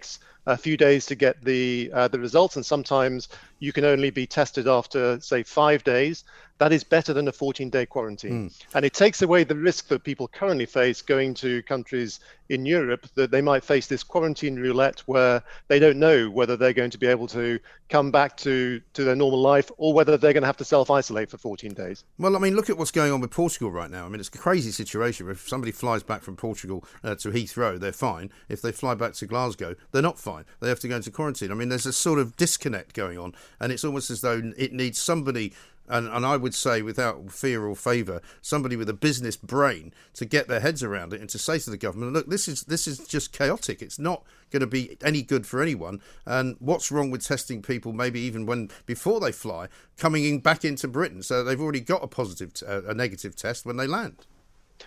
a 0.46 0.56
few 0.56 0.76
days 0.76 1.06
to 1.06 1.14
get 1.14 1.42
the 1.44 1.90
uh, 1.94 2.08
the 2.08 2.18
results, 2.18 2.56
and 2.56 2.64
sometimes 2.66 3.28
you 3.62 3.72
can 3.72 3.84
only 3.84 4.10
be 4.10 4.26
tested 4.26 4.66
after 4.66 5.20
say 5.20 5.44
five 5.44 5.84
days. 5.84 6.24
That 6.58 6.72
is 6.72 6.84
better 6.84 7.12
than 7.12 7.26
a 7.26 7.32
14-day 7.32 7.86
quarantine, 7.86 8.50
mm. 8.50 8.62
and 8.74 8.84
it 8.84 8.92
takes 8.92 9.22
away 9.22 9.42
the 9.42 9.56
risk 9.56 9.88
that 9.88 10.04
people 10.04 10.28
currently 10.28 10.66
face 10.66 11.02
going 11.02 11.34
to 11.34 11.62
countries 11.62 12.20
in 12.52 12.66
Europe 12.66 13.06
that 13.14 13.30
they 13.30 13.40
might 13.40 13.64
face 13.64 13.86
this 13.86 14.02
quarantine 14.02 14.56
roulette 14.56 15.00
where 15.06 15.42
they 15.68 15.78
don't 15.78 15.98
know 15.98 16.28
whether 16.28 16.56
they're 16.56 16.74
going 16.74 16.90
to 16.90 16.98
be 16.98 17.06
able 17.06 17.26
to 17.26 17.58
come 17.88 18.10
back 18.10 18.36
to 18.36 18.80
to 18.92 19.04
their 19.04 19.16
normal 19.16 19.40
life 19.40 19.70
or 19.78 19.94
whether 19.94 20.16
they're 20.16 20.34
going 20.34 20.42
to 20.42 20.46
have 20.46 20.56
to 20.58 20.64
self-isolate 20.64 21.30
for 21.30 21.38
14 21.38 21.72
days. 21.72 22.04
Well, 22.18 22.36
I 22.36 22.38
mean, 22.38 22.54
look 22.54 22.68
at 22.68 22.76
what's 22.76 22.90
going 22.90 23.10
on 23.10 23.20
with 23.20 23.30
Portugal 23.30 23.70
right 23.70 23.90
now. 23.90 24.04
I 24.04 24.08
mean, 24.08 24.20
it's 24.20 24.28
a 24.28 24.38
crazy 24.38 24.70
situation. 24.70 25.30
If 25.30 25.48
somebody 25.48 25.72
flies 25.72 26.02
back 26.02 26.22
from 26.22 26.36
Portugal 26.36 26.84
uh, 27.02 27.14
to 27.16 27.30
Heathrow, 27.30 27.80
they're 27.80 27.92
fine. 27.92 28.30
If 28.48 28.60
they 28.60 28.72
fly 28.72 28.94
back 28.94 29.14
to 29.14 29.26
Glasgow, 29.26 29.74
they're 29.92 30.02
not 30.02 30.18
fine. 30.18 30.44
They 30.60 30.68
have 30.68 30.80
to 30.80 30.88
go 30.88 30.96
into 30.96 31.10
quarantine. 31.10 31.50
I 31.50 31.54
mean, 31.54 31.70
there's 31.70 31.86
a 31.86 31.92
sort 31.92 32.18
of 32.18 32.36
disconnect 32.36 32.94
going 32.94 33.18
on, 33.18 33.34
and 33.60 33.72
it's 33.72 33.84
almost 33.84 34.10
as 34.10 34.20
though 34.20 34.52
it 34.56 34.72
needs 34.72 34.98
somebody 34.98 35.52
and, 35.88 36.08
and 36.08 36.24
I 36.24 36.36
would 36.36 36.54
say, 36.54 36.80
without 36.80 37.30
fear 37.30 37.66
or 37.66 37.74
favour, 37.74 38.22
somebody 38.40 38.76
with 38.76 38.88
a 38.88 38.94
business 38.94 39.36
brain 39.36 39.92
to 40.14 40.24
get 40.24 40.48
their 40.48 40.60
heads 40.60 40.82
around 40.82 41.12
it 41.12 41.20
and 41.20 41.28
to 41.30 41.38
say 41.38 41.58
to 41.58 41.70
the 41.70 41.76
government, 41.76 42.12
look, 42.12 42.28
this 42.28 42.46
is 42.46 42.62
this 42.62 42.86
is 42.86 42.98
just 43.00 43.32
chaotic. 43.32 43.82
It's 43.82 43.98
not 43.98 44.24
going 44.50 44.60
to 44.60 44.66
be 44.66 44.96
any 45.02 45.22
good 45.22 45.46
for 45.46 45.60
anyone. 45.60 46.00
And 46.24 46.56
what's 46.60 46.92
wrong 46.92 47.10
with 47.10 47.26
testing 47.26 47.62
people, 47.62 47.92
maybe 47.92 48.20
even 48.20 48.46
when 48.46 48.70
before 48.86 49.20
they 49.20 49.32
fly, 49.32 49.68
coming 49.98 50.24
in 50.24 50.38
back 50.38 50.64
into 50.64 50.86
Britain, 50.88 51.22
so 51.22 51.42
they've 51.42 51.60
already 51.60 51.80
got 51.80 52.04
a 52.04 52.08
positive, 52.08 52.54
t- 52.54 52.66
a 52.66 52.94
negative 52.94 53.34
test 53.34 53.66
when 53.66 53.76
they 53.76 53.86
land. 53.86 54.26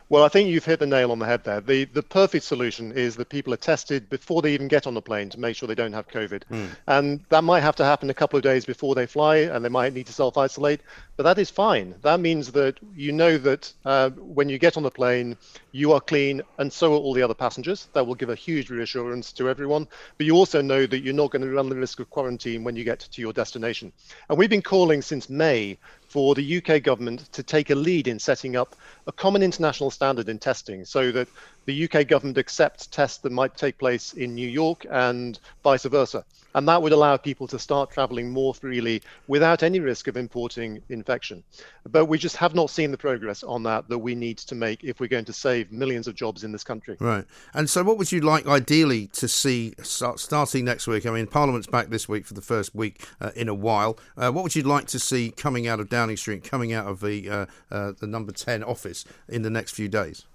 Well, 0.09 0.23
I 0.23 0.27
think 0.27 0.49
you've 0.49 0.65
hit 0.65 0.79
the 0.79 0.87
nail 0.87 1.11
on 1.11 1.19
the 1.19 1.25
head 1.25 1.43
there. 1.43 1.61
The 1.61 1.85
the 1.85 2.03
perfect 2.03 2.45
solution 2.45 2.91
is 2.91 3.15
that 3.15 3.29
people 3.29 3.53
are 3.53 3.57
tested 3.57 4.09
before 4.09 4.41
they 4.41 4.53
even 4.53 4.67
get 4.67 4.87
on 4.87 4.93
the 4.93 5.01
plane 5.01 5.29
to 5.29 5.39
make 5.39 5.55
sure 5.55 5.67
they 5.67 5.75
don't 5.75 5.93
have 5.93 6.07
COVID. 6.07 6.43
Mm. 6.51 6.69
And 6.87 7.19
that 7.29 7.43
might 7.43 7.61
have 7.61 7.75
to 7.77 7.85
happen 7.85 8.09
a 8.09 8.13
couple 8.13 8.37
of 8.37 8.43
days 8.43 8.65
before 8.65 8.95
they 8.95 9.05
fly, 9.05 9.37
and 9.37 9.63
they 9.63 9.69
might 9.69 9.93
need 9.93 10.07
to 10.07 10.13
self 10.13 10.37
isolate. 10.37 10.81
But 11.17 11.23
that 11.23 11.39
is 11.39 11.49
fine. 11.49 11.95
That 12.01 12.19
means 12.19 12.51
that 12.51 12.77
you 12.95 13.11
know 13.11 13.37
that 13.37 13.71
uh, 13.85 14.09
when 14.09 14.49
you 14.49 14.57
get 14.57 14.77
on 14.77 14.83
the 14.83 14.91
plane, 14.91 15.37
you 15.71 15.93
are 15.93 16.01
clean, 16.01 16.41
and 16.57 16.71
so 16.71 16.93
are 16.93 16.97
all 16.97 17.13
the 17.13 17.23
other 17.23 17.33
passengers. 17.33 17.87
That 17.93 18.05
will 18.05 18.15
give 18.15 18.29
a 18.29 18.35
huge 18.35 18.69
reassurance 18.69 19.31
to 19.33 19.49
everyone. 19.49 19.87
But 20.17 20.25
you 20.25 20.35
also 20.35 20.61
know 20.61 20.85
that 20.85 20.99
you're 20.99 21.13
not 21.13 21.31
going 21.31 21.41
to 21.41 21.51
run 21.51 21.69
the 21.69 21.75
risk 21.75 21.99
of 21.99 22.09
quarantine 22.09 22.63
when 22.63 22.75
you 22.75 22.83
get 22.83 22.99
to 22.99 23.21
your 23.21 23.33
destination. 23.33 23.91
And 24.29 24.37
we've 24.37 24.49
been 24.49 24.61
calling 24.61 25.01
since 25.01 25.29
May 25.29 25.77
for 26.15 26.33
the 26.33 26.63
UK 26.63 26.81
government 26.81 27.29
to 27.33 27.43
take 27.43 27.71
a 27.71 27.75
lead 27.75 28.07
in 28.07 28.17
setting 28.17 28.55
up 28.55 28.73
a 29.05 29.11
common 29.11 29.43
international 29.43 29.91
standard 29.91 30.29
in 30.29 30.39
testing 30.39 30.85
so 30.85 31.11
that 31.11 31.27
the 31.65 31.89
UK 31.89 32.07
government 32.07 32.37
accepts 32.37 32.87
tests 32.87 33.17
that 33.17 33.33
might 33.33 33.57
take 33.57 33.77
place 33.77 34.13
in 34.13 34.33
New 34.33 34.47
York 34.47 34.85
and 34.89 35.39
vice 35.61 35.83
versa. 35.83 36.23
And 36.53 36.65
that 36.69 36.81
would 36.81 36.93
allow 36.93 37.17
people 37.17 37.47
to 37.47 37.59
start 37.59 37.91
traveling 37.91 38.31
more 38.31 38.53
freely 38.53 39.01
without 39.27 39.61
any 39.61 39.81
risk 39.81 40.07
of 40.07 40.15
importing 40.15 40.81
infection. 40.87 41.43
But 41.91 42.05
we 42.05 42.17
just 42.17 42.37
have 42.37 42.55
not 42.55 42.69
seen 42.69 42.91
the 42.91 42.97
progress 42.97 43.43
on 43.43 43.63
that 43.63 43.89
that 43.89 43.97
we 43.97 44.15
need 44.15 44.37
to 44.37 44.55
make 44.55 44.81
if 44.81 45.01
we're 45.01 45.07
going 45.07 45.25
to 45.25 45.33
save 45.33 45.73
millions 45.73 46.07
of 46.07 46.15
jobs 46.15 46.45
in 46.45 46.53
this 46.53 46.63
country. 46.63 46.95
Right. 46.97 47.25
And 47.53 47.69
so, 47.69 47.83
what 47.83 47.97
would 47.97 48.09
you 48.09 48.21
like 48.21 48.47
ideally 48.47 49.07
to 49.07 49.27
see 49.27 49.73
start, 49.83 50.21
starting 50.21 50.63
next 50.63 50.87
week? 50.87 51.05
I 51.05 51.11
mean, 51.11 51.27
Parliament's 51.27 51.67
back 51.67 51.89
this 51.89 52.07
week 52.07 52.25
for 52.25 52.33
the 52.33 52.41
first 52.41 52.73
week 52.73 53.05
uh, 53.19 53.31
in 53.35 53.49
a 53.49 53.53
while. 53.53 53.99
Uh, 54.15 54.31
what 54.31 54.43
would 54.43 54.55
you 54.55 54.63
like 54.63 54.87
to 54.87 54.99
see 54.99 55.31
coming 55.31 55.67
out 55.67 55.81
of 55.81 55.89
Downing 56.05 56.17
Street, 56.17 56.43
coming 56.43 56.71
out 56.71 56.85
of 56.85 56.99
the, 56.99 57.27
uh, 57.27 57.45
uh 57.71 57.93
the 57.99 58.05
number 58.05 58.31
10 58.31 58.63
office 58.63 59.05
in 59.27 59.41
the 59.41 59.49
next 59.49 59.71
few 59.71 59.87
days? 59.87 60.25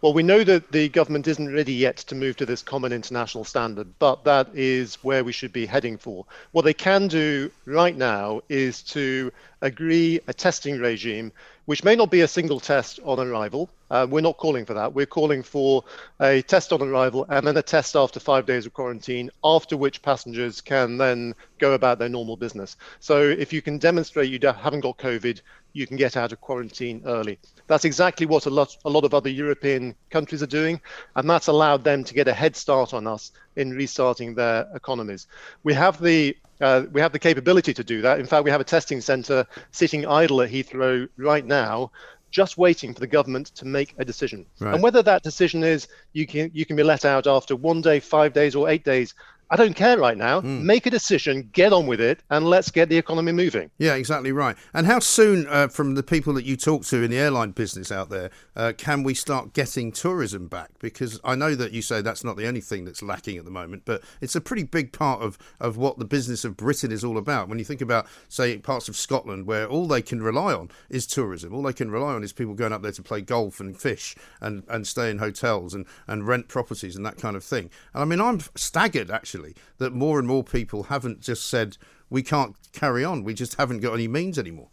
Well, 0.00 0.12
we 0.12 0.24
know 0.24 0.42
that 0.42 0.72
the 0.72 0.88
government 0.88 1.28
isn't 1.28 1.54
ready 1.54 1.72
yet 1.72 1.98
to 1.98 2.16
move 2.16 2.36
to 2.38 2.46
this 2.46 2.62
common 2.62 2.92
international 2.92 3.44
standard, 3.44 3.86
but 4.00 4.24
that 4.24 4.48
is 4.54 4.96
where 5.04 5.22
we 5.22 5.30
should 5.30 5.52
be 5.52 5.66
heading 5.66 5.96
for. 5.98 6.26
What 6.50 6.64
they 6.64 6.74
can 6.74 7.06
do 7.06 7.52
right 7.64 7.96
now 7.96 8.40
is 8.48 8.82
to 8.94 9.30
agree 9.60 10.18
a 10.26 10.34
testing 10.34 10.80
regime, 10.80 11.30
which 11.66 11.84
may 11.84 11.94
not 11.94 12.10
be 12.10 12.22
a 12.22 12.28
single 12.28 12.60
test 12.60 12.98
on 13.04 13.20
arrival. 13.20 13.70
Uh, 13.90 14.06
we're 14.08 14.20
not 14.20 14.36
calling 14.36 14.64
for 14.64 14.74
that. 14.74 14.94
We're 14.94 15.06
calling 15.06 15.42
for 15.42 15.84
a 16.20 16.42
test 16.42 16.72
on 16.72 16.82
arrival 16.82 17.26
and 17.28 17.46
then 17.46 17.56
a 17.56 17.62
test 17.62 17.94
after 17.94 18.18
five 18.18 18.46
days 18.46 18.66
of 18.66 18.72
quarantine, 18.72 19.30
after 19.44 19.76
which 19.76 20.02
passengers 20.02 20.60
can 20.60 20.96
then 20.98 21.34
go 21.58 21.74
about 21.74 21.98
their 21.98 22.08
normal 22.08 22.36
business. 22.36 22.76
So 23.00 23.20
if 23.20 23.52
you 23.52 23.62
can 23.62 23.78
demonstrate 23.78 24.30
you 24.30 24.40
haven't 24.48 24.80
got 24.80 24.98
COVID, 24.98 25.40
you 25.72 25.86
can 25.86 25.96
get 25.96 26.16
out 26.16 26.32
of 26.32 26.40
quarantine 26.40 27.02
early. 27.06 27.38
That's 27.66 27.84
exactly 27.84 28.26
what 28.26 28.46
a 28.46 28.50
lot, 28.50 28.76
a 28.84 28.90
lot 28.90 29.04
of 29.04 29.14
other 29.14 29.30
European 29.30 29.94
countries 30.10 30.42
are 30.42 30.46
doing, 30.46 30.80
and 31.16 31.28
that's 31.28 31.46
allowed 31.46 31.84
them 31.84 32.04
to 32.04 32.14
get 32.14 32.28
a 32.28 32.34
head 32.34 32.56
start 32.56 32.92
on 32.92 33.06
us 33.06 33.32
in 33.56 33.70
restarting 33.70 34.34
their 34.34 34.66
economies. 34.74 35.26
We 35.62 35.74
have 35.74 36.00
the 36.00 36.36
uh, 36.62 36.86
we 36.92 37.00
have 37.00 37.12
the 37.12 37.18
capability 37.18 37.74
to 37.74 37.84
do 37.84 38.02
that. 38.02 38.20
In 38.20 38.26
fact, 38.26 38.44
we 38.44 38.50
have 38.50 38.60
a 38.60 38.64
testing 38.64 39.00
centre 39.00 39.46
sitting 39.70 40.06
idle 40.06 40.42
at 40.42 40.50
Heathrow 40.50 41.08
right 41.16 41.44
now, 41.44 41.90
just 42.30 42.56
waiting 42.56 42.94
for 42.94 43.00
the 43.00 43.06
government 43.06 43.48
to 43.56 43.66
make 43.66 43.94
a 43.98 44.04
decision. 44.04 44.46
Right. 44.60 44.74
And 44.74 44.82
whether 44.82 45.02
that 45.02 45.22
decision 45.22 45.62
is 45.64 45.88
you 46.12 46.26
can 46.26 46.50
you 46.54 46.64
can 46.64 46.76
be 46.76 46.82
let 46.82 47.04
out 47.04 47.26
after 47.26 47.56
one 47.56 47.82
day, 47.82 48.00
five 48.00 48.32
days, 48.32 48.54
or 48.54 48.68
eight 48.68 48.84
days, 48.84 49.14
I 49.52 49.56
don't 49.56 49.76
care 49.76 49.98
right 49.98 50.16
now. 50.16 50.40
Mm. 50.40 50.62
Make 50.62 50.86
a 50.86 50.90
decision, 50.90 51.50
get 51.52 51.74
on 51.74 51.86
with 51.86 52.00
it, 52.00 52.22
and 52.30 52.46
let's 52.46 52.70
get 52.70 52.88
the 52.88 52.96
economy 52.96 53.32
moving. 53.32 53.70
Yeah, 53.76 53.96
exactly 53.96 54.32
right. 54.32 54.56
And 54.72 54.86
how 54.86 54.98
soon, 54.98 55.46
uh, 55.46 55.68
from 55.68 55.94
the 55.94 56.02
people 56.02 56.32
that 56.32 56.46
you 56.46 56.56
talk 56.56 56.86
to 56.86 57.02
in 57.02 57.10
the 57.10 57.18
airline 57.18 57.50
business 57.50 57.92
out 57.92 58.08
there, 58.08 58.30
uh, 58.56 58.72
can 58.78 59.02
we 59.02 59.12
start 59.12 59.52
getting 59.52 59.92
tourism 59.92 60.48
back? 60.48 60.70
Because 60.80 61.20
I 61.22 61.34
know 61.34 61.54
that 61.54 61.72
you 61.72 61.82
say 61.82 62.00
that's 62.00 62.24
not 62.24 62.38
the 62.38 62.48
only 62.48 62.62
thing 62.62 62.86
that's 62.86 63.02
lacking 63.02 63.36
at 63.36 63.44
the 63.44 63.50
moment, 63.50 63.82
but 63.84 64.02
it's 64.22 64.34
a 64.34 64.40
pretty 64.40 64.62
big 64.62 64.90
part 64.90 65.20
of, 65.20 65.36
of 65.60 65.76
what 65.76 65.98
the 65.98 66.06
business 66.06 66.46
of 66.46 66.56
Britain 66.56 66.90
is 66.90 67.04
all 67.04 67.18
about. 67.18 67.50
When 67.50 67.58
you 67.58 67.66
think 67.66 67.82
about, 67.82 68.06
say, 68.30 68.56
parts 68.56 68.88
of 68.88 68.96
Scotland 68.96 69.46
where 69.46 69.66
all 69.66 69.86
they 69.86 70.00
can 70.00 70.22
rely 70.22 70.54
on 70.54 70.70
is 70.88 71.06
tourism, 71.06 71.52
all 71.52 71.62
they 71.62 71.74
can 71.74 71.90
rely 71.90 72.14
on 72.14 72.24
is 72.24 72.32
people 72.32 72.54
going 72.54 72.72
up 72.72 72.80
there 72.80 72.92
to 72.92 73.02
play 73.02 73.20
golf 73.20 73.60
and 73.60 73.78
fish 73.78 74.16
and, 74.40 74.62
and 74.68 74.86
stay 74.86 75.10
in 75.10 75.18
hotels 75.18 75.74
and, 75.74 75.84
and 76.06 76.26
rent 76.26 76.48
properties 76.48 76.96
and 76.96 77.04
that 77.04 77.18
kind 77.18 77.36
of 77.36 77.44
thing. 77.44 77.68
And 77.92 78.02
I 78.02 78.06
mean, 78.06 78.18
I'm 78.22 78.40
staggered 78.56 79.10
actually 79.10 79.41
actually 79.42 79.62
that 79.78 79.92
more 79.92 80.18
and 80.18 80.28
more 80.28 80.44
people 80.44 80.84
haven't 80.84 81.20
just 81.20 81.48
said 81.48 81.76
we 82.10 82.22
can't 82.22 82.56
carry 82.72 83.04
on. 83.04 83.24
We 83.24 83.34
just 83.34 83.56
haven't 83.56 83.80
got 83.80 83.94
any 83.94 84.08
means 84.08 84.38
anymore. 84.38 84.68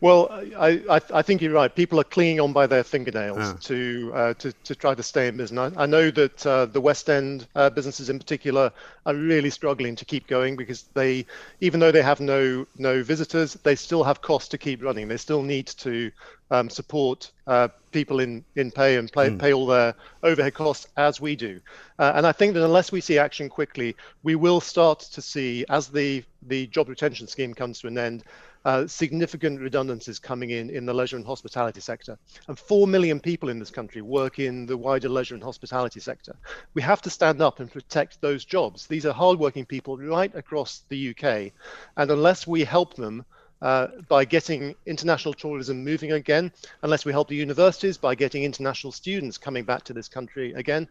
Well, 0.00 0.28
I, 0.30 0.82
I, 0.88 1.00
I, 1.12 1.22
think 1.22 1.42
you're 1.42 1.52
right. 1.52 1.74
People 1.74 2.00
are 2.00 2.04
clinging 2.04 2.40
on 2.40 2.54
by 2.54 2.66
their 2.66 2.82
fingernails 2.82 3.38
ah. 3.38 3.56
to, 3.60 4.12
uh, 4.14 4.34
to 4.34 4.52
to 4.64 4.74
try 4.74 4.94
to 4.94 5.02
stay 5.02 5.28
in 5.28 5.36
business. 5.36 5.74
I, 5.76 5.82
I 5.82 5.86
know 5.86 6.10
that 6.10 6.46
uh, 6.46 6.66
the 6.66 6.80
West 6.80 7.10
End 7.10 7.46
uh, 7.54 7.68
businesses 7.68 8.08
in 8.08 8.18
particular 8.18 8.72
are 9.04 9.14
really 9.14 9.50
struggling 9.50 9.96
to 9.96 10.06
keep 10.06 10.26
going 10.26 10.56
because 10.56 10.84
they, 10.94 11.26
even 11.60 11.80
though 11.80 11.92
they 11.92 12.00
have 12.00 12.18
no 12.18 12.66
no 12.78 13.02
visitors, 13.02 13.54
they 13.62 13.76
still 13.76 14.02
have 14.02 14.22
costs 14.22 14.48
to 14.50 14.58
keep 14.58 14.82
running. 14.82 15.06
They 15.06 15.18
still 15.18 15.42
need 15.42 15.66
to 15.66 16.10
um, 16.50 16.70
support 16.70 17.30
uh, 17.46 17.68
people 17.92 18.20
in 18.20 18.42
in 18.56 18.70
pay 18.70 18.96
and 18.96 19.12
pay, 19.12 19.28
mm. 19.28 19.38
pay 19.38 19.52
all 19.52 19.66
their 19.66 19.94
overhead 20.22 20.54
costs 20.54 20.86
as 20.96 21.20
we 21.20 21.36
do. 21.36 21.60
Uh, 21.98 22.12
and 22.14 22.26
I 22.26 22.32
think 22.32 22.54
that 22.54 22.64
unless 22.64 22.90
we 22.90 23.02
see 23.02 23.18
action 23.18 23.50
quickly, 23.50 23.94
we 24.22 24.34
will 24.34 24.62
start 24.62 25.00
to 25.00 25.20
see 25.20 25.66
as 25.68 25.88
the 25.88 26.24
the 26.48 26.68
job 26.68 26.88
retention 26.88 27.26
scheme 27.26 27.52
comes 27.52 27.80
to 27.80 27.86
an 27.86 27.98
end 27.98 28.24
uh, 28.64 28.86
significant 28.86 29.60
redundancies 29.60 30.18
coming 30.18 30.50
in 30.50 30.70
in 30.70 30.86
the 30.86 30.94
leisure 30.94 31.16
and 31.16 31.26
hospitality 31.26 31.80
sector. 31.80 32.18
And 32.48 32.58
4 32.58 32.86
million 32.86 33.20
people 33.20 33.48
in 33.48 33.58
this 33.58 33.70
country 33.70 34.02
work 34.02 34.38
in 34.38 34.66
the 34.66 34.76
wider 34.76 35.08
leisure 35.08 35.34
and 35.34 35.42
hospitality 35.42 36.00
sector. 36.00 36.36
We 36.74 36.82
have 36.82 37.02
to 37.02 37.10
stand 37.10 37.40
up 37.40 37.60
and 37.60 37.70
protect 37.70 38.20
those 38.20 38.44
jobs. 38.44 38.86
These 38.86 39.06
are 39.06 39.12
hardworking 39.12 39.66
people 39.66 39.96
right 39.96 40.34
across 40.34 40.82
the 40.88 41.10
UK. 41.10 41.52
And 41.96 42.10
unless 42.10 42.46
we 42.46 42.64
help 42.64 42.94
them, 42.94 43.24
uh, 43.62 43.88
by 44.08 44.24
getting 44.24 44.74
international 44.86 45.34
tourism 45.34 45.84
moving 45.84 46.12
again, 46.12 46.50
unless 46.82 47.04
we 47.04 47.12
help 47.12 47.28
the 47.28 47.36
universities 47.36 47.98
by 47.98 48.14
getting 48.14 48.42
international 48.42 48.90
students 48.90 49.36
coming 49.36 49.64
back 49.64 49.84
to 49.84 49.92
this 49.92 50.08
country 50.08 50.54
again, 50.54 50.88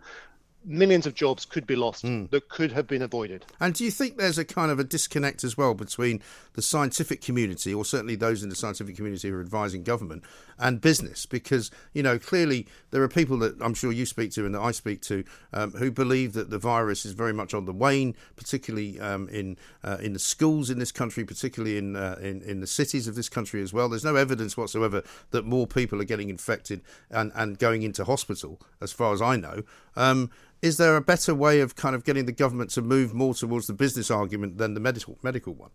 millions 0.66 1.08
of 1.08 1.16
jobs 1.16 1.46
could 1.46 1.66
be 1.66 1.76
lost 1.76 2.04
mm. 2.04 2.30
that 2.32 2.50
could 2.50 2.72
have 2.72 2.88
been 2.88 3.02
avoided. 3.02 3.46
And 3.60 3.74
do 3.74 3.84
you 3.84 3.92
think 3.92 4.18
there's 4.18 4.38
a 4.38 4.46
kind 4.46 4.72
of 4.72 4.80
a 4.80 4.84
disconnect 4.84 5.44
as 5.44 5.58
well 5.58 5.74
between 5.74 6.22
the 6.54 6.62
scientific 6.62 7.22
community, 7.22 7.74
or 7.74 7.86
certainly 7.86 8.16
those 8.16 8.44
in 8.44 8.50
the 8.50 8.56
scientific 8.56 8.96
community 8.96 9.30
who 9.30 9.36
are 9.36 9.42
advising 9.42 9.84
government, 9.84 10.24
and 10.58 10.82
business? 10.82 11.26
Because, 11.26 11.72
you 11.94 12.04
know, 12.04 12.20
clearly 12.20 12.68
there 12.92 13.02
are 13.02 13.08
people 13.08 13.38
that 13.40 13.56
I'm 13.62 13.74
sure 13.74 13.92
you 13.92 14.06
speak 14.06 14.32
to 14.32 14.46
and 14.46 14.54
that 14.54 14.62
I 14.62 14.72
speak 14.72 15.02
to 15.04 15.24
um, 15.54 15.72
who 15.72 15.92
believe 15.92 16.34
that 16.34 16.50
the 16.50 16.60
virus 16.60 17.06
is 17.06 17.14
very 17.14 17.34
much 17.34 17.54
on 17.54 17.66
the 17.66 17.74
wane, 17.74 18.16
particularly 18.36 19.00
um, 19.00 19.30
in 19.30 19.58
uh, 19.84 19.98
in 20.02 20.14
the 20.14 20.20
schools 20.20 20.70
in 20.70 20.80
this 20.80 20.92
country, 20.92 21.24
particularly 21.24 21.78
in, 21.78 21.96
uh, 21.96 22.18
in, 22.22 22.42
in 22.42 22.60
the 22.60 22.68
cities 22.68 23.08
of 23.08 23.16
this 23.16 23.30
country 23.30 23.62
as 23.62 23.72
well. 23.72 23.88
There's 23.88 24.04
no 24.04 24.16
evidence 24.16 24.58
whatsoever 24.58 25.04
that 25.32 25.46
more 25.46 25.68
people 25.68 26.02
are 26.02 26.06
getting 26.06 26.30
infected 26.30 26.82
and, 27.10 27.32
and 27.36 27.58
going 27.58 27.84
into 27.84 28.04
hospital, 28.04 28.60
as 28.82 28.92
far 28.92 29.14
as 29.14 29.22
I 29.22 29.38
know. 29.38 29.64
Um, 29.96 30.30
is 30.62 30.78
there 30.78 30.96
a 30.96 31.02
better 31.02 31.34
way 31.34 31.62
of 31.62 31.76
kind 31.76 31.96
of 31.96 32.04
getting 32.04 32.26
the 32.26 32.32
government 32.32 32.70
to 32.72 32.82
move 32.82 33.14
more 33.14 33.34
towards 33.34 33.68
the 33.68 33.74
business 33.74 34.12
argument 34.12 34.58
than 34.58 34.74
the 34.74 34.80
medical 34.80 35.18
medical 35.24 35.54
one? 35.54 35.72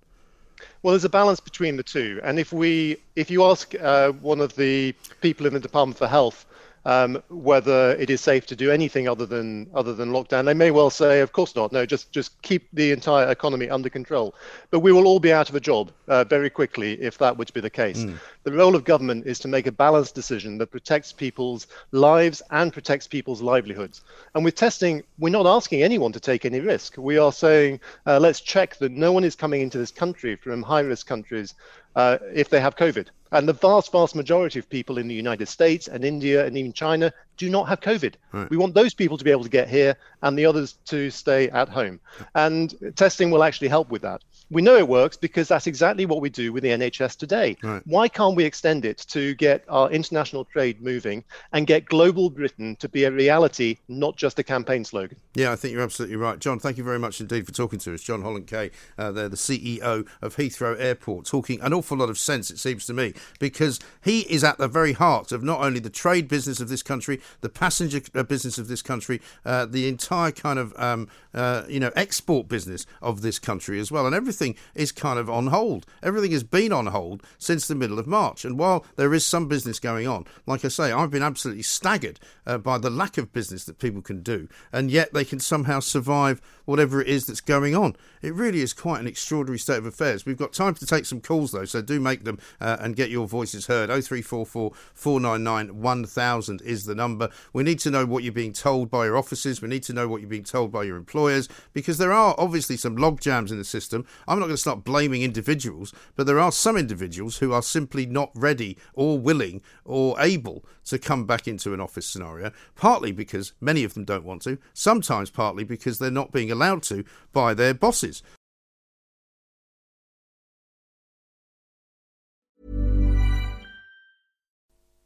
Well, 0.82 0.92
there's 0.92 1.04
a 1.04 1.10
balance 1.10 1.40
between 1.40 1.76
the 1.76 1.82
two, 1.82 2.20
and 2.22 2.38
if 2.38 2.52
we, 2.52 2.96
if 3.16 3.30
you 3.30 3.44
ask 3.44 3.74
uh, 3.74 4.12
one 4.12 4.40
of 4.40 4.54
the 4.56 4.94
people 5.20 5.46
in 5.46 5.52
the 5.52 5.60
Department 5.60 5.98
for 5.98 6.06
Health 6.06 6.46
um, 6.84 7.22
whether 7.28 7.92
it 7.92 8.10
is 8.10 8.20
safe 8.20 8.46
to 8.46 8.56
do 8.56 8.70
anything 8.70 9.08
other 9.08 9.26
than 9.26 9.68
other 9.74 9.94
than 9.94 10.10
lockdown. 10.10 10.44
They 10.44 10.54
may 10.54 10.70
well 10.70 10.90
say, 10.90 11.20
of 11.20 11.32
course 11.32 11.56
not. 11.56 11.72
No, 11.72 11.86
just 11.86 12.12
just 12.12 12.40
keep 12.42 12.68
the 12.72 12.92
entire 12.92 13.30
economy 13.30 13.68
under 13.70 13.88
control. 13.88 14.34
But 14.70 14.80
we 14.80 14.92
will 14.92 15.06
all 15.06 15.20
be 15.20 15.32
out 15.32 15.48
of 15.48 15.54
a 15.54 15.60
job 15.60 15.92
uh, 16.08 16.24
very 16.24 16.50
quickly 16.50 16.94
if 17.00 17.18
that 17.18 17.36
were 17.36 17.44
to 17.44 17.52
be 17.52 17.60
the 17.60 17.70
case. 17.70 18.04
Mm. 18.04 18.18
The 18.44 18.52
role 18.52 18.74
of 18.74 18.84
government 18.84 19.26
is 19.26 19.38
to 19.40 19.48
make 19.48 19.66
a 19.66 19.72
balanced 19.72 20.14
decision 20.14 20.58
that 20.58 20.70
protects 20.70 21.12
people's 21.12 21.66
lives 21.92 22.42
and 22.50 22.72
protects 22.72 23.06
people's 23.06 23.40
livelihoods. 23.40 24.02
And 24.34 24.44
with 24.44 24.54
testing, 24.54 25.02
we're 25.18 25.30
not 25.30 25.46
asking 25.46 25.82
anyone 25.82 26.12
to 26.12 26.20
take 26.20 26.44
any 26.44 26.60
risk. 26.60 26.96
We 26.98 27.18
are 27.18 27.32
saying, 27.32 27.80
uh, 28.06 28.18
let's 28.18 28.40
check 28.40 28.76
that 28.76 28.92
no 28.92 29.12
one 29.12 29.24
is 29.24 29.34
coming 29.34 29.62
into 29.62 29.78
this 29.78 29.90
country 29.90 30.36
from 30.36 30.62
high-risk 30.62 31.06
countries 31.06 31.54
uh, 31.96 32.18
if 32.32 32.48
they 32.48 32.60
have 32.60 32.76
COVID. 32.76 33.08
And 33.32 33.48
the 33.48 33.52
vast, 33.52 33.90
vast 33.90 34.14
majority 34.14 34.60
of 34.60 34.68
people 34.68 34.96
in 34.96 35.08
the 35.08 35.14
United 35.14 35.48
States 35.48 35.88
and 35.88 36.04
India 36.04 36.46
and 36.46 36.56
even 36.56 36.72
China 36.72 37.12
do 37.36 37.50
not 37.50 37.68
have 37.68 37.80
COVID. 37.80 38.14
Right. 38.32 38.48
We 38.48 38.56
want 38.56 38.74
those 38.74 38.94
people 38.94 39.18
to 39.18 39.24
be 39.24 39.32
able 39.32 39.42
to 39.42 39.50
get 39.50 39.68
here 39.68 39.96
and 40.22 40.38
the 40.38 40.46
others 40.46 40.78
to 40.86 41.10
stay 41.10 41.50
at 41.50 41.68
home. 41.68 41.98
And 42.36 42.74
testing 42.94 43.32
will 43.32 43.42
actually 43.42 43.68
help 43.68 43.90
with 43.90 44.02
that. 44.02 44.22
We 44.54 44.62
know 44.62 44.76
it 44.76 44.86
works 44.86 45.16
because 45.16 45.48
that's 45.48 45.66
exactly 45.66 46.06
what 46.06 46.20
we 46.20 46.30
do 46.30 46.52
with 46.52 46.62
the 46.62 46.68
NHS 46.68 47.16
today. 47.16 47.56
Right. 47.60 47.82
Why 47.86 48.06
can't 48.06 48.36
we 48.36 48.44
extend 48.44 48.84
it 48.84 48.98
to 49.08 49.34
get 49.34 49.64
our 49.68 49.90
international 49.90 50.44
trade 50.44 50.80
moving 50.80 51.24
and 51.52 51.66
get 51.66 51.86
global 51.86 52.30
Britain 52.30 52.76
to 52.76 52.88
be 52.88 53.02
a 53.02 53.10
reality, 53.10 53.78
not 53.88 54.16
just 54.16 54.38
a 54.38 54.44
campaign 54.44 54.84
slogan? 54.84 55.18
Yeah, 55.34 55.50
I 55.50 55.56
think 55.56 55.72
you're 55.72 55.82
absolutely 55.82 56.14
right. 56.14 56.38
John, 56.38 56.60
thank 56.60 56.78
you 56.78 56.84
very 56.84 57.00
much 57.00 57.20
indeed 57.20 57.46
for 57.46 57.52
talking 57.52 57.80
to 57.80 57.94
us. 57.94 58.02
John 58.02 58.22
Holland 58.22 58.46
Kaye, 58.46 58.70
uh, 58.96 59.10
they're 59.10 59.28
the 59.28 59.36
CEO 59.36 60.06
of 60.22 60.36
Heathrow 60.36 60.80
Airport, 60.80 61.26
talking 61.26 61.60
an 61.60 61.72
awful 61.72 61.96
lot 61.96 62.08
of 62.08 62.16
sense, 62.16 62.52
it 62.52 62.60
seems 62.60 62.86
to 62.86 62.92
me, 62.92 63.12
because 63.40 63.80
he 64.04 64.20
is 64.20 64.44
at 64.44 64.58
the 64.58 64.68
very 64.68 64.92
heart 64.92 65.32
of 65.32 65.42
not 65.42 65.62
only 65.62 65.80
the 65.80 65.90
trade 65.90 66.28
business 66.28 66.60
of 66.60 66.68
this 66.68 66.84
country, 66.84 67.20
the 67.40 67.48
passenger 67.48 68.00
uh, 68.14 68.22
business 68.22 68.56
of 68.56 68.68
this 68.68 68.82
country, 68.82 69.20
uh, 69.44 69.66
the 69.66 69.88
entire 69.88 70.30
kind 70.30 70.60
of 70.60 70.72
um, 70.78 71.08
uh, 71.34 71.64
you 71.68 71.80
know 71.80 71.90
export 71.96 72.46
business 72.46 72.86
of 73.02 73.22
this 73.22 73.40
country 73.40 73.80
as 73.80 73.90
well, 73.90 74.06
and 74.06 74.14
everything 74.14 74.43
everything 74.44 74.62
is 74.74 74.92
kind 74.92 75.18
of 75.18 75.30
on 75.30 75.48
hold. 75.48 75.86
Everything 76.02 76.32
has 76.32 76.44
been 76.44 76.72
on 76.72 76.86
hold 76.86 77.22
since 77.38 77.66
the 77.66 77.74
middle 77.74 77.98
of 77.98 78.06
March. 78.06 78.44
And 78.44 78.58
while 78.58 78.84
there 78.96 79.14
is 79.14 79.24
some 79.24 79.48
business 79.48 79.78
going 79.78 80.06
on, 80.06 80.26
like 80.46 80.64
I 80.64 80.68
say, 80.68 80.92
I've 80.92 81.10
been 81.10 81.22
absolutely 81.22 81.62
staggered 81.62 82.20
uh, 82.46 82.58
by 82.58 82.78
the 82.78 82.90
lack 82.90 83.16
of 83.18 83.32
business 83.32 83.64
that 83.64 83.78
people 83.78 84.02
can 84.02 84.22
do, 84.22 84.48
and 84.72 84.90
yet 84.90 85.12
they 85.12 85.24
can 85.24 85.40
somehow 85.40 85.80
survive 85.80 86.40
whatever 86.64 87.00
it 87.00 87.08
is 87.08 87.26
that's 87.26 87.40
going 87.40 87.74
on. 87.74 87.96
It 88.22 88.34
really 88.34 88.60
is 88.60 88.72
quite 88.72 89.00
an 89.00 89.06
extraordinary 89.06 89.58
state 89.58 89.78
of 89.78 89.86
affairs. 89.86 90.24
We've 90.24 90.36
got 90.36 90.52
time 90.52 90.74
to 90.74 90.86
take 90.86 91.04
some 91.04 91.20
calls 91.20 91.52
though, 91.52 91.64
so 91.64 91.82
do 91.82 92.00
make 92.00 92.24
them 92.24 92.38
uh, 92.60 92.78
and 92.80 92.96
get 92.96 93.10
your 93.10 93.26
voices 93.26 93.66
heard. 93.66 93.88
0344 93.88 94.72
499 94.94 95.80
1000 95.80 96.62
is 96.62 96.84
the 96.84 96.94
number. 96.94 97.28
We 97.52 97.62
need 97.62 97.80
to 97.80 97.90
know 97.90 98.06
what 98.06 98.24
you're 98.24 98.32
being 98.32 98.52
told 98.52 98.90
by 98.90 99.04
your 99.04 99.16
offices. 99.16 99.60
We 99.60 99.68
need 99.68 99.82
to 99.84 99.92
know 99.92 100.08
what 100.08 100.20
you're 100.20 100.30
being 100.30 100.44
told 100.44 100.72
by 100.72 100.84
your 100.84 100.96
employers 100.96 101.48
because 101.72 101.98
there 101.98 102.12
are 102.12 102.34
obviously 102.38 102.76
some 102.76 102.96
log 102.96 103.20
jams 103.20 103.52
in 103.52 103.58
the 103.58 103.64
system. 103.64 104.06
I'm 104.26 104.38
not 104.38 104.46
going 104.46 104.54
to 104.54 104.60
start 104.60 104.84
blaming 104.84 105.22
individuals, 105.22 105.92
but 106.16 106.26
there 106.26 106.40
are 106.40 106.52
some 106.52 106.76
individuals 106.76 107.38
who 107.38 107.52
are 107.52 107.62
simply 107.62 108.06
not 108.06 108.30
ready 108.34 108.78
or 108.94 109.18
willing 109.18 109.62
or 109.84 110.20
able 110.20 110.64
to 110.86 110.98
come 110.98 111.26
back 111.26 111.46
into 111.48 111.74
an 111.74 111.80
office 111.80 112.06
scenario, 112.06 112.52
partly 112.74 113.12
because 113.12 113.52
many 113.60 113.84
of 113.84 113.94
them 113.94 114.04
don't 114.04 114.24
want 114.24 114.42
to, 114.42 114.58
sometimes 114.72 115.30
partly 115.30 115.64
because 115.64 115.98
they're 115.98 116.10
not 116.10 116.32
being 116.32 116.50
allowed 116.50 116.82
to 116.84 117.04
by 117.32 117.54
their 117.54 117.74
bosses. 117.74 118.22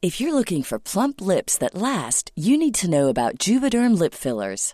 If 0.01 0.21
you're 0.21 0.33
looking 0.33 0.63
for 0.63 0.79
plump 0.79 1.19
lips 1.19 1.57
that 1.57 1.75
last, 1.75 2.31
you 2.33 2.57
need 2.57 2.73
to 2.75 2.89
know 2.89 3.09
about 3.09 3.37
Juvederm 3.37 3.97
lip 3.99 4.13
fillers. 4.13 4.73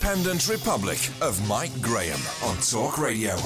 Independent 0.00 0.48
Republic 0.48 0.98
of 1.20 1.46
Mike 1.46 1.78
Graham 1.82 2.18
on 2.42 2.56
Talk 2.56 2.96
Radio. 2.96 3.36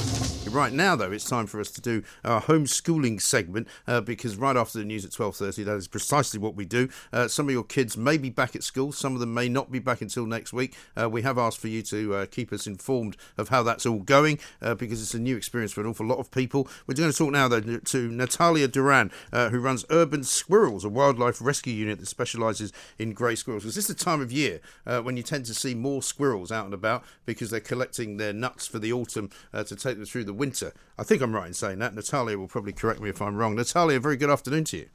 Right 0.51 0.73
now, 0.73 0.95
though, 0.95 1.11
it's 1.11 1.29
time 1.29 1.47
for 1.47 1.59
us 1.59 1.69
to 1.73 1.81
do 1.81 2.05
our 2.25 2.41
homeschooling 2.41 3.21
segment 3.21 3.67
uh, 3.89 4.01
because 4.01 4.37
right 4.37 4.57
after 4.57 4.79
the 4.79 4.85
news 4.85 5.05
at 5.05 5.11
twelve 5.11 5.35
thirty, 5.35 5.65
that 5.65 5.75
is 5.75 5.89
precisely 5.89 6.39
what 6.39 6.55
we 6.55 6.65
do. 6.65 6.89
Uh, 7.13 7.27
some 7.27 7.49
of 7.49 7.53
your 7.53 7.65
kids 7.65 7.97
may 7.97 8.17
be 8.17 8.31
back 8.31 8.55
at 8.55 8.63
school, 8.63 8.93
some 8.93 9.15
of 9.15 9.21
them 9.21 9.35
may 9.35 9.49
not 9.49 9.73
be 9.73 9.81
back 9.81 10.01
until 10.01 10.27
next 10.27 10.53
week. 10.53 10.77
Uh, 10.97 11.11
we 11.11 11.23
have 11.23 11.39
asked 11.39 11.59
for 11.59 11.67
you 11.67 11.83
to 11.83 12.15
uh, 12.15 12.27
keep 12.27 12.53
us 12.53 12.69
informed 12.69 13.17
of 13.37 13.49
how 13.49 13.65
that's 13.65 13.85
all 13.85 13.99
going 13.99 14.39
uh, 14.63 14.77
because 14.77 15.03
it's 15.03 15.15
a 15.15 15.19
new 15.19 15.37
experience 15.37 15.73
for 15.73 15.81
an 15.81 15.89
awful 15.89 16.07
lot 16.07 16.21
of 16.21 16.31
people. 16.31 16.69
We're 16.87 16.95
going 16.95 17.11
to 17.11 17.19
talk 17.19 17.33
now, 17.33 17.49
though, 17.49 17.61
to 17.61 18.09
Natalia 18.09 18.69
Doran, 18.69 19.11
uh, 19.33 19.49
who 19.49 19.59
runs 19.59 19.85
Urban 19.91 20.23
Squirrels, 20.23 20.85
a 20.85 20.89
wildlife 20.89 21.43
rescue 21.43 21.75
unit 21.75 21.99
that 21.99 22.07
specialises 22.07 22.73
in 22.97 23.13
grey 23.13 23.35
squirrels. 23.35 23.65
Because 23.65 23.75
this 23.75 23.91
is 23.91 23.97
the 23.97 24.05
time 24.05 24.21
of 24.21 24.31
year 24.31 24.61
when 24.85 25.17
you 25.17 25.25
tend 25.25 25.47
to 25.47 25.55
see 25.55 25.75
more 25.75 26.01
squirrels 26.01 26.45
out 26.55 26.65
and 26.65 26.75
about 26.75 27.05
because 27.27 27.51
they're 27.51 27.61
collecting 27.61 28.17
their 28.17 28.33
nuts 28.33 28.67
for 28.67 28.79
the 28.79 28.93
autumn 28.93 29.31
to 29.53 29.77
take 29.77 29.97
them 29.97 30.07
through 30.07 30.25
the 30.25 30.33
winter. 30.33 30.73
I 30.99 31.03
think 31.03 31.21
I'm 31.21 31.35
right 31.35 31.47
in 31.47 31.55
saying 31.55 31.81
that. 31.81 31.95
Natalia 31.95 32.39
will 32.39 32.49
probably 32.49 32.73
correct 32.73 33.01
me 33.01 33.11
if 33.11 33.21
I'm 33.21 33.37
wrong. 33.37 33.55
Natalia, 33.57 34.01
very 34.01 34.17
good 34.17 34.31
afternoon 34.31 34.65
to 34.65 34.77
you. 34.79 34.89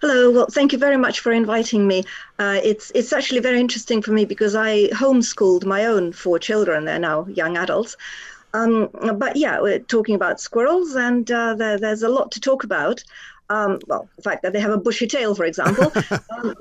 Hello. 0.00 0.30
Well, 0.30 0.46
thank 0.46 0.72
you 0.72 0.78
very 0.78 0.96
much 0.96 1.20
for 1.20 1.32
inviting 1.32 1.86
me. 1.86 2.04
Uh, 2.38 2.60
it's 2.62 2.92
it's 2.94 3.12
actually 3.12 3.40
very 3.40 3.58
interesting 3.58 4.02
for 4.02 4.12
me 4.12 4.24
because 4.24 4.54
I 4.54 4.88
homeschooled 4.88 5.64
my 5.64 5.86
own 5.86 6.12
four 6.12 6.38
children. 6.38 6.84
They're 6.84 6.98
now 6.98 7.26
young 7.26 7.56
adults. 7.56 7.96
Um, 8.52 8.88
but 9.16 9.34
yeah, 9.36 9.60
we're 9.60 9.80
talking 9.80 10.14
about 10.14 10.40
squirrels, 10.40 10.94
and 10.94 11.28
uh, 11.30 11.54
there, 11.54 11.76
there's 11.76 12.04
a 12.04 12.08
lot 12.08 12.30
to 12.32 12.40
talk 12.40 12.62
about. 12.62 13.02
Um, 13.50 13.78
well, 13.88 14.08
the 14.16 14.22
fact 14.22 14.42
that 14.42 14.54
they 14.54 14.60
have 14.60 14.70
a 14.70 14.78
bushy 14.78 15.06
tail, 15.06 15.34
for 15.34 15.44
example. 15.44 15.92
um, 16.30 16.54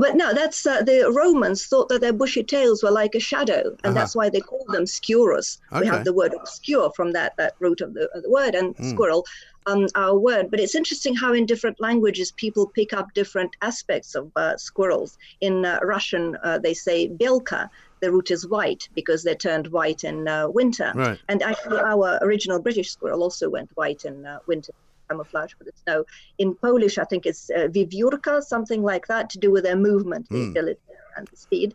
but 0.00 0.14
no, 0.14 0.32
that's 0.32 0.64
uh, 0.66 0.82
the 0.82 1.12
Romans 1.12 1.66
thought 1.66 1.88
that 1.88 2.00
their 2.00 2.12
bushy 2.12 2.44
tails 2.44 2.82
were 2.82 2.92
like 2.92 3.16
a 3.16 3.20
shadow, 3.20 3.62
and 3.82 3.86
uh-huh. 3.86 3.92
that's 3.92 4.14
why 4.14 4.28
they 4.28 4.40
called 4.40 4.68
them 4.68 4.84
sciurus. 4.84 5.58
Okay. 5.72 5.80
We 5.80 5.86
have 5.88 6.04
the 6.04 6.12
word 6.12 6.34
obscure 6.34 6.90
from 6.92 7.12
that 7.12 7.36
that 7.38 7.54
root 7.58 7.80
of 7.80 7.94
the, 7.94 8.08
of 8.14 8.22
the 8.22 8.30
word, 8.30 8.54
and 8.54 8.76
mm. 8.76 8.90
squirrel, 8.90 9.26
um, 9.66 9.88
our 9.96 10.16
word. 10.16 10.48
But 10.50 10.60
it's 10.60 10.76
interesting 10.76 11.16
how 11.16 11.32
in 11.32 11.44
different 11.44 11.80
languages 11.80 12.30
people 12.30 12.68
pick 12.68 12.92
up 12.92 13.12
different 13.14 13.56
aspects 13.60 14.14
of 14.14 14.30
uh, 14.36 14.56
squirrels. 14.56 15.18
In 15.40 15.64
uh, 15.64 15.80
Russian, 15.82 16.36
uh, 16.44 16.58
they 16.58 16.74
say 16.74 17.08
belka, 17.08 17.68
the 18.00 18.12
root 18.12 18.30
is 18.30 18.46
white 18.46 18.88
because 18.94 19.24
they 19.24 19.34
turned 19.34 19.66
white 19.68 20.04
in 20.04 20.28
uh, 20.28 20.48
winter. 20.48 20.92
Right. 20.94 21.18
And 21.28 21.42
actually, 21.42 21.80
our 21.80 22.20
original 22.22 22.60
British 22.60 22.92
squirrel 22.92 23.24
also 23.24 23.50
went 23.50 23.70
white 23.74 24.04
in 24.04 24.24
uh, 24.24 24.38
winter 24.46 24.72
camouflage 25.08 25.54
for 25.54 25.64
the 25.64 25.72
snow. 25.84 26.04
In 26.38 26.54
Polish, 26.54 26.98
I 26.98 27.04
think 27.04 27.26
it's 27.26 27.50
uh, 27.50 28.40
something 28.40 28.82
like 28.82 29.06
that, 29.08 29.30
to 29.30 29.38
do 29.38 29.50
with 29.50 29.64
their 29.64 29.76
movement, 29.76 30.28
the 30.28 30.36
mm. 30.36 30.50
ability 30.50 30.80
and 31.16 31.26
the 31.28 31.36
speed. 31.36 31.74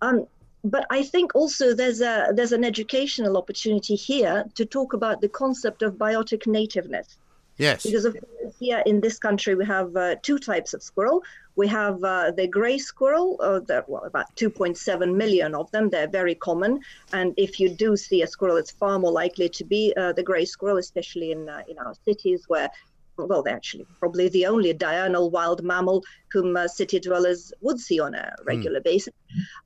Um, 0.00 0.26
but 0.64 0.86
I 0.90 1.02
think 1.02 1.34
also 1.34 1.74
there's 1.74 2.00
a 2.00 2.32
there's 2.34 2.52
an 2.52 2.64
educational 2.64 3.36
opportunity 3.36 3.94
here 3.94 4.44
to 4.54 4.64
talk 4.64 4.92
about 4.92 5.20
the 5.20 5.28
concept 5.28 5.82
of 5.82 5.94
biotic 5.94 6.46
nativeness. 6.46 7.16
Yes. 7.56 7.84
Because 7.84 8.04
of 8.04 8.16
here 8.58 8.82
in 8.86 9.00
this 9.00 9.18
country 9.18 9.54
we 9.54 9.64
have 9.64 9.96
uh, 9.96 10.16
two 10.22 10.38
types 10.38 10.74
of 10.74 10.82
squirrel. 10.82 11.22
We 11.58 11.66
have 11.66 12.04
uh, 12.04 12.30
the 12.30 12.46
gray 12.46 12.78
squirrel, 12.78 13.36
uh, 13.40 13.58
there, 13.58 13.84
well, 13.88 14.04
about 14.04 14.32
2.7 14.36 15.12
million 15.16 15.56
of 15.56 15.68
them. 15.72 15.90
They're 15.90 16.06
very 16.20 16.36
common, 16.36 16.80
and 17.12 17.34
if 17.36 17.58
you 17.58 17.68
do 17.68 17.96
see 17.96 18.22
a 18.22 18.28
squirrel, 18.28 18.58
it's 18.58 18.70
far 18.70 18.96
more 19.00 19.10
likely 19.10 19.48
to 19.48 19.64
be 19.64 19.92
uh, 19.96 20.12
the 20.12 20.22
gray 20.22 20.44
squirrel, 20.44 20.78
especially 20.78 21.32
in 21.32 21.48
uh, 21.48 21.62
in 21.68 21.76
our 21.78 21.94
cities 22.04 22.44
where 22.46 22.70
well, 23.16 23.42
they're 23.42 23.56
actually 23.56 23.86
probably 23.98 24.28
the 24.28 24.46
only 24.46 24.72
diurnal 24.72 25.30
wild 25.30 25.64
mammal 25.64 26.04
whom 26.30 26.56
uh, 26.56 26.68
city 26.68 27.00
dwellers 27.00 27.52
would 27.60 27.80
see 27.80 27.98
on 27.98 28.14
a 28.14 28.36
regular 28.44 28.78
mm. 28.78 28.84
basis. 28.84 29.14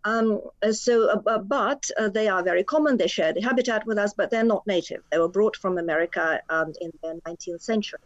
Um, 0.05 0.41
uh, 0.63 0.73
so, 0.73 1.11
uh, 1.11 1.21
uh, 1.27 1.39
but 1.41 1.91
uh, 1.99 2.09
they 2.09 2.27
are 2.27 2.43
very 2.43 2.65
common. 2.65 2.97
They 2.97 3.07
share 3.07 3.35
the 3.35 3.43
habitat 3.43 3.85
with 3.87 3.99
us, 3.99 4.15
but 4.15 4.31
they're 4.31 4.45
not 4.55 4.67
native. 4.67 5.03
They 5.11 5.19
were 5.19 5.29
brought 5.29 5.57
from 5.57 5.77
America 5.77 6.41
um, 6.49 6.73
in 6.81 6.91
the 7.03 7.21
19th 7.27 7.61
century. 7.61 8.01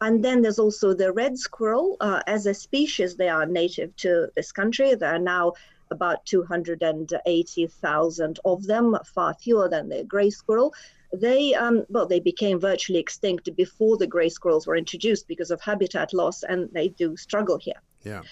And 0.00 0.24
then 0.24 0.40
there's 0.40 0.58
also 0.58 0.94
the 0.94 1.12
red 1.12 1.38
squirrel. 1.38 1.96
Uh, 2.00 2.22
as 2.26 2.46
a 2.46 2.54
species, 2.54 3.16
they 3.16 3.28
are 3.28 3.44
native 3.46 3.94
to 3.96 4.28
this 4.34 4.50
country. 4.50 4.94
There 4.94 5.14
are 5.14 5.18
now 5.18 5.52
about 5.90 6.24
280,000 6.24 8.40
of 8.44 8.66
them, 8.66 8.96
far 9.04 9.34
fewer 9.34 9.68
than 9.68 9.88
the 9.88 10.04
gray 10.04 10.30
squirrel. 10.30 10.72
They, 11.12 11.54
um, 11.54 11.84
well, 11.88 12.06
they 12.06 12.20
became 12.20 12.60
virtually 12.60 13.00
extinct 13.00 13.54
before 13.56 13.96
the 13.96 14.06
gray 14.06 14.28
squirrels 14.28 14.64
were 14.66 14.76
introduced 14.76 15.26
because 15.26 15.50
of 15.50 15.60
habitat 15.60 16.14
loss, 16.14 16.44
and 16.44 16.70
they 16.72 16.88
do 16.88 17.16
struggle 17.16 17.58
here. 17.58 17.82
Yeah. 18.04 18.22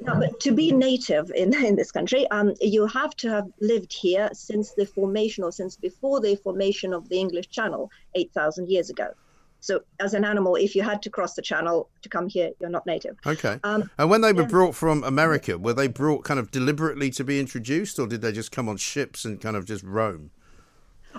Now, 0.00 0.20
but 0.20 0.38
to 0.40 0.52
be 0.52 0.70
native 0.70 1.32
in, 1.34 1.52
in 1.64 1.74
this 1.74 1.90
country, 1.90 2.28
um, 2.30 2.54
you 2.60 2.86
have 2.86 3.16
to 3.16 3.28
have 3.28 3.48
lived 3.60 3.92
here 3.92 4.30
since 4.32 4.70
the 4.72 4.86
formation 4.86 5.44
or 5.44 5.50
since 5.50 5.76
before 5.76 6.20
the 6.20 6.36
formation 6.36 6.92
of 6.92 7.08
the 7.08 7.18
English 7.18 7.48
Channel 7.48 7.90
8,000 8.14 8.70
years 8.70 8.90
ago. 8.90 9.12
So, 9.60 9.80
as 9.98 10.14
an 10.14 10.24
animal, 10.24 10.54
if 10.54 10.76
you 10.76 10.82
had 10.82 11.02
to 11.02 11.10
cross 11.10 11.34
the 11.34 11.42
channel 11.42 11.88
to 12.02 12.08
come 12.08 12.28
here, 12.28 12.50
you're 12.60 12.70
not 12.70 12.86
native. 12.86 13.16
Okay. 13.26 13.58
Um, 13.64 13.90
and 13.98 14.08
when 14.08 14.20
they 14.20 14.32
were 14.32 14.42
yeah. 14.42 14.48
brought 14.48 14.74
from 14.74 15.02
America, 15.04 15.58
were 15.58 15.74
they 15.74 15.88
brought 15.88 16.24
kind 16.24 16.38
of 16.38 16.50
deliberately 16.50 17.10
to 17.10 17.24
be 17.24 17.40
introduced, 17.40 17.98
or 17.98 18.06
did 18.06 18.22
they 18.22 18.32
just 18.32 18.52
come 18.52 18.68
on 18.68 18.76
ships 18.76 19.24
and 19.24 19.40
kind 19.40 19.56
of 19.56 19.64
just 19.64 19.82
roam? 19.82 20.30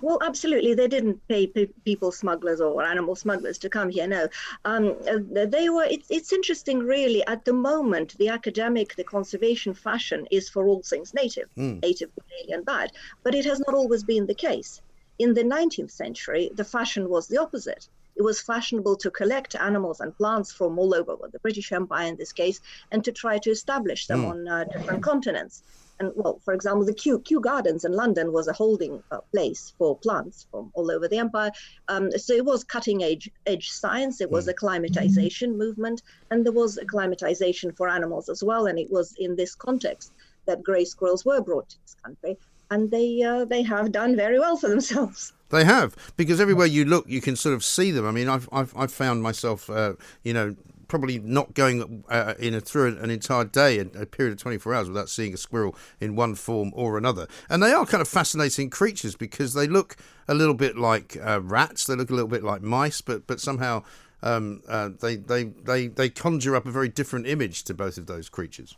Well, 0.02 0.20
absolutely. 0.24 0.74
They 0.74 0.88
didn't 0.88 1.20
pay 1.28 1.48
pe- 1.48 1.66
people 1.84 2.12
smugglers 2.12 2.62
or 2.62 2.84
animal 2.84 3.16
smugglers 3.16 3.58
to 3.60 3.70
come 3.70 3.90
here. 3.90 4.08
No, 4.08 4.28
um, 4.66 4.96
uh, 5.10 5.46
they 5.46 5.70
were. 5.70 5.84
It's, 5.84 6.08
it's 6.10 6.32
interesting, 6.32 6.80
really. 6.80 7.26
At 7.28 7.44
the 7.46 7.54
moment, 7.54 8.18
the 8.18 8.30
academic, 8.30 8.96
the 8.96 9.04
conservation 9.04 9.74
fashion 9.74 10.28
is 10.32 10.50
for 10.50 10.68
all 10.68 10.82
things 10.84 11.14
native, 11.14 11.50
Mm. 11.58 11.82
native, 11.82 12.12
alien, 12.42 12.64
bad. 12.64 12.92
But 13.24 13.36
it 13.36 13.46
has 13.46 13.60
not 13.60 13.76
always 13.76 14.04
been 14.04 14.26
the 14.28 14.36
case. 14.36 14.82
In 15.18 15.34
the 15.34 15.44
19th 15.44 15.92
century, 15.92 16.50
the 16.56 16.64
fashion 16.64 17.10
was 17.10 17.28
the 17.28 17.38
opposite. 17.38 17.90
It 18.20 18.24
was 18.24 18.41
fashionable 18.41 18.97
to 18.97 19.09
collect 19.09 19.55
animals 19.55 20.01
and 20.01 20.15
plants 20.17 20.51
from 20.51 20.78
all 20.78 20.93
over, 20.93 21.15
well, 21.15 21.30
the 21.32 21.39
British 21.39 21.72
Empire 21.72 22.07
in 22.07 22.17
this 22.17 22.34
case, 22.34 22.59
and 22.91 23.01
to 23.05 23.13
try 23.13 23.38
to 23.39 23.49
establish 23.49 24.07
them 24.07 24.24
Mm. 24.24 24.30
on 24.32 24.47
uh, 24.47 24.63
different 24.65 25.01
continents. 25.01 25.63
And 26.01 26.11
well, 26.15 26.39
for 26.43 26.53
example, 26.53 26.86
the 26.86 26.93
Kew, 26.93 27.20
Kew 27.20 27.39
Gardens 27.39 27.86
in 27.86 27.93
London 27.93 28.34
was 28.34 28.47
a 28.49 28.53
holding 28.53 29.01
uh, 29.11 29.20
place 29.34 29.74
for 29.78 29.97
plants 29.97 30.47
from 30.51 30.70
all 30.74 30.91
over 30.91 31.07
the 31.07 31.17
empire. 31.17 31.51
Um, 31.88 32.11
so 32.11 32.34
it 32.34 32.43
was 32.43 32.63
cutting 32.65 33.03
edge, 33.03 33.30
edge 33.45 33.70
science. 33.72 34.20
It 34.20 34.32
was 34.32 34.49
a 34.49 34.53
climatization 34.53 35.55
movement, 35.55 36.01
and 36.30 36.45
there 36.45 36.53
was 36.63 36.78
a 36.78 36.86
climatization 36.86 37.76
for 37.78 37.88
animals 37.88 38.28
as 38.28 38.43
well. 38.43 38.67
And 38.67 38.78
it 38.80 38.91
was 38.91 39.15
in 39.17 39.36
this 39.38 39.55
context 39.55 40.11
that 40.45 40.63
grey 40.63 40.86
squirrels 40.86 41.24
were 41.26 41.41
brought 41.41 41.70
to 41.70 41.78
this 41.84 41.95
country, 42.03 42.38
and 42.72 42.91
they 42.91 43.24
uh, 43.24 43.45
they 43.45 43.63
have 43.63 43.91
done 43.91 44.15
very 44.15 44.39
well 44.39 44.57
for 44.57 44.70
themselves. 44.70 45.34
They 45.49 45.65
have 45.65 45.95
because 46.15 46.39
everywhere 46.39 46.67
you 46.67 46.86
look, 46.86 47.09
you 47.09 47.22
can 47.22 47.36
sort 47.36 47.55
of 47.55 47.63
see 47.63 47.91
them. 47.91 48.05
I 48.05 48.11
mean, 48.11 48.30
I've 48.30 48.47
I've, 48.51 48.76
I've 48.78 48.91
found 48.91 49.24
myself, 49.24 49.70
uh, 49.70 49.93
you 50.24 50.34
know, 50.34 50.55
probably 50.88 51.20
not 51.20 51.53
going 51.53 52.03
uh, 52.09 52.36
in 52.39 52.53
a, 52.53 52.61
through 52.61 52.99
an 52.99 53.09
entire 53.09 53.45
day, 53.45 53.80
a, 53.80 54.05
period 54.05 54.34
of 54.34 54.38
twenty 54.39 54.57
four 54.57 54.76
hours, 54.76 54.88
without 54.88 55.09
seeing 55.09 55.34
a 55.34 55.38
squirrel 55.38 55.76
in 55.99 56.15
one 56.15 56.36
form 56.36 56.72
or 56.76 56.97
another. 56.97 57.28
And 57.49 57.63
they 57.63 57.72
are 57.72 57.86
kind 57.86 58.01
of 58.01 58.07
fascinating 58.07 58.70
creatures 58.70 59.15
because 59.15 59.53
they 59.53 59.67
look 59.67 59.95
a 60.28 60.36
little 60.36 60.53
bit 60.53 60.78
like 60.78 61.17
uh, 61.26 61.41
rats. 61.41 61.86
They 61.86 61.95
look 61.95 62.11
a 62.11 62.13
little 62.13 62.30
bit 62.30 62.43
like 62.43 62.61
mice, 62.61 63.01
but 63.01 63.26
but 63.28 63.39
somehow. 63.39 63.84
Um, 64.22 64.63
uh, 64.67 64.89
they, 64.99 65.15
they, 65.15 65.45
they, 65.45 65.88
they 65.88 66.09
conjure 66.09 66.53
up 66.53 66.65
a 66.65 66.72
very 66.72 66.89
different 66.89 67.26
image 67.26 67.63
to 67.63 67.74
both 67.74 67.97
of 67.97 68.07
those 68.07 68.28
creatures. 68.28 68.76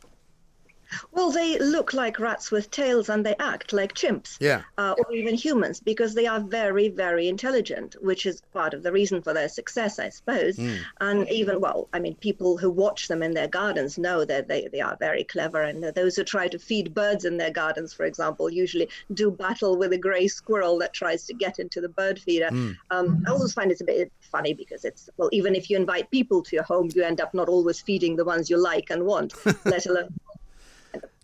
Well, 1.10 1.30
they 1.30 1.58
look 1.58 1.92
like 1.92 2.18
rats 2.18 2.50
with 2.50 2.70
tails 2.70 3.08
and 3.08 3.24
they 3.24 3.34
act 3.38 3.72
like 3.72 3.94
chimps. 3.94 4.36
Yeah. 4.40 4.62
Uh, 4.78 4.94
or 4.98 5.12
even 5.12 5.34
humans 5.34 5.80
because 5.80 6.14
they 6.14 6.26
are 6.26 6.40
very, 6.40 6.88
very 6.88 7.28
intelligent, 7.28 7.96
which 8.00 8.26
is 8.26 8.42
part 8.52 8.74
of 8.74 8.82
the 8.82 8.92
reason 8.92 9.22
for 9.22 9.32
their 9.32 9.48
success, 9.48 9.98
I 9.98 10.08
suppose. 10.08 10.56
Mm. 10.56 10.78
And 11.00 11.28
even, 11.30 11.60
well, 11.60 11.88
I 11.92 11.98
mean, 11.98 12.14
people 12.16 12.56
who 12.56 12.70
watch 12.70 13.08
them 13.08 13.22
in 13.22 13.32
their 13.32 13.48
gardens 13.48 13.98
know 13.98 14.24
that 14.24 14.48
they, 14.48 14.68
they 14.72 14.80
are 14.80 14.96
very 14.96 15.24
clever. 15.24 15.62
And 15.62 15.82
those 15.82 16.16
who 16.16 16.24
try 16.24 16.48
to 16.48 16.58
feed 16.58 16.94
birds 16.94 17.24
in 17.24 17.36
their 17.36 17.50
gardens, 17.50 17.92
for 17.92 18.04
example, 18.04 18.50
usually 18.50 18.88
do 19.12 19.30
battle 19.30 19.76
with 19.76 19.92
a 19.92 19.98
gray 19.98 20.28
squirrel 20.28 20.78
that 20.78 20.92
tries 20.92 21.26
to 21.26 21.34
get 21.34 21.58
into 21.58 21.80
the 21.80 21.88
bird 21.88 22.18
feeder. 22.18 22.48
Mm. 22.50 22.76
Um, 22.90 23.24
I 23.26 23.30
always 23.30 23.52
find 23.52 23.70
it's 23.70 23.80
a 23.80 23.84
bit 23.84 24.12
funny 24.20 24.54
because 24.54 24.84
it's, 24.84 25.10
well, 25.16 25.28
even 25.32 25.54
if 25.54 25.70
you 25.70 25.76
invite 25.76 26.10
people 26.10 26.42
to 26.42 26.56
your 26.56 26.64
home, 26.64 26.90
you 26.94 27.02
end 27.02 27.20
up 27.20 27.34
not 27.34 27.48
always 27.48 27.80
feeding 27.80 28.16
the 28.16 28.24
ones 28.24 28.50
you 28.50 28.56
like 28.56 28.90
and 28.90 29.04
want, 29.04 29.34
let 29.64 29.86
alone 29.86 30.14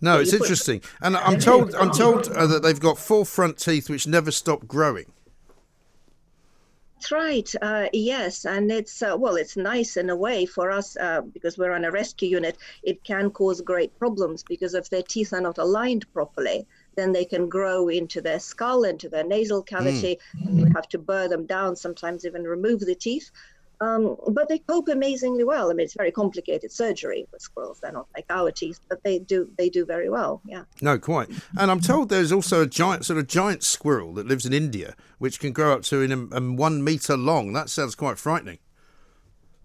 No, 0.00 0.20
it's 0.20 0.30
put- 0.30 0.42
interesting, 0.42 0.82
and 1.00 1.16
I'm 1.28 1.38
told 1.38 1.74
I'm 1.80 1.90
told 1.90 2.28
uh, 2.28 2.46
that 2.46 2.62
they've 2.62 2.80
got 2.80 2.98
four 2.98 3.24
front 3.24 3.58
teeth 3.58 3.90
which 3.90 4.06
never 4.06 4.30
stop 4.30 4.66
growing. 4.66 5.12
That's 6.98 7.12
right. 7.12 7.54
Uh, 7.62 7.86
yes, 7.92 8.44
and 8.44 8.72
it's 8.72 9.02
uh, 9.02 9.16
well, 9.16 9.36
it's 9.36 9.56
nice 9.56 9.96
in 9.96 10.10
a 10.10 10.16
way 10.16 10.46
for 10.46 10.72
us 10.72 10.96
uh, 10.96 11.20
because 11.20 11.56
we're 11.56 11.72
on 11.72 11.84
a 11.84 11.92
rescue 11.92 12.28
unit. 12.28 12.58
It 12.82 13.04
can 13.04 13.30
cause 13.30 13.60
great 13.60 13.96
problems 14.00 14.42
because 14.42 14.74
if 14.74 14.90
their 14.90 15.02
teeth 15.02 15.32
are 15.32 15.40
not 15.40 15.58
aligned 15.58 16.12
properly, 16.12 16.66
then 16.96 17.12
they 17.12 17.24
can 17.24 17.48
grow 17.48 17.86
into 17.88 18.20
their 18.20 18.40
skull, 18.40 18.82
into 18.82 19.08
their 19.08 19.22
nasal 19.22 19.62
cavity, 19.62 20.18
and 20.44 20.64
we 20.64 20.70
have 20.74 20.88
to 20.88 20.98
burr 20.98 21.28
them 21.28 21.46
down. 21.46 21.76
Sometimes 21.76 22.26
even 22.26 22.42
remove 22.42 22.80
the 22.80 22.96
teeth. 22.96 23.30
Um, 23.80 24.16
but 24.28 24.48
they 24.48 24.58
cope 24.58 24.88
amazingly 24.88 25.44
well. 25.44 25.70
I 25.70 25.74
mean, 25.74 25.84
it's 25.84 25.94
very 25.94 26.10
complicated 26.10 26.72
surgery 26.72 27.26
with 27.32 27.42
squirrels. 27.42 27.78
They're 27.80 27.92
not 27.92 28.08
like 28.14 28.26
our 28.28 28.50
teeth, 28.50 28.80
but 28.88 29.02
they 29.04 29.18
do 29.18 29.50
they 29.56 29.68
do 29.68 29.84
very 29.84 30.10
well. 30.10 30.40
Yeah. 30.46 30.64
No, 30.82 30.98
quite. 30.98 31.28
And 31.56 31.70
I'm 31.70 31.80
told 31.80 32.08
there's 32.08 32.32
also 32.32 32.62
a 32.62 32.66
giant 32.66 33.04
sort 33.04 33.18
of 33.18 33.28
giant 33.28 33.62
squirrel 33.62 34.14
that 34.14 34.26
lives 34.26 34.46
in 34.46 34.52
India, 34.52 34.94
which 35.18 35.38
can 35.38 35.52
grow 35.52 35.72
up 35.72 35.82
to 35.84 36.02
in 36.02 36.12
a, 36.12 36.36
um, 36.36 36.56
one 36.56 36.82
meter 36.82 37.16
long. 37.16 37.52
That 37.52 37.70
sounds 37.70 37.94
quite 37.94 38.18
frightening. 38.18 38.58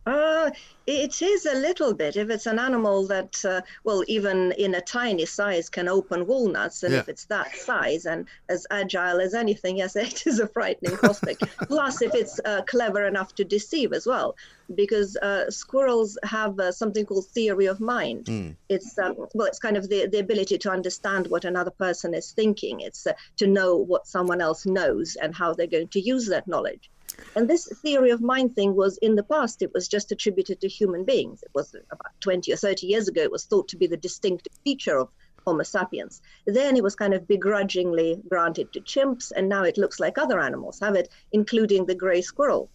Uh, 0.06 0.52
it 0.86 1.22
is 1.22 1.46
a 1.46 1.56
little 1.56 1.94
bit. 1.94 2.18
If 2.18 2.30
it's 2.30 2.46
an 2.46 2.60
animal 2.60 3.08
that, 3.08 3.34
uh, 3.46 3.62
well, 3.86 4.04
even 4.08 4.52
in 4.58 4.76
a 4.76 4.82
tiny 4.82 5.26
size 5.26 5.70
can 5.70 5.88
open 5.88 6.28
walnuts, 6.28 6.84
and 6.84 6.94
Yeah. 6.94 7.00
if 7.00 7.10
it's 7.10 7.26
that 7.28 7.56
size 7.56 8.06
and 8.06 8.28
as 8.50 8.68
agile 8.70 9.22
as 9.22 9.34
anything, 9.34 9.78
yes, 9.78 9.96
it 9.96 10.28
is 10.28 10.40
a 10.40 10.48
frightening 10.48 10.98
prospect. 10.98 11.44
Plus, 11.68 12.02
if 12.02 12.14
it's 12.14 12.40
uh, 12.44 12.64
clever 12.64 13.06
enough 13.06 13.34
to 13.36 13.46
deceive 13.46 13.94
as 13.94 14.06
well, 14.06 14.36
because 14.76 15.16
uh, 15.18 15.50
squirrels 15.50 16.18
have 16.24 16.60
uh, 16.60 16.72
something 16.72 17.06
called 17.06 17.28
theory 17.28 17.66
of 17.68 17.80
mind. 17.80 18.28
It's 18.70 18.98
um, 18.98 19.16
well, 19.34 19.48
it's 19.48 19.60
kind 19.60 19.78
of 19.78 19.88
the, 19.90 20.08
the 20.08 20.20
ability 20.20 20.58
to 20.58 20.72
understand 20.72 21.28
what 21.28 21.46
another 21.46 21.72
person 21.72 22.14
is 22.14 22.32
thinking. 22.32 22.80
It's 22.82 23.06
uh, 23.06 23.14
to 23.38 23.48
know 23.48 23.78
what 23.78 24.08
someone 24.08 24.42
else 24.42 24.66
knows 24.66 25.16
and 25.22 25.34
how 25.36 25.54
they're 25.54 25.68
going 25.68 25.90
to 25.90 26.00
use 26.02 26.28
that 26.28 26.48
knowledge. 26.48 26.90
And 27.36 27.50
this 27.50 27.68
theory 27.82 28.12
of 28.12 28.22
mind 28.22 28.56
thing 28.56 28.76
was 28.76 28.98
in 28.98 29.16
the 29.16 29.24
past, 29.24 29.62
it 29.62 29.74
was 29.74 29.88
just 29.88 30.12
attributed 30.12 30.62
to 30.62 30.68
human 30.68 31.04
beings. 31.04 31.44
It 31.44 31.52
was 31.54 31.76
about 31.92 32.20
20 32.20 32.52
or 32.52 32.58
30 32.58 32.88
years 32.88 33.08
ago, 33.08 33.22
it 33.22 33.32
was 33.32 33.46
thought 33.46 33.68
to 33.70 33.78
be 33.78 33.88
the 33.88 33.98
distinctive 33.98 34.54
feature 34.64 34.98
of 34.98 35.10
Homo 35.46 35.64
sapiens. 35.64 36.22
Then 36.46 36.78
it 36.78 36.84
was 36.84 36.96
kind 36.96 37.14
of 37.14 37.28
begrudgingly 37.28 38.22
granted 38.30 38.72
to 38.74 38.82
chimps, 38.82 39.32
and 39.36 39.50
now 39.50 39.64
it 39.64 39.78
looks 39.78 40.00
like 40.00 40.18
other 40.18 40.40
animals 40.40 40.80
have 40.80 40.96
it, 40.96 41.10
including 41.32 41.86
the 41.86 41.96
gray 41.96 42.22
squirrel. 42.22 42.70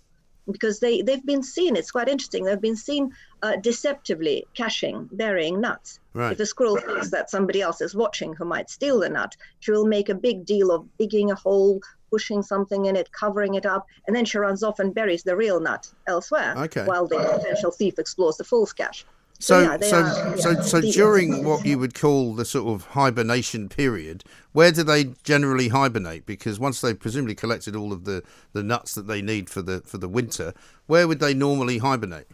Because 0.51 0.81
they, 0.81 1.03
they've 1.03 1.25
been 1.27 1.43
seen, 1.43 1.77
it's 1.77 1.91
quite 1.91 2.09
interesting, 2.09 2.45
they've 2.45 2.61
been 2.61 2.77
seen 2.77 3.13
uh, 3.43 3.57
deceptively 3.57 4.47
caching, 4.55 5.09
burying 5.13 5.61
nuts. 5.61 6.01
Right. 6.15 6.33
If 6.33 6.41
a 6.41 6.47
squirrel 6.47 6.79
thinks 6.79 7.11
that 7.11 7.29
somebody 7.29 7.61
else 7.61 7.83
is 7.83 7.95
watching 7.95 8.33
who 8.33 8.47
might 8.47 8.71
steal 8.71 9.01
the 9.01 9.11
nut, 9.11 9.37
she 9.61 9.73
will 9.73 9.85
make 9.87 10.09
a 10.09 10.15
big 10.15 10.47
deal 10.47 10.71
of 10.71 10.89
digging 10.99 11.31
a 11.31 11.35
hole, 11.35 11.81
pushing 12.11 12.43
something 12.43 12.87
in 12.87 12.97
it, 12.97 13.11
covering 13.13 13.55
it 13.55 13.67
up, 13.67 13.87
and 14.07 14.15
then 14.15 14.25
she 14.25 14.39
runs 14.39 14.63
off 14.63 14.79
and 14.79 14.95
buries 14.95 15.23
the 15.23 15.37
real 15.37 15.61
nut 15.61 15.89
elsewhere 16.07 16.55
Okay. 16.57 16.85
while 16.85 17.07
the 17.07 17.19
potential 17.19 17.71
thief 17.71 17.99
explores 17.99 18.37
the 18.37 18.45
false 18.45 18.73
cache. 18.73 19.05
So, 19.41 19.61
yeah, 19.61 19.79
so, 19.81 20.01
are, 20.03 20.37
so, 20.37 20.51
yeah, 20.51 20.61
so 20.63 20.81
during 20.81 21.45
what 21.45 21.65
you 21.65 21.79
would 21.79 21.95
call 21.95 22.35
the 22.35 22.45
sort 22.45 22.75
of 22.75 22.89
hibernation 22.89 23.69
period, 23.69 24.25
where 24.51 24.73
do 24.73 24.83
they 24.83 25.15
generally 25.23 25.69
hibernate? 25.69 26.27
Because 26.27 26.59
once 26.59 26.81
they've 26.81 26.99
presumably 26.99 27.37
collected 27.37 27.77
all 27.77 27.93
of 27.93 28.05
the, 28.05 28.25
the 28.53 28.65
nuts 28.65 28.97
that 28.97 29.07
they 29.07 29.23
need 29.23 29.49
for 29.49 29.63
the 29.63 29.81
for 29.83 29.97
the 29.97 30.09
winter, 30.09 30.55
where 30.87 31.07
would 31.07 31.21
they 31.21 31.35
normally 31.35 31.79
hibernate? 31.79 32.27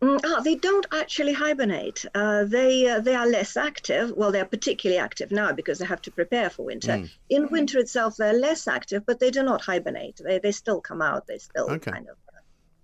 Ah, 0.00 0.40
they 0.44 0.54
don't 0.54 0.86
actually 0.92 1.32
hibernate. 1.32 2.04
Uh, 2.14 2.44
they 2.44 2.88
uh, 2.88 3.00
they 3.00 3.14
are 3.16 3.26
less 3.26 3.56
active. 3.56 4.12
Well, 4.16 4.30
they're 4.30 4.44
particularly 4.44 4.98
active 5.00 5.32
now 5.32 5.52
because 5.52 5.78
they 5.78 5.86
have 5.86 6.02
to 6.02 6.12
prepare 6.12 6.50
for 6.50 6.64
winter. 6.64 6.92
Mm. 6.98 7.10
In 7.30 7.48
winter 7.50 7.78
itself, 7.78 8.16
they're 8.16 8.32
less 8.32 8.68
active, 8.68 9.04
but 9.06 9.18
they 9.18 9.30
do 9.30 9.42
not 9.42 9.60
hibernate. 9.62 10.20
They 10.24 10.38
they 10.38 10.52
still 10.52 10.80
come 10.80 11.02
out. 11.02 11.26
They 11.26 11.38
still 11.38 11.68
Okay. 11.70 11.90
kind 11.90 12.08
of 12.08 12.16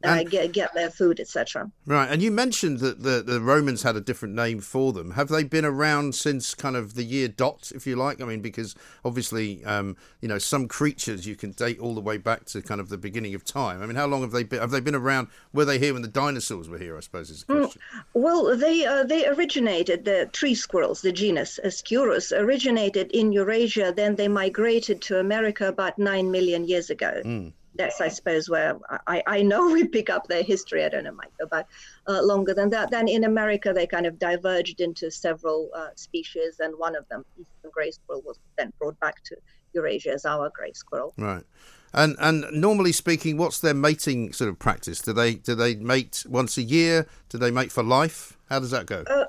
uh, 0.04 0.22
get 0.24 0.52
get 0.52 0.74
their 0.74 0.90
food, 0.90 1.20
etc. 1.20 1.70
Right, 1.86 2.08
and 2.10 2.22
you 2.22 2.30
mentioned 2.30 2.80
that 2.80 3.02
the, 3.02 3.22
the 3.22 3.40
Romans 3.40 3.82
had 3.82 3.96
a 3.96 4.00
different 4.00 4.34
name 4.34 4.60
for 4.60 4.92
them. 4.92 5.12
Have 5.12 5.28
they 5.28 5.44
been 5.44 5.64
around 5.64 6.14
since 6.14 6.54
kind 6.54 6.76
of 6.76 6.94
the 6.94 7.04
year 7.04 7.28
dot, 7.28 7.72
if 7.74 7.86
you 7.86 7.96
like? 7.96 8.20
I 8.20 8.24
mean, 8.24 8.40
because 8.40 8.74
obviously, 9.04 9.64
um, 9.64 9.96
you 10.20 10.28
know, 10.28 10.38
some 10.38 10.68
creatures 10.68 11.26
you 11.26 11.36
can 11.36 11.52
date 11.52 11.78
all 11.78 11.94
the 11.94 12.00
way 12.00 12.18
back 12.18 12.44
to 12.46 12.62
kind 12.62 12.80
of 12.80 12.88
the 12.88 12.98
beginning 12.98 13.34
of 13.34 13.44
time. 13.44 13.82
I 13.82 13.86
mean, 13.86 13.96
how 13.96 14.06
long 14.06 14.22
have 14.22 14.32
they 14.32 14.44
been? 14.44 14.60
Have 14.60 14.70
they 14.70 14.80
been 14.80 14.94
around? 14.94 15.28
Were 15.52 15.64
they 15.64 15.78
here 15.78 15.92
when 15.92 16.02
the 16.02 16.08
dinosaurs 16.08 16.68
were 16.68 16.78
here? 16.78 16.96
I 16.96 17.00
suppose 17.00 17.30
is 17.30 17.44
the 17.44 17.60
question. 17.60 17.80
Well, 18.14 18.56
they 18.56 18.84
uh, 18.84 19.04
they 19.04 19.26
originated 19.26 20.04
the 20.04 20.28
tree 20.32 20.54
squirrels, 20.54 21.02
the 21.02 21.12
genus 21.12 21.58
Sciurus, 21.64 22.32
originated 22.36 23.10
in 23.12 23.32
Eurasia. 23.32 23.92
Then 23.94 24.16
they 24.16 24.28
migrated 24.28 25.02
to 25.02 25.18
America 25.18 25.68
about 25.68 25.98
nine 25.98 26.30
million 26.30 26.66
years 26.66 26.90
ago. 26.90 27.22
Mm. 27.24 27.52
That's, 27.76 28.00
I 28.00 28.08
suppose, 28.08 28.48
where 28.48 28.78
I, 29.06 29.22
I 29.26 29.42
know 29.42 29.68
we 29.72 29.86
pick 29.86 30.10
up 30.10 30.28
their 30.28 30.42
history. 30.42 30.84
I 30.84 30.88
don't 30.88 31.04
know, 31.04 31.12
might 31.12 31.36
go 31.38 31.46
back 31.46 31.66
uh, 32.06 32.22
longer 32.22 32.54
than 32.54 32.70
that. 32.70 32.90
Then 32.90 33.08
in 33.08 33.24
America, 33.24 33.72
they 33.72 33.86
kind 33.86 34.06
of 34.06 34.18
diverged 34.18 34.80
into 34.80 35.10
several 35.10 35.70
uh, 35.74 35.88
species, 35.96 36.60
and 36.60 36.74
one 36.78 36.96
of 36.96 37.08
them, 37.08 37.24
eastern 37.36 37.70
gray 37.72 37.90
squirrel, 37.90 38.22
was 38.24 38.38
then 38.56 38.72
brought 38.78 38.98
back 39.00 39.22
to 39.24 39.36
Eurasia 39.74 40.12
as 40.12 40.24
our 40.24 40.50
gray 40.50 40.72
squirrel. 40.72 41.12
Right. 41.16 41.44
And 41.92 42.16
and 42.18 42.44
normally 42.52 42.90
speaking, 42.90 43.36
what's 43.36 43.60
their 43.60 43.74
mating 43.74 44.32
sort 44.32 44.50
of 44.50 44.58
practice? 44.58 45.00
Do 45.00 45.12
they 45.12 45.36
do 45.36 45.54
they 45.54 45.76
mate 45.76 46.24
once 46.28 46.56
a 46.56 46.62
year? 46.62 47.06
Do 47.28 47.38
they 47.38 47.52
mate 47.52 47.70
for 47.70 47.84
life? 47.84 48.36
How 48.48 48.58
does 48.58 48.72
that 48.72 48.86
go? 48.86 49.04
Uh, 49.06 49.26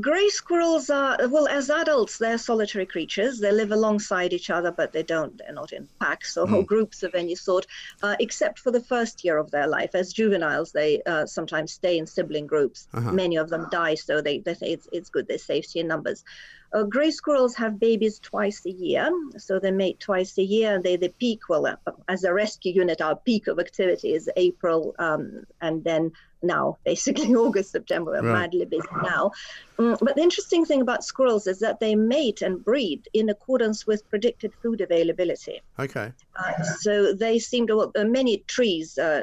Grey 0.00 0.28
squirrels 0.28 0.90
are 0.90 1.16
well, 1.28 1.48
as 1.48 1.70
adults, 1.70 2.18
they're 2.18 2.36
solitary 2.36 2.84
creatures. 2.84 3.38
They 3.40 3.52
live 3.52 3.72
alongside 3.72 4.34
each 4.34 4.50
other, 4.50 4.70
but 4.70 4.92
they 4.92 5.02
don't. 5.02 5.38
They're 5.38 5.52
not 5.54 5.72
in 5.72 5.88
packs 5.98 6.36
or 6.36 6.46
Mm. 6.46 6.66
groups 6.66 7.02
of 7.02 7.14
any 7.14 7.34
sort, 7.34 7.66
uh, 8.02 8.14
except 8.20 8.58
for 8.58 8.70
the 8.70 8.82
first 8.82 9.24
year 9.24 9.38
of 9.38 9.50
their 9.50 9.66
life. 9.66 9.94
As 9.94 10.12
juveniles, 10.12 10.72
they 10.72 11.00
uh, 11.06 11.24
sometimes 11.24 11.72
stay 11.72 11.96
in 11.96 12.06
sibling 12.06 12.46
groups. 12.46 12.86
Uh-huh. 12.92 13.12
Many 13.12 13.36
of 13.36 13.48
them 13.48 13.66
die, 13.70 13.94
so 13.94 14.20
they, 14.20 14.40
they 14.40 14.52
say 14.52 14.72
it's, 14.72 14.88
it's 14.92 15.08
good. 15.08 15.26
There's 15.26 15.44
safety 15.44 15.80
in 15.80 15.88
numbers. 15.88 16.22
Uh, 16.70 16.82
gray 16.82 17.10
squirrels 17.10 17.54
have 17.54 17.80
babies 17.80 18.18
twice 18.18 18.66
a 18.66 18.70
year, 18.70 19.10
so 19.38 19.58
they 19.58 19.70
mate 19.70 19.98
twice 20.00 20.36
a 20.36 20.42
year. 20.42 20.74
And 20.74 20.84
they 20.84 20.96
the 20.96 21.08
peak, 21.08 21.48
well, 21.48 21.66
uh, 21.66 21.76
as 22.08 22.24
a 22.24 22.34
rescue 22.34 22.74
unit, 22.74 23.00
our 23.00 23.16
peak 23.16 23.46
of 23.46 23.58
activity 23.58 24.12
is 24.12 24.28
April, 24.36 24.94
um, 24.98 25.44
and 25.62 25.82
then 25.82 26.12
now 26.42 26.78
basically 26.84 27.34
August, 27.44 27.72
September. 27.72 28.12
We're 28.12 28.22
Right. 28.32 28.42
madly 28.42 28.64
busy 28.64 28.88
now. 29.02 29.30
Mm, 29.78 29.98
but 30.00 30.16
the 30.16 30.22
interesting 30.22 30.64
thing 30.64 30.80
about 30.80 31.04
squirrels 31.04 31.46
is 31.46 31.58
that 31.60 31.80
they 31.80 31.94
mate 31.94 32.42
and 32.42 32.64
breed 32.64 33.08
in 33.14 33.28
accordance 33.28 33.86
with 33.86 34.08
predicted 34.08 34.52
food 34.62 34.80
availability. 34.80 35.60
Okay. 35.78 36.12
Uh, 36.36 36.62
so 36.80 37.12
they 37.12 37.38
seem 37.38 37.66
to, 37.68 37.76
well, 37.76 37.92
uh, 37.96 38.04
many 38.04 38.38
trees 38.46 38.98
uh, 38.98 39.22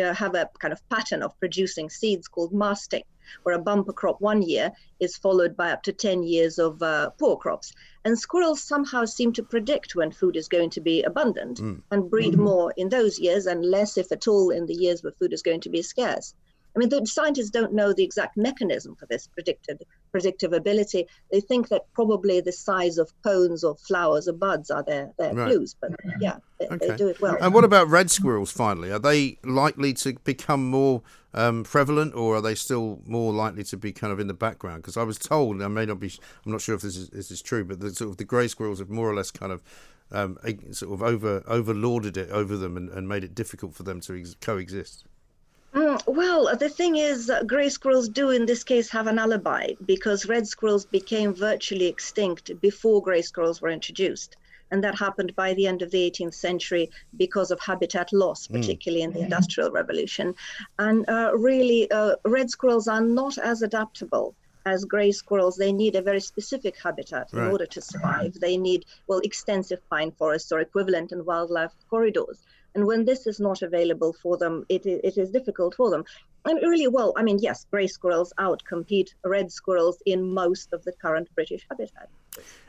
uh, 0.00 0.14
have 0.14 0.34
a 0.34 0.48
kind 0.58 0.72
of 0.72 0.86
pattern 0.88 1.22
of 1.22 1.38
producing 1.40 1.90
seeds 1.90 2.28
called 2.28 2.52
masting, 2.52 3.02
where 3.42 3.54
a 3.56 3.58
bumper 3.58 3.92
crop 3.92 4.20
one 4.20 4.40
year 4.42 4.70
is 5.00 5.16
followed 5.16 5.56
by 5.56 5.70
up 5.72 5.82
to 5.82 5.92
10 5.92 6.22
years 6.22 6.58
of 6.58 6.82
uh, 6.82 7.10
poor 7.18 7.36
crops. 7.36 7.72
And 8.04 8.18
squirrels 8.18 8.62
somehow 8.62 9.04
seem 9.04 9.32
to 9.34 9.42
predict 9.42 9.94
when 9.94 10.10
food 10.10 10.36
is 10.36 10.48
going 10.48 10.70
to 10.70 10.80
be 10.80 11.02
abundant 11.02 11.58
Mm. 11.60 11.82
and 11.90 12.10
breed 12.10 12.38
more 12.38 12.72
in 12.76 12.88
those 12.88 13.18
years 13.18 13.46
and 13.46 13.64
less, 13.64 13.98
if 13.98 14.10
at 14.12 14.26
all, 14.28 14.50
in 14.50 14.64
the 14.66 14.74
years 14.74 15.02
where 15.02 15.12
food 15.12 15.32
is 15.32 15.42
going 15.42 15.60
to 15.62 15.68
be 15.70 15.82
scarce. 15.82 16.34
I 16.74 16.78
mean, 16.78 16.88
the 16.88 17.04
scientists 17.06 17.50
don't 17.50 17.72
know 17.72 17.92
the 17.92 18.04
exact 18.04 18.36
mechanism 18.36 18.94
for 18.96 19.06
this 19.06 19.26
predicted 19.26 19.82
predictive 20.12 20.52
ability. 20.52 21.06
They 21.30 21.40
think 21.40 21.68
that 21.68 21.82
probably 21.94 22.40
the 22.40 22.52
size 22.52 22.98
of 22.98 23.12
cones 23.22 23.62
or 23.62 23.76
flowers 23.76 24.28
or 24.28 24.32
buds 24.32 24.70
are 24.70 24.82
their, 24.82 25.12
their 25.18 25.34
Right. 25.34 25.52
clues, 25.52 25.76
but 25.80 25.92
yeah, 26.20 26.36
they, 26.58 26.68
they 26.76 26.96
do 26.96 27.08
it 27.08 27.20
well. 27.20 27.36
And 27.40 27.54
what 27.54 27.64
about 27.64 27.88
red 27.88 28.10
squirrels? 28.10 28.50
Finally, 28.50 28.90
are 28.90 28.98
they 28.98 29.38
likely 29.44 29.92
to 29.94 30.14
become 30.24 30.68
more 30.68 31.02
um, 31.32 31.62
prevalent, 31.64 32.14
or 32.14 32.36
are 32.36 32.40
they 32.40 32.54
still 32.54 33.00
more 33.06 33.32
likely 33.32 33.62
to 33.64 33.76
be 33.76 33.92
kind 33.92 34.12
of 34.12 34.18
in 34.18 34.26
the 34.26 34.34
background? 34.34 34.82
Because 34.82 34.96
I 34.96 35.04
was 35.04 35.18
told, 35.18 35.62
I 35.62 35.68
may 35.68 35.86
not 35.86 36.00
be, 36.00 36.12
I'm 36.44 36.52
not 36.52 36.60
sure 36.60 36.74
if 36.74 36.82
this 36.82 36.96
is 36.96 37.08
this 37.10 37.30
is 37.30 37.40
true, 37.40 37.64
but 37.64 37.80
the 37.80 37.94
sort 37.94 38.10
of 38.10 38.16
the 38.16 38.24
grey 38.24 38.48
squirrels 38.48 38.80
have 38.80 38.90
more 38.90 39.08
or 39.08 39.14
less 39.14 39.30
kind 39.30 39.52
of 39.52 39.62
um, 40.12 40.38
sort 40.72 40.92
of 40.92 41.02
over 41.02 41.40
overlorded 41.42 42.16
it 42.16 42.30
over 42.30 42.56
them 42.56 42.76
and, 42.76 42.90
and 42.90 43.08
made 43.08 43.22
it 43.24 43.34
difficult 43.34 43.74
for 43.74 43.84
them 43.84 44.00
to 44.00 44.18
ex- 44.18 44.34
coexist. 44.40 45.04
Mm, 46.06 46.14
well, 46.14 46.56
the 46.56 46.68
thing 46.68 46.96
is, 46.96 47.30
uh, 47.30 47.42
gray 47.44 47.68
squirrels 47.68 48.08
do 48.08 48.30
in 48.30 48.46
this 48.46 48.64
case 48.64 48.90
have 48.90 49.06
an 49.06 49.18
alibi 49.18 49.72
because 49.84 50.26
red 50.26 50.46
squirrels 50.46 50.86
became 50.86 51.34
virtually 51.34 51.86
extinct 51.86 52.50
before 52.60 53.02
gray 53.02 53.22
squirrels 53.22 53.60
were 53.60 53.68
introduced. 53.70 54.36
And 54.72 54.84
that 54.84 54.98
happened 54.98 55.34
by 55.34 55.54
the 55.54 55.66
end 55.66 55.82
of 55.82 55.90
the 55.90 55.98
18th 56.10 56.34
century 56.34 56.90
because 57.16 57.50
of 57.50 57.60
habitat 57.60 58.12
loss, 58.12 58.46
Mm. 58.46 58.54
particularly 58.54 59.02
in 59.02 59.12
the 59.12 59.20
Industrial 59.20 59.70
Revolution. 59.70 60.34
And 60.78 61.08
uh, 61.08 61.32
really, 61.34 61.90
uh, 61.90 62.16
red 62.24 62.50
squirrels 62.50 62.86
are 62.86 63.00
not 63.00 63.36
as 63.38 63.62
adaptable 63.62 64.36
as 64.66 64.84
gray 64.84 65.10
squirrels. 65.10 65.56
They 65.56 65.72
need 65.72 65.96
a 65.96 66.02
very 66.02 66.20
specific 66.20 66.76
habitat 66.80 67.32
in 67.32 67.40
order 67.40 67.66
to 67.66 67.80
survive. 67.80 68.34
They 68.34 68.56
need, 68.56 68.84
well, 69.08 69.20
extensive 69.24 69.80
pine 69.88 70.12
forests 70.12 70.52
or 70.52 70.60
equivalent 70.60 71.12
and 71.12 71.26
wildlife 71.26 71.72
corridors. 71.88 72.44
And 72.74 72.86
when 72.86 73.04
this 73.04 73.26
is 73.26 73.40
not 73.40 73.62
available 73.62 74.12
for 74.12 74.36
them, 74.36 74.64
it, 74.68 74.86
it 74.86 75.18
is 75.18 75.30
difficult 75.30 75.74
for 75.74 75.90
them. 75.90 76.04
And 76.44 76.58
really, 76.62 76.88
well, 76.88 77.12
I 77.16 77.22
mean, 77.22 77.38
yes, 77.40 77.66
grey 77.70 77.86
squirrels 77.86 78.32
outcompete 78.38 79.10
red 79.24 79.52
squirrels 79.52 79.98
in 80.06 80.32
most 80.32 80.72
of 80.72 80.82
the 80.84 80.92
current 80.92 81.28
British 81.34 81.66
habitat. 81.68 82.08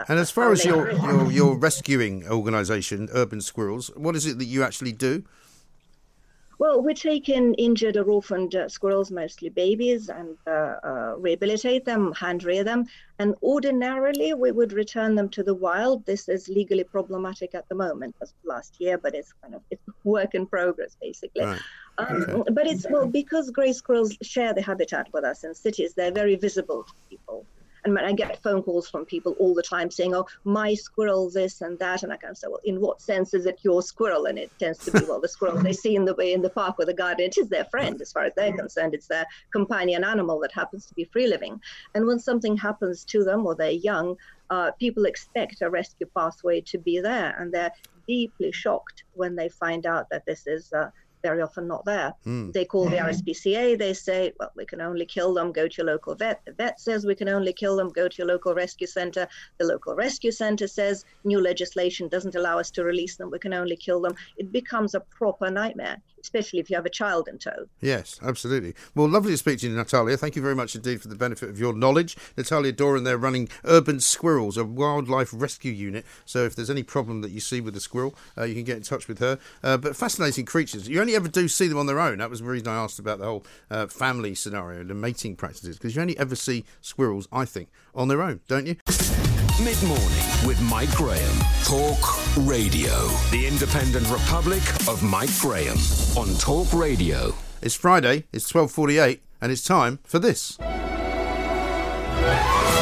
And 0.08 0.20
as 0.20 0.32
far 0.32 0.52
as 0.52 0.66
your, 0.66 0.92
your 0.92 1.32
your 1.32 1.56
rescuing 1.56 2.28
organisation, 2.28 3.10
Urban 3.14 3.42
Squirrels, 3.42 3.92
what 3.96 4.16
is 4.16 4.26
it 4.26 4.40
that 4.40 4.46
you 4.46 4.64
actually 4.64 4.92
do? 4.92 5.24
Well, 6.62 6.80
we 6.80 6.94
take 6.94 7.28
in 7.28 7.56
injured 7.56 7.98
or 7.98 8.08
orphaned 8.12 8.54
uh, 8.54 8.70
squirrels, 8.70 9.10
mostly 9.10 9.50
babies, 9.50 10.10
and 10.10 10.38
uh, 10.46 10.76
uh, 10.84 11.16
rehabilitate 11.18 11.86
them, 11.86 12.14
hand 12.14 12.44
rear 12.44 12.64
them. 12.64 12.86
And 13.18 13.34
ordinarily, 13.42 14.36
we 14.36 14.52
would 14.52 14.72
return 14.72 15.16
them 15.16 15.28
to 15.30 15.42
the 15.42 15.56
wild. 15.56 16.06
This 16.06 16.30
is 16.30 16.48
legally 16.50 16.84
problematic 16.84 17.56
at 17.56 17.68
the 17.68 17.74
moment, 17.74 18.16
as 18.22 18.36
last 18.44 18.80
year, 18.80 19.00
but 19.00 19.16
it's 19.16 19.34
kind 19.42 19.56
of 19.56 19.64
it's 19.72 19.82
work 20.04 20.36
in 20.36 20.46
progress, 20.46 20.96
basically. 21.02 21.46
Right. 21.46 21.62
Um, 21.98 22.26
Okay. 22.30 22.52
But 22.54 22.68
it's 22.68 22.86
well 22.88 23.08
because 23.08 23.50
grey 23.50 23.74
squirrels 23.74 24.16
share 24.22 24.54
the 24.54 24.62
habitat 24.62 25.08
with 25.14 25.24
us 25.24 25.44
in 25.44 25.56
cities. 25.56 25.96
They're 25.96 26.12
very 26.12 26.36
visible 26.36 26.84
to 26.84 26.94
people. 27.10 27.44
And 27.84 27.98
I 27.98 28.12
get 28.14 28.42
phone 28.44 28.62
calls 28.62 28.90
from 28.90 29.06
people 29.06 29.36
all 29.40 29.54
the 29.54 29.64
time 29.64 29.90
saying, 29.90 30.14
"Oh, 30.14 30.28
my 30.44 30.74
squirrel, 30.74 31.30
this 31.30 31.62
and 31.62 31.80
that," 31.80 32.04
and 32.04 32.14
I 32.14 32.18
kind 32.18 32.32
of 32.32 32.38
say, 32.38 32.48
"Well, 32.48 32.60
in 32.64 32.80
what 32.80 33.02
sense 33.02 33.34
is 33.34 33.46
it 33.46 33.60
your 33.64 33.82
squirrel?" 33.82 34.26
And 34.26 34.38
it 34.38 34.52
tends 34.60 34.80
to 34.86 34.92
be, 34.92 35.00
well, 35.06 35.20
the 35.20 35.28
squirrel 35.28 35.58
they 35.58 35.74
see 35.74 35.96
in 35.96 36.06
the 36.06 36.16
in 36.18 36.42
the 36.42 36.50
park 36.50 36.76
or 36.80 36.86
the 36.86 36.94
garden. 36.94 37.26
It 37.26 37.38
is 37.38 37.50
their 37.50 37.66
friend, 37.66 38.00
as 38.02 38.12
far 38.12 38.24
as 38.24 38.34
they're 38.36 38.54
concerned. 38.54 38.94
It's 38.94 39.08
their 39.08 39.26
companion 39.52 40.04
animal 40.04 40.40
that 40.42 40.52
happens 40.52 40.86
to 40.88 40.94
be 40.94 41.06
free 41.06 41.28
living. 41.28 41.60
And 41.96 42.06
when 42.06 42.20
something 42.20 42.56
happens 42.58 43.04
to 43.06 43.24
them 43.24 43.46
or 43.46 43.56
they're 43.56 43.72
young, 43.72 44.18
uh, 44.50 44.72
people 44.72 45.06
expect 45.06 45.62
a 45.62 45.70
rescue 45.70 46.08
pathway 46.16 46.62
to 46.62 46.78
be 46.78 47.00
there, 47.00 47.36
and 47.40 47.52
they're 47.52 47.72
deeply 48.08 48.52
shocked 48.52 49.04
when 49.14 49.36
they 49.36 49.50
find 49.50 49.86
out 49.86 50.10
that 50.10 50.26
this 50.26 50.46
is. 50.46 50.72
Uh, 50.74 50.92
very 51.22 51.42
often 51.42 51.68
not 51.68 51.86
there. 51.86 52.14
Mm. 52.26 52.54
They 52.54 52.66
call 52.66 52.90
the 52.90 52.98
RSPCA. 52.98 53.78
They 53.78 53.94
say, 53.94 54.34
well, 54.40 54.52
we 54.56 54.66
can 54.66 54.82
only 54.82 55.06
kill 55.06 55.34
them. 55.34 55.52
Go 55.52 55.68
to 55.68 55.78
your 55.78 55.88
local 55.88 56.16
vet. 56.16 56.42
The 56.46 56.54
vet 56.54 56.80
says 56.80 57.06
we 57.06 57.16
can 57.16 57.30
only 57.30 57.54
kill 57.54 57.76
them. 57.76 57.90
Go 57.90 58.08
to 58.08 58.18
your 58.18 58.28
local 58.28 58.54
rescue 58.54 58.88
center. 58.88 59.28
The 59.58 59.66
local 59.66 59.96
rescue 59.96 60.32
center 60.32 60.68
says 60.68 61.06
new 61.24 61.42
legislation 61.42 62.08
doesn't 62.08 62.36
allow 62.36 62.60
us 62.60 62.72
to 62.72 62.84
release 62.84 63.16
them. 63.16 63.32
We 63.32 63.40
can 63.40 63.54
only 63.54 63.76
kill 63.76 64.02
them. 64.02 64.16
It 64.38 64.52
becomes 64.52 64.96
a 64.96 65.00
proper 65.00 65.50
nightmare, 65.50 65.98
especially 66.22 66.60
if 66.60 66.70
you 66.70 66.76
have 66.76 66.86
a 66.86 66.90
child 66.90 67.28
in 67.28 67.38
tow. 67.38 67.68
Yes, 67.82 68.20
absolutely. 68.22 68.76
Well, 68.96 69.08
lovely 69.08 69.32
to 69.32 69.38
speak 69.38 69.60
to 69.60 69.70
you, 69.70 69.76
Natalia. 69.76 70.18
Thank 70.18 70.36
you 70.36 70.42
very 70.42 70.56
much 70.56 70.76
indeed 70.76 71.02
for 71.02 71.08
the 71.08 71.16
benefit 71.16 71.50
of 71.50 71.60
your 71.60 71.74
knowledge. 71.74 72.16
Natalia 72.38 72.72
Doran, 72.72 73.04
they're 73.04 73.18
running 73.18 73.50
Urban 73.66 74.00
Squirrels, 74.00 74.58
a 74.58 74.64
wildlife 74.64 75.30
rescue 75.34 75.72
unit. 75.72 76.06
So 76.26 76.46
if 76.46 76.56
there's 76.56 76.70
any 76.70 76.84
problem 76.84 77.22
that 77.22 77.32
you 77.32 77.40
see 77.40 77.62
with 77.62 77.76
a 77.76 77.82
squirrel, 77.82 78.16
uh, 78.38 78.44
you 78.44 78.56
can 78.56 78.64
get 78.64 78.78
in 78.78 78.84
touch 78.84 79.08
with 79.08 79.20
her. 79.20 79.40
Uh, 79.64 79.78
but 79.78 79.96
fascinating 79.96 80.46
creatures. 80.46 80.88
You 80.88 81.02
only 81.02 81.16
ever 81.16 81.28
do 81.28 81.48
see 81.48 81.68
them 81.68 81.78
on 81.78 81.86
their 81.86 82.00
own. 82.00 82.20
That 82.20 82.30
was 82.30 82.40
the 82.40 82.46
reason 82.46 82.68
I 82.68 82.76
asked 82.76 83.00
about 83.00 83.20
the 83.20 83.26
whole 83.26 83.46
uh, 83.70 83.88
family 83.88 84.36
scenario, 84.36 84.84
the 84.84 84.94
mating 84.94 85.36
practices, 85.36 85.78
because 85.78 85.96
you 85.96 86.02
only 86.02 86.18
ever 86.18 86.36
see 86.36 86.66
squirrels, 86.82 87.28
I 87.32 87.46
think, 87.46 87.70
on 87.96 88.08
their 88.08 88.22
own, 88.22 88.42
don't 88.48 88.68
you? 88.68 89.41
Mid 89.64 89.84
morning 89.84 90.48
with 90.48 90.60
Mike 90.62 90.90
Graham. 90.96 91.38
Talk 91.64 92.00
Radio. 92.48 93.08
The 93.30 93.46
Independent 93.46 94.10
Republic 94.10 94.64
of 94.88 95.04
Mike 95.04 95.30
Graham 95.40 95.78
on 96.18 96.34
Talk 96.40 96.74
Radio. 96.74 97.36
It's 97.62 97.76
Friday, 97.76 98.24
it's 98.34 98.52
12.48, 98.52 99.20
and 99.40 99.52
it's 99.52 99.64
time 99.64 100.00
for 100.04 100.18
this. 100.18 100.58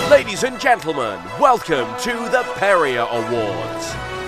Ladies 0.10 0.44
and 0.44 0.58
gentlemen, 0.58 1.20
welcome 1.38 1.88
to 2.00 2.14
the 2.30 2.44
Perrior 2.56 3.10
Awards. 3.10 4.19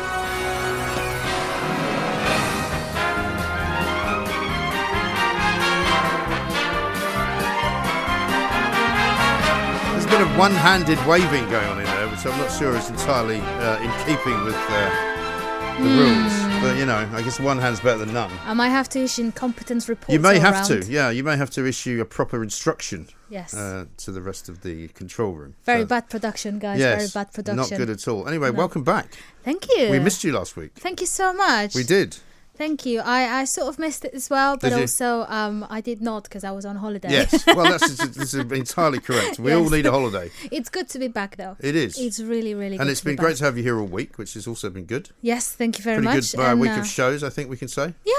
Bit 10.11 10.21
of 10.21 10.37
one-handed 10.37 10.97
waving 11.07 11.49
going 11.49 11.67
on 11.67 11.79
in 11.79 11.85
there, 11.85 12.07
which 12.09 12.25
I'm 12.25 12.37
not 12.37 12.51
sure 12.51 12.75
is 12.75 12.89
entirely 12.89 13.39
uh, 13.39 13.79
in 13.81 13.89
keeping 14.05 14.43
with 14.43 14.55
uh, 14.55 15.07
the 15.79 15.87
Hmm. 15.87 15.99
rules. 15.99 16.61
But 16.61 16.77
you 16.77 16.85
know, 16.85 17.09
I 17.13 17.21
guess 17.21 17.39
one 17.39 17.57
hand's 17.57 17.79
better 17.79 17.99
than 17.99 18.13
none. 18.13 18.29
I 18.45 18.53
might 18.53 18.69
have 18.69 18.89
to 18.89 18.99
issue 18.99 19.21
incompetence 19.23 19.87
reports. 19.89 20.11
You 20.13 20.19
may 20.19 20.37
have 20.37 20.53
round. 20.55 20.83
to, 20.83 20.91
yeah. 20.91 21.09
You 21.09 21.23
may 21.23 21.37
have 21.37 21.49
to 21.51 21.65
issue 21.65 21.99
a 22.01 22.05
proper 22.05 22.43
instruction. 22.43 23.07
Yes. 23.29 23.53
Uh, 23.53 23.85
to 23.97 24.11
the 24.11 24.21
rest 24.21 24.49
of 24.49 24.61
the 24.61 24.89
control 24.89 25.31
room. 25.31 25.55
Very 25.65 25.81
So- 25.81 25.87
bad 25.87 26.09
production, 26.09 26.59
guys. 26.59 26.79
yes, 26.79 26.97
Very 27.13 27.23
bad 27.23 27.33
production. 27.33 27.55
Not 27.55 27.77
good 27.77 27.89
at 27.89 28.05
all. 28.07 28.27
Anyway, 28.27 28.51
No. 28.51 28.57
welcome 28.57 28.83
back. 28.83 29.07
Thank 29.45 29.65
you. 29.75 29.89
We 29.89 29.99
missed 29.99 30.23
you 30.25 30.33
last 30.33 30.55
week. 30.57 30.71
Thank 30.75 30.99
you 30.99 31.07
so 31.07 31.31
much. 31.33 31.73
We 31.73 31.83
did. 31.83 32.17
Thank 32.55 32.85
you. 32.85 32.99
I, 32.99 33.41
I 33.41 33.45
sort 33.45 33.69
of 33.69 33.79
missed 33.79 34.05
it 34.05 34.13
as 34.13 34.29
well, 34.29 34.55
but 34.57 34.69
Did 34.69 34.81
also 34.81 35.25
um, 35.29 35.65
I 35.69 35.81
did 35.81 36.01
not 36.01 36.23
because 36.23 36.43
I 36.43 36.51
was 36.51 36.65
on 36.65 36.75
holiday. 36.75 37.09
Yes. 37.09 37.45
Well, 37.55 37.71
that's, 37.71 37.97
that's 37.97 38.33
entirely 38.33 38.99
correct. 38.99 39.39
We 39.39 39.51
all 39.53 39.69
need 39.69 39.85
a 39.85 39.91
holiday. 39.91 40.31
it's 40.51 40.69
good 40.69 40.87
to 40.89 40.99
be 40.99 41.07
back, 41.07 41.37
though. 41.37 41.57
It 41.59 41.75
is. 41.75 41.97
It's 41.99 42.19
really, 42.19 42.53
really 42.53 42.77
good. 42.77 42.81
And 42.81 42.89
it's 42.89 42.99
to 43.01 43.05
be 43.05 43.11
been 43.11 43.17
great 43.23 43.37
to 43.37 43.45
have 43.45 43.57
you 43.57 43.63
here 43.63 43.79
all 43.79 43.87
week, 43.87 44.17
which 44.17 44.33
has 44.35 44.47
also 44.47 44.69
been 44.69 44.85
good. 44.85 45.09
Yes, 45.21 45.51
thank 45.51 45.77
you 45.77 45.83
very 45.83 45.97
Pretty 45.97 46.17
much. 46.17 46.31
good 46.31 46.39
uh, 46.39 46.43
and, 46.51 46.59
week 46.61 46.71
uh, 46.71 46.79
of 46.81 46.87
shows, 46.87 47.23
I 47.23 47.29
think 47.29 47.49
we 47.49 47.57
can 47.57 47.67
say. 47.67 47.93
Yeah, 48.05 48.13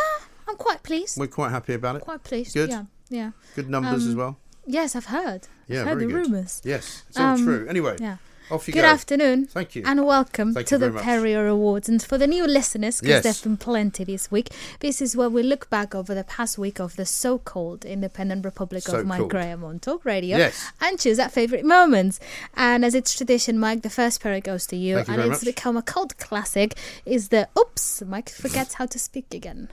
I'm 0.49 0.57
quite 0.57 0.83
pleased. 0.83 1.19
We're 1.19 1.27
quite 1.29 1.51
happy 1.51 1.75
about 1.75 1.97
it. 1.97 2.03
Quite 2.03 2.25
pleased. 2.25 2.55
Good. 2.55 2.71
Yeah, 2.71 2.85
yeah. 3.11 3.31
Good 3.55 3.69
numbers 3.71 4.05
Um, 4.05 4.09
as 4.11 4.17
well. 4.17 4.39
Yes, 4.67 4.95
I've 4.97 5.07
heard. 5.07 5.49
Yeah, 5.67 5.83
I've 5.83 5.89
heard 5.89 5.99
the 6.01 6.07
rumours. 6.09 6.61
Yes, 6.65 7.05
it's 7.09 7.19
all 7.19 7.35
Um, 7.35 7.45
true. 7.45 7.67
Anyway, 7.69 7.97
yeah. 8.01 8.17
Off 8.51 8.69
you 8.69 8.75
Good 8.75 8.83
go. 8.83 8.87
afternoon. 8.89 9.47
Thank 9.47 9.75
you. 9.75 9.83
And 9.87 10.05
welcome 10.07 10.53
Thank 10.55 10.67
to 10.69 10.79
the 10.79 10.91
much. 10.91 11.03
Perrior 11.05 11.49
Awards. 11.51 11.89
And 11.89 12.03
for 12.03 12.19
the 12.19 12.27
new 12.27 12.47
listeners, 12.47 13.01
because 13.01 13.09
Yes. 13.17 13.23
there 13.23 13.33
have 13.33 13.43
been 13.43 13.57
plenty 13.57 14.05
this 14.05 14.31
week, 14.31 14.51
this 14.81 15.01
is 15.01 15.17
where 15.17 15.29
we 15.31 15.43
look 15.43 15.71
back 15.71 15.95
over 15.95 16.15
the 16.15 16.25
past 16.25 16.59
week 16.59 16.79
of 16.81 16.97
the 16.97 17.07
so 17.07 17.39
called 17.39 17.85
Independent 17.85 18.45
Republic 18.45 18.87
of 18.89 19.07
Mike 19.07 19.19
So-called. 19.19 19.31
Graham 19.31 19.65
on 19.65 19.79
Talk 19.79 20.05
Radio. 20.05 20.37
Yes. 20.37 20.71
And 20.81 20.99
choose 20.99 21.19
our 21.19 21.29
favourite 21.29 21.65
moments. 21.65 22.21
And 22.55 22.85
as 22.85 22.95
it's 22.95 23.15
tradition, 23.15 23.59
Mike, 23.59 23.83
the 23.83 23.91
first 23.91 24.23
Perrior 24.23 24.43
goes 24.43 24.67
to 24.67 24.77
you. 24.77 24.97
Thank 24.97 25.09
you 25.09 25.15
and 25.15 25.23
very 25.23 25.35
it's 25.35 25.45
much. 25.45 25.55
become 25.55 25.77
a 25.77 25.83
cult 25.83 26.17
classic. 26.19 26.75
Is 27.07 27.29
the 27.29 27.49
Oops, 27.59 28.03
Mike 28.07 28.29
forgets 28.29 28.75
how 28.75 28.87
to 28.87 28.99
speak 28.99 29.27
again. 29.33 29.69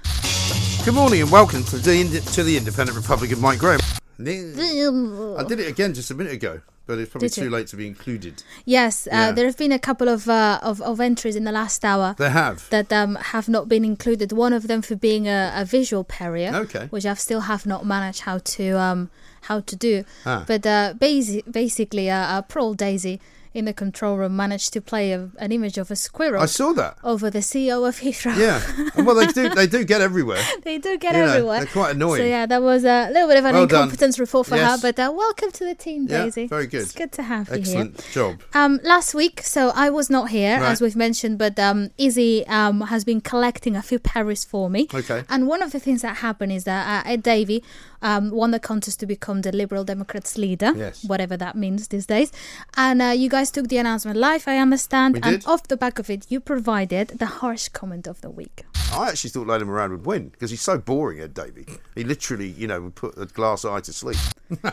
Good 0.86 0.94
morning 0.94 1.22
and 1.22 1.32
welcome 1.32 1.64
to 1.66 1.78
the 1.78 2.22
to 2.34 2.44
the 2.44 2.56
Independent 2.58 2.98
Republic 2.98 3.32
of 3.32 3.42
Mike 3.42 3.60
Graham. 3.60 3.80
I 4.20 5.44
did 5.48 5.60
it 5.60 5.68
again 5.70 5.94
just 5.94 6.12
a 6.12 6.14
minute 6.14 6.34
ago, 6.34 6.62
but 6.86 7.00
it's 7.00 7.10
probably 7.12 7.30
Did 7.30 7.38
you? 7.38 7.44
too 7.46 7.50
late 7.50 7.68
to 7.68 7.76
be 7.78 7.88
included. 7.88 8.44
Yes, 8.66 9.08
uh, 9.08 9.10
Yeah. 9.12 9.32
there 9.32 9.46
have 9.46 9.58
been 9.58 9.72
a 9.72 9.80
couple 9.80 10.10
of, 10.10 10.28
uh, 10.28 10.60
of 10.62 10.82
of 10.82 11.00
entries 11.00 11.36
in 11.36 11.44
the 11.46 11.52
last 11.52 11.86
hour. 11.86 12.16
They 12.18 12.30
have. 12.30 12.70
that 12.70 12.92
um, 12.92 13.16
have 13.16 13.48
not 13.48 13.68
been 13.70 13.86
included. 13.86 14.32
One 14.32 14.54
of 14.54 14.68
them 14.68 14.82
for 14.82 14.96
being 14.96 15.28
a, 15.28 15.52
a 15.56 15.64
visual 15.66 16.04
Perrior, 16.04 16.54
Okay. 16.66 16.88
which 16.90 17.06
I 17.06 17.14
still 17.16 17.42
have 17.42 17.66
not 17.66 17.86
managed 17.86 18.22
how 18.22 18.40
to 18.56 18.64
um, 18.80 19.10
how 19.44 19.62
to 19.62 19.76
do. 19.76 20.04
Ah. 20.26 20.44
But 20.46 20.66
uh, 20.66 20.94
basi- 21.00 21.50
basically, 21.50 22.10
uh, 22.10 22.18
uh, 22.38 22.42
poor 22.42 22.76
Daisy 22.76 23.20
in 23.54 23.66
the 23.66 23.74
control 23.74 24.16
room 24.18 24.36
managed 24.36 24.74
to 24.74 24.82
play 24.82 25.12
a, 25.12 25.30
an 25.40 25.52
image 25.52 25.78
of 25.78 25.90
a 25.90 25.96
squirrel. 25.96 26.42
I 26.42 26.46
saw 26.46 26.72
that. 26.74 26.98
over 27.04 27.30
the 27.32 27.40
CEO 27.40 27.88
of 27.88 28.00
Heathrow. 28.00 28.38
Yeah. 28.38 28.62
well, 29.04 29.16
they 29.16 29.28
do. 29.28 29.50
They 29.60 29.66
do 29.68 29.84
get 29.84 30.02
everywhere. 30.02 30.42
they 30.64 30.78
do 30.78 30.98
get 30.98 31.16
You 31.16 31.22
know, 31.22 31.28
everywhere. 31.30 31.58
they're 31.60 31.68
quite 31.68 31.96
annoying. 31.96 32.22
So 32.22 32.26
yeah, 32.26 32.46
that 32.46 32.62
was 32.62 32.84
a 32.86 33.10
little 33.12 33.28
bit 33.28 33.38
of 33.38 33.46
an 33.46 33.56
Well 33.56 33.66
done. 33.68 33.84
incompetence 33.84 34.20
report 34.20 34.48
for 34.48 34.56
Yes. 34.56 34.82
her. 34.82 34.92
But 34.92 35.00
uh, 35.00 35.12
welcome 35.16 35.52
to 35.52 35.66
the 35.66 35.76
team, 35.76 36.06
Yeah, 36.08 36.26
Daisy. 36.26 36.48
very 36.48 36.68
good. 36.68 36.82
It's 36.84 36.92
good 36.94 37.12
to 37.14 37.24
have 37.24 37.48
you 37.50 37.56
here. 37.56 37.62
Excellent 37.62 38.12
job. 38.12 38.42
Um, 38.54 38.80
last 38.84 39.14
week, 39.16 39.42
so 39.42 39.72
I 39.76 39.90
was 39.90 40.10
not 40.10 40.30
here, 40.30 40.60
Right. 40.60 40.70
as 40.72 40.80
we've 40.82 40.96
mentioned, 40.96 41.38
but 41.40 41.58
um, 41.60 41.90
Izzy 41.98 42.46
um, 42.48 42.82
has 42.82 43.04
been 43.04 43.20
collecting 43.22 43.76
a 43.76 43.82
few 43.82 43.98
Paris 44.00 44.46
for 44.46 44.70
me. 44.70 44.88
Okay. 44.94 45.24
And 45.28 45.48
one 45.48 45.62
of 45.64 45.72
the 45.72 45.80
things 45.80 46.02
that 46.04 46.18
happened 46.18 46.52
is 46.52 46.64
that 46.66 47.06
uh, 47.06 47.10
Ed 47.10 47.24
Davey 47.24 47.64
um, 48.02 48.32
won 48.32 48.52
the 48.52 48.60
contest 48.60 49.00
to 49.02 49.06
become 49.06 49.42
the 49.42 49.52
Liberal 49.52 49.84
Democrats 49.84 50.38
leader, 50.38 50.74
Yes. 50.76 51.04
whatever 51.06 51.38
that 51.38 51.56
means 51.56 51.88
these 51.90 52.06
days. 52.06 52.32
And 52.78 53.02
uh, 53.02 53.06
you 53.08 53.30
guys 53.30 53.52
took 53.52 53.68
the 53.68 53.78
announcement 53.78 54.18
live, 54.18 54.48
I 54.48 54.58
understand. 54.58 55.16
We 55.16 55.22
and 55.24 55.42
did. 55.42 55.48
off 55.48 55.68
the 55.68 55.78
back 55.78 56.00
of 56.00 56.10
it, 56.10 56.26
you 56.30 56.40
provided 56.40 57.10
the 57.20 57.26
harsh 57.26 57.70
comment 57.70 58.08
of 58.08 58.22
the 58.22 58.30
week. 58.30 58.66
I 58.92 59.10
actually 59.10 59.30
thought 59.30 59.48
Layla 59.48 59.66
Moran 59.66 59.92
would 59.92 60.06
win 60.06 60.30
because 60.30 60.50
he's 60.50 60.62
so 60.62 60.78
boring, 60.80 61.20
Ed 61.20 61.34
Davey. 61.34 61.66
He 61.94 62.04
literally, 62.04 62.48
you 62.48 62.68
know, 62.68 62.82
would 62.82 62.96
put 62.96 63.18
a 63.18 63.26
glass 63.28 63.64
eye 63.64 63.82
to 63.82 63.94
sleep. 63.94 64.18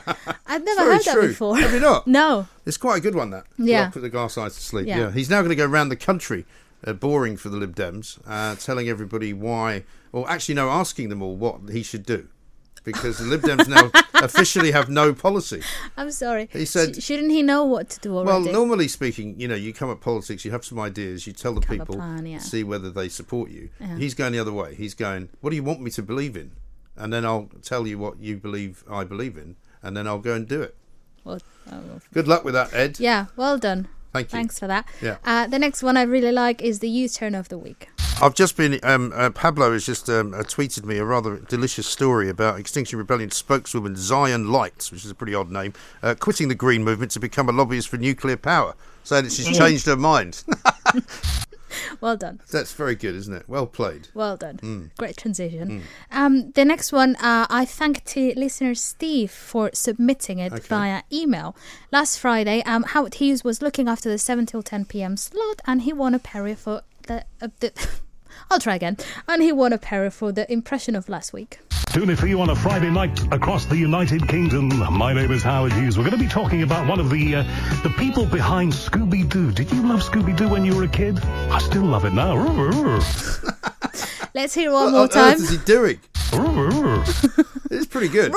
I've 0.47 0.65
never 0.65 0.93
heard 0.93 1.03
that 1.05 1.21
before. 1.21 1.59
Have 1.59 1.73
you 1.73 1.81
not? 1.81 2.07
no. 2.07 2.47
It's 2.65 2.79
quite 2.79 2.97
a 2.99 3.01
good 3.01 3.15
one, 3.15 3.31
that. 3.31 3.45
Yeah. 3.59 3.91
Put 3.91 4.01
the 4.03 4.09
glass 4.09 4.39
eye 4.39 4.49
to 4.49 4.55
sleep. 4.55 4.87
Yeah. 4.87 4.99
Yeah. 4.99 5.11
He's 5.11 5.29
now 5.29 5.41
going 5.41 5.51
to 5.51 5.57
go 5.57 5.67
around 5.67 5.91
the 5.91 5.97
country, 5.97 6.47
uh, 6.87 6.95
boring 6.95 7.37
for 7.37 7.49
the 7.51 7.57
Lib 7.59 7.77
Dems, 7.77 8.19
uh, 8.27 8.55
telling 8.57 8.89
everybody 8.89 9.33
why, 9.35 9.85
or 10.13 10.29
actually, 10.31 10.55
no, 10.55 10.71
asking 10.71 11.11
them 11.11 11.21
all 11.23 11.37
what 11.37 11.69
he 11.71 11.83
should 11.83 12.07
do. 12.07 12.29
Because 12.87 13.19
the 13.19 13.25
Lib 13.25 13.43
Dems 13.43 13.67
now 13.69 13.91
officially 14.25 14.71
have 14.71 14.89
no 14.89 15.13
policy. 15.13 15.61
I'm 15.97 16.13
sorry. 16.13 16.49
He 16.53 16.65
said- 16.65 16.95
Sh- 16.97 17.05
shouldn't 17.05 17.33
he 17.33 17.43
know 17.43 17.65
what 17.65 17.91
to 17.91 18.01
do 18.01 18.17
already? 18.17 18.45
Well, 18.45 18.53
normally 18.53 18.87
speaking, 18.87 19.39
you 19.41 19.49
know, 19.49 19.57
you 19.57 19.75
come 19.75 19.91
at 19.91 20.01
politics, 20.01 20.45
you 20.45 20.53
have 20.53 20.65
some 20.65 20.79
ideas, 20.79 21.27
you 21.27 21.33
tell 21.33 21.53
the 21.53 21.61
a 21.61 21.69
people, 21.69 21.97
plan, 21.97 22.25
yeah. 22.25 22.39
see 22.39 22.63
whether 22.63 22.89
they 22.91 23.09
support 23.09 23.51
you. 23.51 23.71
Yeah. 23.81 23.97
He's 23.99 24.15
going 24.15 24.33
the 24.33 24.39
other 24.39 24.53
way. 24.53 24.77
He's 24.77 24.95
going, 24.95 25.31
what 25.41 25.51
do 25.51 25.57
you 25.57 25.65
want 25.65 25.81
me 25.81 25.91
to 25.91 26.03
believe 26.03 26.37
in? 26.37 26.53
And 26.97 27.13
then 27.13 27.27
I'll 27.27 27.51
tell 27.61 27.89
you 27.89 27.99
what 27.99 28.21
you 28.21 28.37
believe 28.37 28.85
I 28.89 29.03
believe 29.03 29.37
in, 29.37 29.57
and 29.83 29.97
then 29.97 30.07
I'll 30.07 30.21
go 30.21 30.35
and 30.35 30.47
do 30.47 30.63
it. 30.63 30.77
Well, 31.25 31.41
oh, 31.73 32.01
Good 32.15 32.29
luck 32.29 32.45
with 32.45 32.55
that, 32.55 32.73
Ed. 32.73 33.01
yeah, 33.01 33.27
well 33.35 33.59
done. 33.59 33.89
Thank 34.13 34.29
you. 34.29 34.39
Thanks 34.39 34.59
for 34.61 34.69
that. 34.69 34.87
Yeah. 35.03 35.17
Uh, 35.25 35.47
the 35.49 35.59
next 35.59 35.83
one 35.83 35.97
I 35.97 36.03
really 36.03 36.33
like 36.33 36.63
is 36.63 36.79
the 36.79 36.89
U-turn 36.89 37.35
of 37.35 37.49
the 37.51 37.59
week. 37.59 37.89
I've 38.23 38.35
just 38.35 38.57
been. 38.57 38.81
Um, 38.83 39.13
uh, 39.15 39.29
Pablo 39.31 39.73
has 39.73 39.85
just 39.85 40.09
um, 40.09 40.33
uh, 40.33 40.39
tweeted 40.39 40.85
me 40.85 40.97
a 40.97 41.05
rather 41.05 41.37
delicious 41.37 41.87
story 41.87 42.31
about 42.31 42.59
Extinction 42.59 42.99
Rebellion 42.99 43.31
spokeswoman 43.31 43.95
Zion 43.97 44.51
Lights, 44.51 44.91
which 44.91 45.05
is 45.05 45.11
a 45.11 45.15
pretty 45.15 45.35
odd 45.35 45.51
name, 45.51 45.75
uh, 46.03 46.15
quitting 46.19 46.49
the 46.49 46.55
Green 46.55 46.83
Movement 46.83 47.13
to 47.13 47.21
become 47.21 47.49
a 47.49 47.53
lobbyist 47.53 47.89
for 47.89 47.99
nuclear 47.99 48.39
power, 48.39 48.75
saying 49.05 49.25
that 49.25 49.33
she's 49.33 49.57
changed 49.57 49.87
her 49.87 49.97
mind. 49.97 50.43
Well 52.01 52.17
done. 52.17 52.41
That's 52.51 52.73
very 52.73 52.95
good, 52.95 53.15
isn't 53.15 53.35
it? 53.35 53.45
Well 53.49 53.67
played. 53.67 54.09
Well 54.15 54.37
done. 54.37 54.57
Mm. 54.59 54.91
Great 54.97 55.17
transition. 55.17 55.83
Mm. 56.11 56.17
Um, 56.17 56.51
the 56.53 56.65
next 56.65 56.91
one, 56.91 57.17
uh, 57.17 57.47
I 57.51 57.67
thank 57.67 58.03
listener 58.17 58.75
Steve 58.75 59.31
for 59.31 59.71
submitting 59.75 60.39
it 60.39 60.53
Okay. 60.55 60.67
via 60.69 61.03
email. 61.13 61.55
Last 61.93 62.19
Friday, 62.19 62.63
um, 62.63 62.85
Howard 62.85 63.15
Hughes 63.17 63.45
was 63.45 63.61
looking 63.61 63.89
after 63.89 64.09
the 64.09 64.17
7 64.19 64.47
till 64.47 64.63
10 64.63 64.87
p.m. 64.87 65.17
slot 65.19 65.61
and 65.67 65.83
he 65.83 65.93
won 65.93 66.15
a 66.15 66.19
parry 66.19 66.55
for 66.55 66.83
the. 67.07 67.25
Uh, 67.43 67.49
the 67.61 67.73
I'll 68.51 68.61
try 68.61 68.75
again. 68.75 68.97
And 69.29 69.43
he 69.43 69.53
won 69.53 69.73
a 69.73 69.79
pair 69.79 70.11
for 70.11 70.33
the 70.33 70.51
impression 70.53 70.95
of 70.97 71.09
last 71.09 71.33
week. 71.33 71.59
Tune 71.97 72.11
in 72.11 72.17
for 72.17 72.27
you 72.27 72.41
on 72.41 72.51
a 72.51 72.55
Friday 72.55 72.91
night 72.91 73.19
across 73.33 73.65
the 73.65 73.77
United 73.77 74.29
Kingdom. 74.29 74.69
My 74.93 75.13
name 75.13 75.33
is 75.33 75.43
Howard 75.43 75.73
Hughes. 75.73 75.97
We're 75.97 76.05
going 76.05 76.19
to 76.19 76.23
be 76.23 76.29
talking 76.29 76.63
about 76.63 76.87
one 76.87 77.01
of 77.01 77.09
the 77.09 77.37
uh, 77.37 77.43
the 77.83 77.91
people 77.97 78.27
behind 78.27 78.73
Scooby 78.73 79.27
Doo. 79.29 79.51
Did 79.51 79.73
you 79.73 79.87
love 79.87 80.01
Scooby 80.03 80.37
Doo 80.37 80.49
when 80.49 80.65
you 80.65 80.77
were 80.77 80.85
a 80.85 80.89
kid? 80.89 81.19
I 81.25 81.59
still 81.59 81.85
love 81.85 82.05
it 82.05 82.13
now. 82.13 82.37
Let's 84.37 84.53
hear 84.55 84.71
one 84.71 84.85
what 84.85 84.93
more 84.93 85.01
on 85.03 85.09
time. 85.09 85.33
earth 85.35 85.41
is 85.41 85.51
he 85.51 85.57
doing? 85.59 85.99
it's 87.71 87.87
pretty 87.87 88.09
good. 88.09 88.33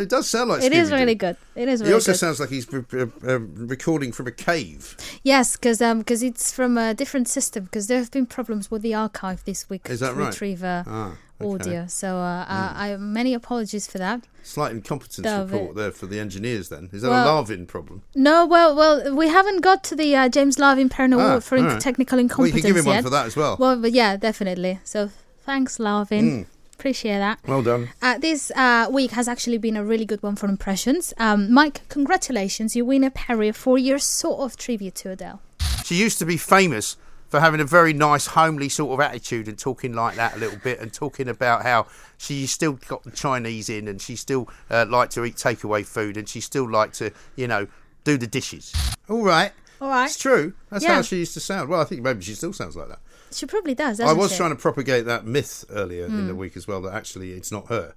it 0.00 0.08
does 0.08 0.28
sound 0.28 0.50
like 0.50 0.62
It 0.62 0.72
is 0.72 0.88
Scooby-Doo. 0.88 0.96
really 0.96 1.14
good. 1.16 1.36
It 1.56 1.68
is 1.68 1.80
He 1.80 1.92
also 1.92 2.12
good. 2.12 2.18
sounds 2.18 2.38
like 2.40 2.50
he's 2.50 2.70
re- 2.72 2.84
uh, 2.94 3.06
uh, 3.26 3.38
recording 3.74 4.12
from 4.12 4.26
a 4.28 4.30
cave. 4.30 4.96
Yes, 5.22 5.56
because 5.56 5.78
because 5.78 6.22
it's 6.22 6.52
from 6.52 6.78
a 6.78 6.94
different 6.94 7.26
system. 7.28 7.64
Because 7.64 7.88
there 7.88 7.98
have 7.98 8.10
been 8.12 8.26
problems 8.26 8.70
with 8.70 8.82
the 8.82 8.94
archive 8.94 9.44
this 9.44 9.68
week 9.68 9.88
Is 9.90 10.00
that 10.00 10.10
to 10.10 10.14
right? 10.14 10.26
retrieve 10.26 10.62
uh, 10.62 10.84
Ah, 10.86 11.12
okay. 11.40 11.54
Audio. 11.54 11.86
So 11.88 12.08
uh, 12.18 12.44
uh, 12.48 12.72
I 12.76 12.96
many 12.98 13.34
apologies 13.34 13.86
for 13.88 13.98
that. 13.98 14.24
Slight 14.44 14.72
incompetence 14.72 15.24
No, 15.24 15.44
report 15.44 15.74
there 15.76 15.90
for 15.90 16.06
the 16.06 16.20
engineers. 16.20 16.68
Then 16.68 16.88
is 16.92 17.02
that 17.02 17.10
Well- 17.10 17.26
a 17.26 17.42
Larvin 17.42 17.66
problem? 17.66 18.02
No, 18.14 18.46
well, 18.46 18.76
well, 18.76 19.14
we 19.14 19.28
haven't 19.28 19.60
got 19.62 19.82
to 19.84 19.96
the 19.96 20.14
uh, 20.14 20.28
James 20.28 20.56
Larvin 20.58 20.88
Perrior 20.88 21.18
Ah, 21.18 21.26
Award 21.30 21.44
for 21.44 21.56
right. 21.58 21.80
technical 21.80 22.16
Well, 22.16 22.20
you 22.20 22.24
incompetence 22.26 22.62
can 22.62 22.68
give 22.70 22.76
him 22.76 22.84
one 22.86 22.94
yet. 22.96 23.04
for 23.04 23.10
that 23.10 23.26
as 23.26 23.34
well. 23.36 23.56
Well, 23.58 23.76
but 23.76 23.92
yeah, 23.92 24.16
definitely. 24.16 24.78
So 24.84 25.10
thanks, 25.44 25.78
Larvin. 25.78 26.22
Mm. 26.22 26.46
Appreciate 26.74 27.18
that. 27.18 27.38
Well 27.46 27.62
done. 27.62 27.90
Uh, 28.00 28.18
this 28.18 28.50
uh, 28.56 28.88
week 28.90 29.12
has 29.12 29.28
actually 29.28 29.58
been 29.58 29.76
a 29.76 29.84
really 29.84 30.04
good 30.04 30.22
one 30.22 30.34
for 30.34 30.48
impressions. 30.48 31.14
Um, 31.16 31.52
Mike, 31.52 31.88
congratulations! 31.88 32.74
You 32.74 32.84
win 32.84 33.04
a 33.04 33.10
Perrior 33.10 33.54
for 33.54 33.78
your 33.78 33.98
sort 33.98 34.40
of 34.40 34.56
tribute 34.56 34.96
to 34.96 35.10
Adele. 35.10 35.40
She 35.84 35.94
used 35.94 36.18
to 36.18 36.26
be 36.26 36.36
famous 36.36 36.96
for 37.28 37.40
having 37.40 37.60
a 37.60 37.64
very 37.64 37.92
nice, 37.92 38.26
homely 38.26 38.68
sort 38.68 38.92
of 38.92 39.00
attitude 39.00 39.48
and 39.48 39.58
talking 39.58 39.92
like 39.92 40.16
that 40.16 40.34
a 40.36 40.38
little 40.38 40.58
bit, 40.58 40.80
and 40.80 40.92
talking 40.92 41.28
about 41.28 41.62
how 41.62 41.86
she 42.18 42.46
still 42.46 42.72
got 42.72 43.04
the 43.04 43.10
Chinese 43.12 43.68
in, 43.68 43.86
and 43.86 44.02
she 44.02 44.16
still 44.16 44.48
uh, 44.68 44.84
liked 44.88 45.12
to 45.12 45.24
eat 45.24 45.36
takeaway 45.36 45.86
food, 45.86 46.16
and 46.16 46.28
she 46.28 46.40
still 46.40 46.68
liked 46.68 46.94
to, 46.96 47.12
you 47.36 47.46
know, 47.46 47.68
do 48.04 48.16
the 48.16 48.26
dishes. 48.26 48.74
All 49.08 49.22
right. 49.22 49.52
All 49.82 49.88
right. 49.88 50.04
It's 50.06 50.16
true. 50.16 50.52
That's 50.70 50.84
Yeah. 50.84 50.94
how 50.94 51.02
she 51.02 51.16
used 51.16 51.34
to 51.34 51.40
sound. 51.40 51.68
Well, 51.68 51.80
I 51.80 51.84
think 51.84 52.02
maybe 52.02 52.22
she 52.22 52.34
still 52.34 52.52
sounds 52.52 52.76
like 52.76 52.88
that. 52.88 53.00
She 53.32 53.46
probably 53.46 53.74
does. 53.74 53.98
I 53.98 54.12
was 54.12 54.30
she? 54.30 54.36
trying 54.36 54.50
to 54.50 54.56
propagate 54.56 55.06
that 55.06 55.26
myth 55.26 55.64
earlier 55.70 56.04
in 56.04 56.10
Hmm. 56.12 56.26
the 56.28 56.34
week 56.36 56.56
as 56.56 56.68
well 56.68 56.80
that 56.82 56.94
actually 56.94 57.32
it's 57.32 57.50
not 57.50 57.66
her. 57.66 57.94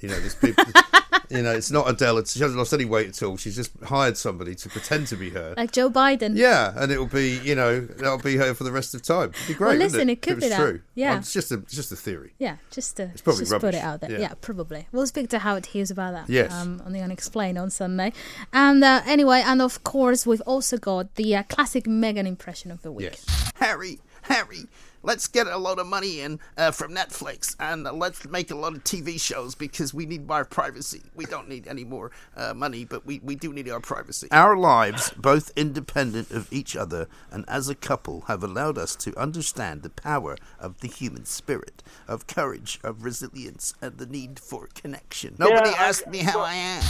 You 0.00 0.08
know, 0.08 0.20
there's 0.20 0.34
people. 0.34 0.64
you 1.30 1.42
know, 1.42 1.52
it's 1.52 1.70
not 1.70 1.88
Adele. 1.88 2.18
It's, 2.18 2.32
she 2.32 2.40
hasn't 2.40 2.58
lost 2.58 2.72
any 2.72 2.84
weight 2.84 3.08
at 3.08 3.22
all. 3.22 3.36
She's 3.36 3.56
just 3.56 3.72
hired 3.84 4.16
somebody 4.16 4.54
to 4.54 4.68
pretend 4.68 5.06
to 5.08 5.16
be 5.16 5.30
her. 5.30 5.54
like 5.56 5.72
Joe 5.72 5.90
Biden. 5.90 6.36
Yeah, 6.36 6.72
and 6.76 6.92
it'll 6.92 7.06
be 7.06 7.38
you 7.38 7.54
know 7.54 7.80
that'll 7.80 8.18
be 8.18 8.36
her 8.36 8.54
for 8.54 8.64
the 8.64 8.72
rest 8.72 8.94
of 8.94 9.02
time. 9.02 9.30
It'd 9.30 9.48
be 9.48 9.54
great. 9.54 9.78
Well, 9.78 9.78
listen, 9.78 10.08
it, 10.08 10.14
it 10.14 10.22
could 10.22 10.40
be 10.40 10.48
that. 10.48 10.58
true. 10.58 10.80
Yeah. 10.94 11.10
Well, 11.10 11.18
it's 11.18 11.32
just 11.32 11.50
a 11.52 11.56
it's 11.56 11.74
just 11.74 11.92
a 11.92 11.96
theory. 11.96 12.34
Yeah, 12.38 12.56
just 12.70 12.96
to 12.96 13.10
probably 13.22 13.46
just 13.46 13.60
put 13.60 13.74
it 13.74 13.82
out 13.82 14.00
there. 14.00 14.10
Yeah. 14.10 14.18
Yeah. 14.18 14.32
probably. 14.40 14.86
We'll 14.92 15.06
speak 15.06 15.30
to 15.30 15.38
Howard 15.40 15.66
Hughes 15.66 15.90
about 15.90 16.12
that. 16.12 16.30
Yes. 16.30 16.52
Um, 16.52 16.82
on 16.84 16.92
the 16.92 17.00
Unexplained 17.00 17.58
on 17.58 17.70
Sunday. 17.70 18.12
And 18.52 18.82
uh, 18.84 19.02
anyway, 19.06 19.42
and 19.44 19.60
of 19.62 19.84
course, 19.84 20.26
we've 20.26 20.42
also 20.42 20.76
got 20.78 21.14
the 21.16 21.36
uh, 21.36 21.42
classic 21.44 21.86
Megan 21.86 22.26
impression 22.26 22.70
of 22.70 22.82
the 22.82 22.92
week. 22.92 23.04
Yes. 23.26 23.52
Harry, 23.56 24.00
Harry, 24.22 24.66
let's 25.04 25.28
get 25.28 25.46
a 25.46 25.58
lot 25.58 25.78
of 25.78 25.86
money 25.86 26.20
in 26.20 26.40
uh, 26.56 26.70
from 26.72 26.92
Netflix 26.94 27.54
and 27.60 27.86
uh, 27.86 27.92
let's 27.92 28.26
make 28.28 28.50
a 28.50 28.56
lot 28.56 28.74
of 28.74 28.82
TV 28.82 29.20
shows 29.20 29.54
because 29.54 29.94
we 29.94 30.06
need 30.06 30.28
our 30.30 30.44
privacy. 30.44 31.02
We 31.14 31.26
don't 31.26 31.48
need 31.48 31.68
any 31.68 31.84
more 31.84 32.10
uh, 32.36 32.54
money, 32.54 32.84
but 32.84 33.06
we, 33.06 33.20
we 33.22 33.36
do 33.36 33.52
need 33.52 33.68
our 33.68 33.80
privacy. 33.80 34.28
Our 34.32 34.56
lives, 34.56 35.10
both 35.10 35.52
independent 35.54 36.30
of 36.30 36.52
each 36.52 36.74
other 36.74 37.06
and 37.30 37.44
as 37.46 37.68
a 37.68 37.74
couple, 37.74 38.22
have 38.22 38.42
allowed 38.42 38.78
us 38.78 38.96
to 38.96 39.16
understand 39.20 39.82
the 39.82 39.90
power 39.90 40.36
of 40.58 40.80
the 40.80 40.88
human 40.88 41.26
spirit, 41.26 41.82
of 42.08 42.26
courage, 42.26 42.80
of 42.82 43.04
resilience, 43.04 43.74
and 43.82 43.98
the 43.98 44.06
need 44.06 44.40
for 44.40 44.68
connection. 44.74 45.36
Nobody 45.38 45.70
Yeah, 45.70 45.76
asked 45.78 46.08
me 46.08 46.18
how 46.18 46.40
I 46.40 46.54
am. 46.54 46.82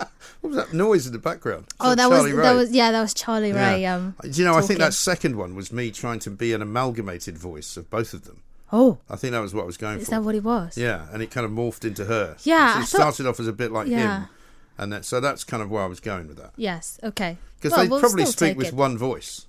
What 0.40 0.50
was 0.50 0.56
that 0.56 0.72
noise 0.74 1.06
in 1.06 1.12
the 1.12 1.18
background? 1.18 1.66
Oh, 1.80 1.88
Was 1.88 1.96
that 1.96 2.10
was 2.10 2.18
Charlie 2.20 2.32
that 2.42 2.52
was 2.52 2.70
yeah, 2.72 2.90
that 2.92 3.00
was 3.00 3.14
Charlie 3.14 3.48
Yeah. 3.50 3.70
Ray. 3.72 3.86
Um, 3.86 4.14
Do 4.22 4.30
you 4.30 4.44
know, 4.44 4.54
I 4.54 4.60
think 4.62 4.78
that 4.80 4.94
second 4.94 5.36
one 5.36 5.54
was 5.54 5.72
me 5.72 5.90
trying 5.90 6.18
to 6.20 6.30
be 6.30 6.52
an 6.52 6.62
amalgamated 6.62 7.36
voice 7.38 7.76
of 7.76 7.88
both 7.90 8.12
of 8.14 8.24
them. 8.24 8.42
Oh, 8.72 8.98
I 9.08 9.16
think 9.16 9.32
that 9.32 9.38
was 9.40 9.54
what 9.54 9.62
I 9.62 9.66
was 9.66 9.76
going 9.76 9.98
is 9.98 10.06
for. 10.06 10.10
that 10.12 10.22
what 10.24 10.34
it 10.34 10.42
was? 10.42 10.76
Yeah, 10.76 11.06
and 11.12 11.22
it 11.22 11.30
kind 11.30 11.44
of 11.44 11.52
morphed 11.52 11.84
into 11.84 12.06
her. 12.06 12.36
Yeah, 12.42 12.74
So 12.74 12.78
it 12.78 12.80
thought- 12.80 12.88
started 13.14 13.26
off 13.26 13.38
as 13.40 13.46
a 13.46 13.52
bit 13.52 13.70
like 13.72 13.86
Yeah. 13.88 14.20
him, 14.22 14.28
And 14.76 14.92
that, 14.92 15.04
so 15.04 15.20
that's 15.20 15.44
kind 15.44 15.62
of 15.62 15.70
where 15.70 15.82
I 15.82 15.86
was 15.86 16.00
going 16.00 16.26
with 16.26 16.36
that. 16.38 16.50
Yes. 16.56 16.98
Okay. 17.04 17.38
Because 17.56 17.70
Well, 17.76 17.84
they 17.84 17.88
we'll 17.88 18.00
probably 18.00 18.26
speak 18.26 18.56
with 18.58 18.68
it. 18.68 18.74
one 18.74 18.98
voice. 18.98 19.46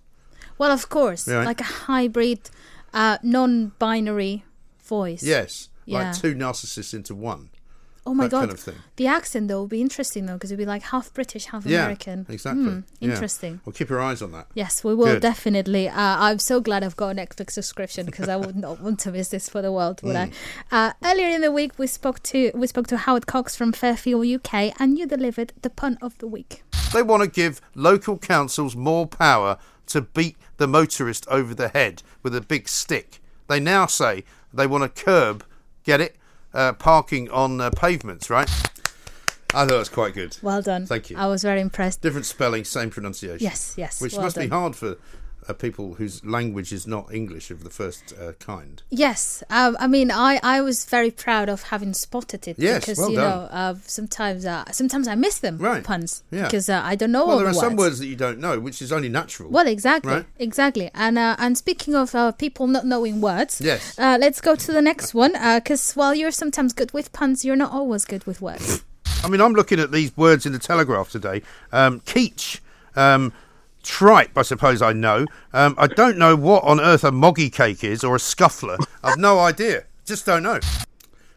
Well, 0.59 0.71
of 0.71 0.87
course, 0.89 1.27
Right. 1.27 1.43
like 1.45 1.61
a 1.61 1.63
hybrid, 1.63 2.51
uh, 2.93 3.17
non-binary 3.23 4.43
voice. 4.83 5.23
Yes. 5.23 5.69
Yeah. 5.85 6.09
Like 6.11 6.19
two 6.21 6.35
narcissists 6.35 6.93
into 6.93 7.15
one. 7.15 7.49
Oh 8.07 8.13
my 8.13 8.27
god. 8.27 8.49
kind 8.49 8.51
of. 8.51 8.75
The 8.97 9.07
accent 9.07 9.47
though 9.47 9.61
would 9.61 9.71
be 9.71 9.81
interesting 9.81 10.25
though 10.27 10.33
because 10.33 10.51
it'd 10.51 10.59
be 10.59 10.65
like 10.65 10.83
half 10.83 11.11
British, 11.13 11.45
half 11.45 11.65
Yeah, 11.65 11.79
American. 11.83 12.25
exactly. 12.29 12.63
Hmm, 12.63 12.79
Yeah. 12.99 13.09
interesting. 13.11 13.61
Well, 13.65 13.73
keep 13.73 13.89
your 13.89 13.99
eyes 14.01 14.21
on 14.21 14.31
that. 14.33 14.47
Yes, 14.53 14.83
we 14.83 14.93
will 14.93 15.05
Good. 15.13 15.21
definitely. 15.23 15.89
Uh, 15.89 15.93
I'm 15.97 16.39
so 16.39 16.59
glad 16.61 16.83
I've 16.83 16.95
got 16.95 17.09
a 17.09 17.15
Netflix 17.15 17.51
subscription 17.51 18.05
because 18.05 18.29
I 18.29 18.35
would 18.35 18.55
not 18.55 18.79
want 18.81 18.99
to 19.01 19.11
miss 19.11 19.29
this 19.29 19.49
for 19.49 19.61
the 19.61 19.71
world, 19.71 20.01
would 20.03 20.15
Mm. 20.15 20.31
I? 20.71 20.87
Uh, 20.87 20.93
earlier 21.03 21.29
in 21.29 21.41
the 21.41 21.51
week, 21.51 21.71
we 21.79 21.87
spoke 21.87 22.21
to 22.23 22.51
we 22.53 22.67
spoke 22.67 22.87
to 22.87 22.97
Howard 22.97 23.25
Cox 23.25 23.55
from 23.55 23.71
FairFuelUK, 23.73 24.73
and 24.79 24.97
you 24.99 25.05
delivered 25.07 25.53
the 25.61 25.69
pun 25.69 25.97
of 26.01 26.17
the 26.19 26.27
week. 26.27 26.63
They 26.93 27.01
want 27.01 27.23
to 27.23 27.29
give 27.29 27.59
local 27.73 28.17
councils 28.17 28.75
more 28.75 29.07
power 29.07 29.57
to 29.87 30.01
beat 30.01 30.37
the 30.57 30.67
motorist 30.67 31.27
over 31.27 31.53
the 31.55 31.69
head 31.69 32.03
with 32.23 32.35
a 32.35 32.41
big 32.41 32.67
stick. 32.69 33.19
They 33.47 33.59
now 33.59 33.85
say 33.87 34.23
they 34.53 34.67
want 34.67 34.83
to 34.95 35.03
curb, 35.03 35.43
get 35.83 35.99
it, 36.01 36.15
uh, 36.55 36.73
parking 36.73 37.29
on 37.29 37.61
uh, 37.61 37.69
pavements, 37.69 38.29
right? 38.29 38.49
I 39.53 39.65
thought 39.65 39.75
it 39.75 39.77
was 39.77 39.89
quite 39.89 40.13
good. 40.13 40.37
Well 40.41 40.61
done. 40.61 40.85
Thank 40.85 41.09
you. 41.09 41.17
I 41.17 41.27
was 41.27 41.43
very 41.43 41.61
impressed. 41.61 42.01
Different 42.01 42.25
spelling, 42.25 42.63
same 42.63 42.89
pronunciation. 42.89 43.43
Yes, 43.43 43.75
yes, 43.77 44.01
Which 44.01 44.13
well 44.13 44.23
must 44.23 44.37
be 44.37 44.47
hard 44.47 44.75
for 44.75 44.97
uh, 45.47 45.53
people 45.53 45.95
whose 45.95 46.23
language 46.25 46.71
is 46.73 46.87
not 46.87 47.13
English 47.13 47.51
of 47.51 47.63
the 47.63 47.69
first 47.69 48.13
uh, 48.19 48.31
kind. 48.33 48.81
Yes, 48.89 49.43
um, 49.49 49.77
I 49.79 49.87
mean, 49.87 50.11
I, 50.11 50.39
I 50.41 50.61
was 50.61 50.85
very 50.85 51.11
proud 51.11 51.49
of 51.49 51.63
having 51.63 51.93
spotted 51.93 52.47
it 52.47 52.57
Yes, 52.57 52.81
because 52.81 52.97
well 52.99 53.09
you 53.11 53.15
done. 53.17 53.29
know 53.29 53.45
uh, 53.51 53.75
sometimes 53.85 54.45
uh, 54.45 54.63
sometimes 54.71 55.07
I 55.07 55.15
miss 55.15 55.39
them 55.39 55.57
Right. 55.57 55.83
puns 55.83 56.23
Yeah. 56.31 56.43
because 56.43 56.69
uh, 56.69 56.81
I 56.83 56.95
don't 56.95 57.11
know 57.11 57.25
well, 57.25 57.33
all 57.33 57.37
there 57.43 57.51
the 57.53 57.57
are 57.57 57.61
some 57.67 57.75
words. 57.75 57.89
words 57.91 57.99
that 57.99 58.07
you 58.07 58.15
don't 58.15 58.39
know, 58.39 58.59
which 58.59 58.81
is 58.81 58.91
only 58.91 59.09
natural. 59.09 59.49
Well, 59.51 59.67
exactly, 59.67 60.13
Right? 60.13 60.25
exactly. 60.39 60.89
And 60.93 61.17
uh, 61.17 61.35
and 61.39 61.57
speaking 61.57 61.95
of 61.95 62.15
uh, 62.15 62.31
people 62.31 62.67
not 62.67 62.85
knowing 62.85 63.21
words, 63.21 63.61
Yes. 63.61 63.97
uh, 63.99 64.17
let's 64.19 64.41
go 64.41 64.55
to 64.55 64.71
the 64.71 64.81
next 64.81 65.13
one 65.13 65.33
because 65.55 65.93
while 65.93 66.15
you're 66.15 66.31
sometimes 66.31 66.73
good 66.73 66.91
with 66.93 67.11
puns, 67.13 67.45
you're 67.45 67.55
not 67.55 67.71
always 67.71 68.05
good 68.05 68.25
with 68.25 68.41
words. 68.41 68.83
I 69.23 69.27
mean, 69.27 69.41
I'm 69.41 69.53
looking 69.53 69.79
at 69.79 69.91
these 69.91 70.15
words 70.15 70.45
in 70.45 70.51
the 70.53 70.59
Telegraph 70.59 71.09
today. 71.09 71.41
Um, 71.71 71.99
Keach, 72.01 72.59
um, 72.95 73.33
tripe, 73.85 74.37
I 74.37 74.41
suppose 74.41 74.81
I 74.81 74.91
know. 74.93 75.25
Um, 75.53 75.75
I 75.77 75.87
don't 75.87 76.17
know 76.17 76.35
what 76.35 76.63
on 76.63 76.79
earth 76.81 77.03
a 77.03 77.11
moggy 77.11 77.49
cake 77.49 77.83
is 77.83 78.03
or 78.03 78.15
a 78.15 78.19
scuffler. 78.19 78.77
I've 79.03 79.17
no 79.17 79.39
idea. 79.39 79.85
Just 80.05 80.25
don't 80.25 80.43
know. 80.43 80.59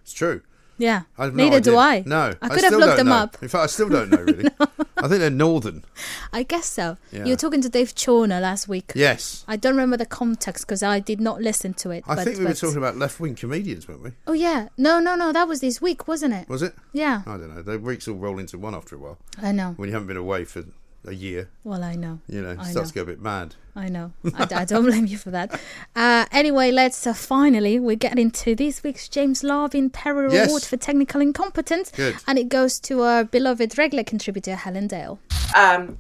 It's 0.03 0.12
true. 0.12 0.42
yeah, 0.78 1.03
I 1.18 1.24
have 1.24 1.34
no 1.34 1.44
neither 1.44 1.61
do. 1.61 1.76
I. 1.76 2.03
No, 2.07 2.34
I 2.40 2.49
could 2.49 2.61
have 2.64 2.68
still 2.68 2.78
looked 2.80 2.90
don't 2.90 2.96
them 2.99 3.09
know. 3.09 3.16
up. 3.16 3.36
In 3.42 3.49
fact, 3.49 3.64
I 3.64 3.66
still 3.66 3.88
don't 3.88 4.11
know 4.11 4.18
really. 4.18 4.49
I 4.96 5.07
think 5.07 5.20
they're 5.20 5.30
northern. 5.30 5.84
I 6.32 6.42
guess 6.42 6.66
so. 6.66 6.96
Yeah. 7.12 7.24
You 7.24 7.30
were 7.30 7.36
talking 7.36 7.61
to 7.62 7.68
Dave 7.68 7.94
Chawner 7.94 8.40
last 8.40 8.66
week. 8.66 8.90
Yes. 8.96 9.44
I 9.46 9.55
don't 9.57 9.72
remember 9.74 9.96
the 9.96 10.07
context 10.07 10.66
because 10.66 10.82
I 10.82 10.99
did 10.99 11.20
not 11.20 11.40
listen 11.40 11.72
to 11.74 11.90
it. 11.90 12.03
I 12.09 12.16
but, 12.16 12.24
think 12.24 12.38
we 12.38 12.44
were 12.44 12.51
but- 12.51 12.57
talking 12.59 12.78
about 12.78 12.96
left-wing 12.96 13.36
comedians, 13.36 13.86
weren't 13.86 14.03
we? 14.03 14.11
Oh 14.26 14.32
yeah, 14.32 14.68
no, 14.76 14.99
no, 14.99 15.14
no. 15.14 15.32
That 15.32 15.46
was 15.46 15.61
this 15.61 15.80
week, 15.80 16.09
wasn't 16.09 16.34
it? 16.34 16.49
Was 16.49 16.62
it? 16.62 16.74
Yeah, 16.92 17.22
I 17.26 17.36
don't 17.36 17.55
know. 17.55 17.62
The 17.62 17.78
weeks 17.78 18.09
all 18.09 18.16
roll 18.16 18.38
into 18.38 18.59
one 18.59 18.74
after 18.74 18.96
a 18.96 18.99
while. 18.99 19.18
I 19.40 19.53
know. 19.53 19.74
When 19.76 19.88
you 19.88 19.92
haven't 19.94 20.09
been 20.09 20.16
away 20.16 20.44
for 20.44 20.64
a 21.09 21.14
year, 21.14 21.48
Well, 21.64 21.82
I 21.82 21.94
know. 21.94 22.20
you 22.28 22.40
know, 22.42 22.50
I 22.59 22.70
starts 22.70 22.74
know. 22.74 22.84
to 22.84 22.92
get 22.94 23.00
a 23.02 23.06
bit 23.06 23.20
mad. 23.22 23.54
I 23.76 23.88
know. 23.88 24.12
I, 24.34 24.46
I 24.52 24.64
don't 24.64 24.84
blame 24.90 25.06
you 25.06 25.18
for 25.18 25.30
that. 25.30 25.61
Uh, 25.94 26.26
anyway, 26.32 26.70
let's 26.72 27.06
uh, 27.06 27.14
finally 27.14 27.78
we 27.78 27.96
get 27.96 28.18
into 28.18 28.54
this 28.54 28.82
week's 28.82 29.09
James 29.09 29.42
Larvin 29.42 29.90
Perrior 29.90 30.32
Yes. 30.32 30.48
Award 30.48 30.64
for 30.64 30.76
Technical 30.76 31.20
Incompetence, 31.20 31.90
Good. 31.92 32.16
and 32.26 32.38
it 32.38 32.48
goes 32.48 32.80
to 32.80 33.02
our 33.02 33.24
beloved 33.24 33.78
regular 33.78 34.04
contributor 34.04 34.56
Helen 34.56 34.86
Dale. 34.88 35.18
Um, 35.56 35.98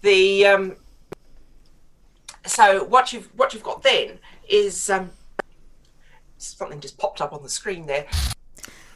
the 0.00 0.46
um, 0.46 0.76
so 2.46 2.84
what 2.84 3.12
you've 3.12 3.28
what 3.36 3.54
you've 3.54 3.62
got 3.62 3.82
then 3.82 4.18
is 4.48 4.90
um, 4.90 5.10
something 6.38 6.80
just 6.80 6.98
popped 6.98 7.20
up 7.20 7.32
on 7.32 7.42
the 7.42 7.48
screen 7.48 7.86
there. 7.86 8.06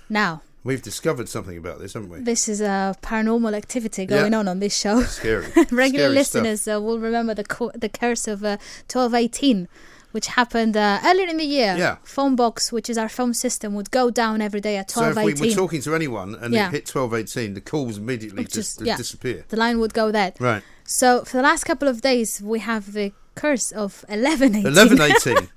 Now, 0.08 0.42
We've 0.66 0.82
discovered 0.82 1.28
something 1.28 1.56
about 1.56 1.78
this, 1.80 1.94
haven't 1.94 2.10
we? 2.10 2.18
this 2.20 2.48
is 2.48 2.60
a 2.60 2.94
paranormal 3.02 3.54
activity 3.62 4.04
going 4.06 4.32
Yeah. 4.32 4.38
on 4.40 4.48
on 4.48 4.58
this 4.60 4.76
show. 4.76 4.96
Scary. 5.02 5.46
Regular 5.70 6.06
Scary 6.06 6.14
listeners 6.20 6.60
uh, 6.68 6.80
will 6.86 6.98
remember 7.08 7.34
the 7.34 7.44
co- 7.44 7.72
the 7.84 7.88
curse 7.88 8.24
of 8.34 8.38
uh, 8.44 8.56
1218, 8.92 9.68
which 10.12 10.26
happened 10.40 10.76
uh, 10.76 10.98
earlier 11.04 11.28
in 11.28 11.36
the 11.36 11.44
year. 11.58 11.72
Yeah. 11.78 11.96
Phone 12.02 12.34
box, 12.36 12.72
which 12.72 12.88
is 12.90 12.98
our 12.98 13.08
phone 13.08 13.34
system, 13.34 13.74
would 13.76 13.90
go 13.90 14.10
down 14.10 14.40
every 14.42 14.60
day 14.60 14.76
at 14.76 14.90
1218. 14.90 14.96
So 14.96 15.00
if 15.02 15.16
1218. 15.16 15.42
we 15.42 15.48
were 15.48 15.62
talking 15.62 15.82
to 15.82 15.94
anyone 15.94 16.30
and 16.42 16.52
Yeah. 16.54 16.68
it 16.68 16.72
hit 16.72 16.86
twelve 16.86 17.14
eighteen, 17.14 17.54
the 17.54 17.60
calls 17.60 17.96
immediately 17.98 18.42
Would 18.42 18.52
just, 18.52 18.80
yeah, 18.82 18.96
disappear. 18.96 19.44
The 19.48 19.56
line 19.64 19.78
would 19.80 19.94
go 19.94 20.10
dead. 20.10 20.32
Right. 20.40 20.62
So 20.84 21.24
for 21.24 21.36
the 21.38 21.42
last 21.50 21.64
couple 21.64 21.88
of 21.88 22.00
days, 22.00 22.40
we 22.42 22.58
have 22.60 22.92
the 22.92 23.12
curse 23.34 23.70
of 23.72 24.04
1118. 24.08 24.66
Eleven 24.66 25.00
eighteen. 25.00 25.48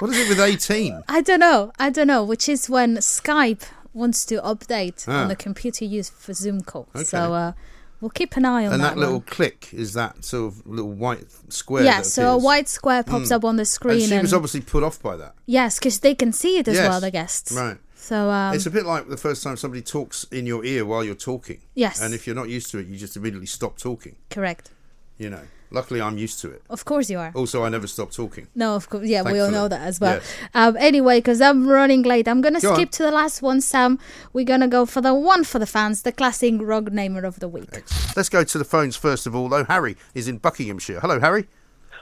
what 0.00 0.10
is 0.10 0.18
it 0.22 0.28
with 0.30 0.40
eighteen? 0.40 1.02
I 1.18 1.20
don't 1.20 1.40
know. 1.40 1.72
I 1.78 1.90
don't 1.90 2.06
know. 2.14 2.22
Which 2.24 2.48
is 2.48 2.70
when 2.70 2.96
Skype 2.98 3.64
wants 3.94 4.24
to 4.26 4.36
update 4.42 5.04
Ah. 5.08 5.22
on 5.22 5.28
the 5.28 5.36
computer 5.36 5.84
used 5.84 6.12
for 6.12 6.32
Zoom 6.34 6.60
calls. 6.62 6.88
Okay. 6.94 7.04
So 7.04 7.32
uh, 7.32 7.52
we'll 8.00 8.10
keep 8.10 8.36
an 8.36 8.44
eye 8.44 8.66
on 8.66 8.72
And 8.74 8.82
that, 8.82 8.92
And 8.92 8.96
that 8.96 8.98
little 8.98 9.14
one. 9.20 9.22
click 9.22 9.68
is 9.72 9.92
that 9.94 10.24
sort 10.24 10.52
of 10.52 10.66
little 10.66 10.90
white 10.92 11.26
square. 11.48 11.84
Yeah, 11.84 12.02
so 12.02 12.32
a 12.32 12.36
white 12.38 12.68
square 12.68 13.02
pops 13.02 13.28
Mm. 13.28 13.36
up 13.36 13.44
on 13.44 13.56
the 13.56 13.60
And 13.62 13.68
screen. 13.68 14.08
she 14.08 14.18
was 14.18 14.34
obviously 14.34 14.60
put 14.60 14.82
off 14.82 15.00
by 15.00 15.16
that. 15.16 15.34
Yes, 15.46 15.78
because 15.78 16.00
they 16.00 16.14
can 16.14 16.32
see 16.32 16.58
it 16.58 16.68
as 16.68 16.74
Yes. 16.76 16.88
well, 16.88 17.00
the 17.00 17.10
guests. 17.10 17.52
Right. 17.52 17.78
So 17.96 18.28
um, 18.30 18.54
it's 18.54 18.66
a 18.66 18.70
bit 18.70 18.84
like 18.84 19.08
the 19.08 19.16
first 19.16 19.42
time 19.42 19.56
somebody 19.56 19.80
talks 19.80 20.24
in 20.30 20.44
your 20.44 20.62
ear 20.64 20.84
while 20.84 21.02
you're 21.02 21.14
talking. 21.14 21.60
Yes. 21.74 22.02
And 22.02 22.12
if 22.12 22.26
you're 22.26 22.36
not 22.36 22.50
used 22.50 22.70
to 22.72 22.78
it, 22.78 22.86
you 22.86 22.98
just 22.98 23.16
immediately 23.16 23.46
stop 23.46 23.78
talking. 23.78 24.16
correct. 24.30 24.70
You 25.16 25.30
know. 25.30 25.42
Luckily, 25.74 26.00
I'm 26.00 26.16
used 26.16 26.40
to 26.40 26.50
it. 26.50 26.62
Of 26.70 26.84
course 26.84 27.10
you 27.10 27.18
are. 27.18 27.32
Also, 27.34 27.64
I 27.64 27.68
never 27.68 27.86
stop 27.86 28.12
talking. 28.12 28.46
No, 28.54 28.74
of 28.76 28.88
course. 28.88 29.06
Yeah, 29.06 29.22
we 29.22 29.38
all 29.40 29.50
know 29.50 29.68
that 29.68 29.80
as 29.82 30.00
well. 30.00 30.14
Yes. 30.14 30.34
Um, 30.54 30.76
anyway, 30.78 31.18
because 31.18 31.40
I'm 31.40 31.66
running 31.68 32.02
late, 32.02 32.28
I'm 32.28 32.40
going 32.40 32.54
to 32.54 32.60
Go 32.60 32.70
on. 32.70 32.76
skip 32.76 32.90
to 32.92 33.02
the 33.02 33.10
last 33.10 33.42
one, 33.42 33.60
Sam. 33.60 33.98
We're 34.32 34.44
going 34.44 34.60
to 34.60 34.68
go 34.68 34.86
for 34.86 35.00
the 35.00 35.12
one 35.14 35.44
for 35.44 35.58
the 35.58 35.66
fans, 35.66 36.02
the 36.02 36.12
classic 36.12 36.54
rogue 36.60 36.92
namer 36.92 37.24
of 37.24 37.40
the 37.40 37.48
week. 37.48 37.82
Let's 38.16 38.28
go 38.28 38.44
to 38.44 38.58
the 38.58 38.64
phones 38.64 38.96
first 38.96 39.26
of 39.26 39.34
all, 39.34 39.48
though. 39.48 39.64
Harry 39.64 39.96
is 40.14 40.28
in 40.28 40.38
Buckinghamshire. 40.38 41.00
Hello, 41.00 41.18
Harry. 41.20 41.46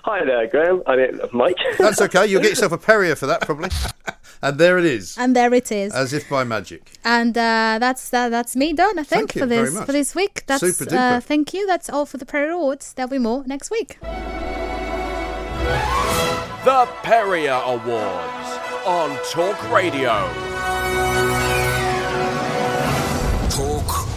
Hi 0.05 0.25
there, 0.25 0.47
Graham. 0.49 0.83
I 0.87 0.97
mean, 0.97 1.21
Mike. 1.33 1.57
That's 1.79 2.01
okay. 2.01 2.27
You'll 2.27 2.43
get 2.43 2.51
yourself 2.51 2.73
a 2.73 2.79
Perrior 2.79 3.17
for 3.17 3.27
that, 3.27 3.43
probably. 3.43 3.71
and 4.43 4.59
there 4.59 4.77
it 4.79 4.85
is, 4.85 5.17
And 5.17 5.37
there 5.37 5.55
it 5.55 5.71
is. 5.71 5.93
as 5.95 6.13
if 6.13 6.29
by 6.29 6.43
magic. 6.43 6.91
and 7.05 7.39
uh, 7.39 7.79
that's 7.81 8.11
that, 8.11 8.31
that's 8.31 8.57
me 8.57 8.73
done, 8.73 8.99
I 8.99 9.05
think, 9.05 9.31
Thank 9.31 9.35
you 9.37 9.41
for 9.43 9.47
very 9.47 9.65
this 9.67 9.75
much. 9.75 9.87
for 9.87 9.93
this 9.93 10.15
week. 10.17 10.43
That's 10.47 10.61
Super 10.77 10.93
uh, 10.93 10.99
duper. 11.21 11.23
thank 11.23 11.55
you. 11.55 11.67
That's 11.69 11.89
all 11.89 12.05
for 12.07 12.19
the 12.19 12.27
Perrior 12.27 12.55
Awards. 12.55 12.93
There'll 12.95 13.11
be 13.11 13.19
more 13.19 13.45
next 13.47 13.71
week. 13.71 13.99
The 16.65 16.89
Perrior 17.03 17.63
Awards 17.65 18.87
on 18.87 19.17
Talk 19.31 19.71
Radio. 19.71 20.52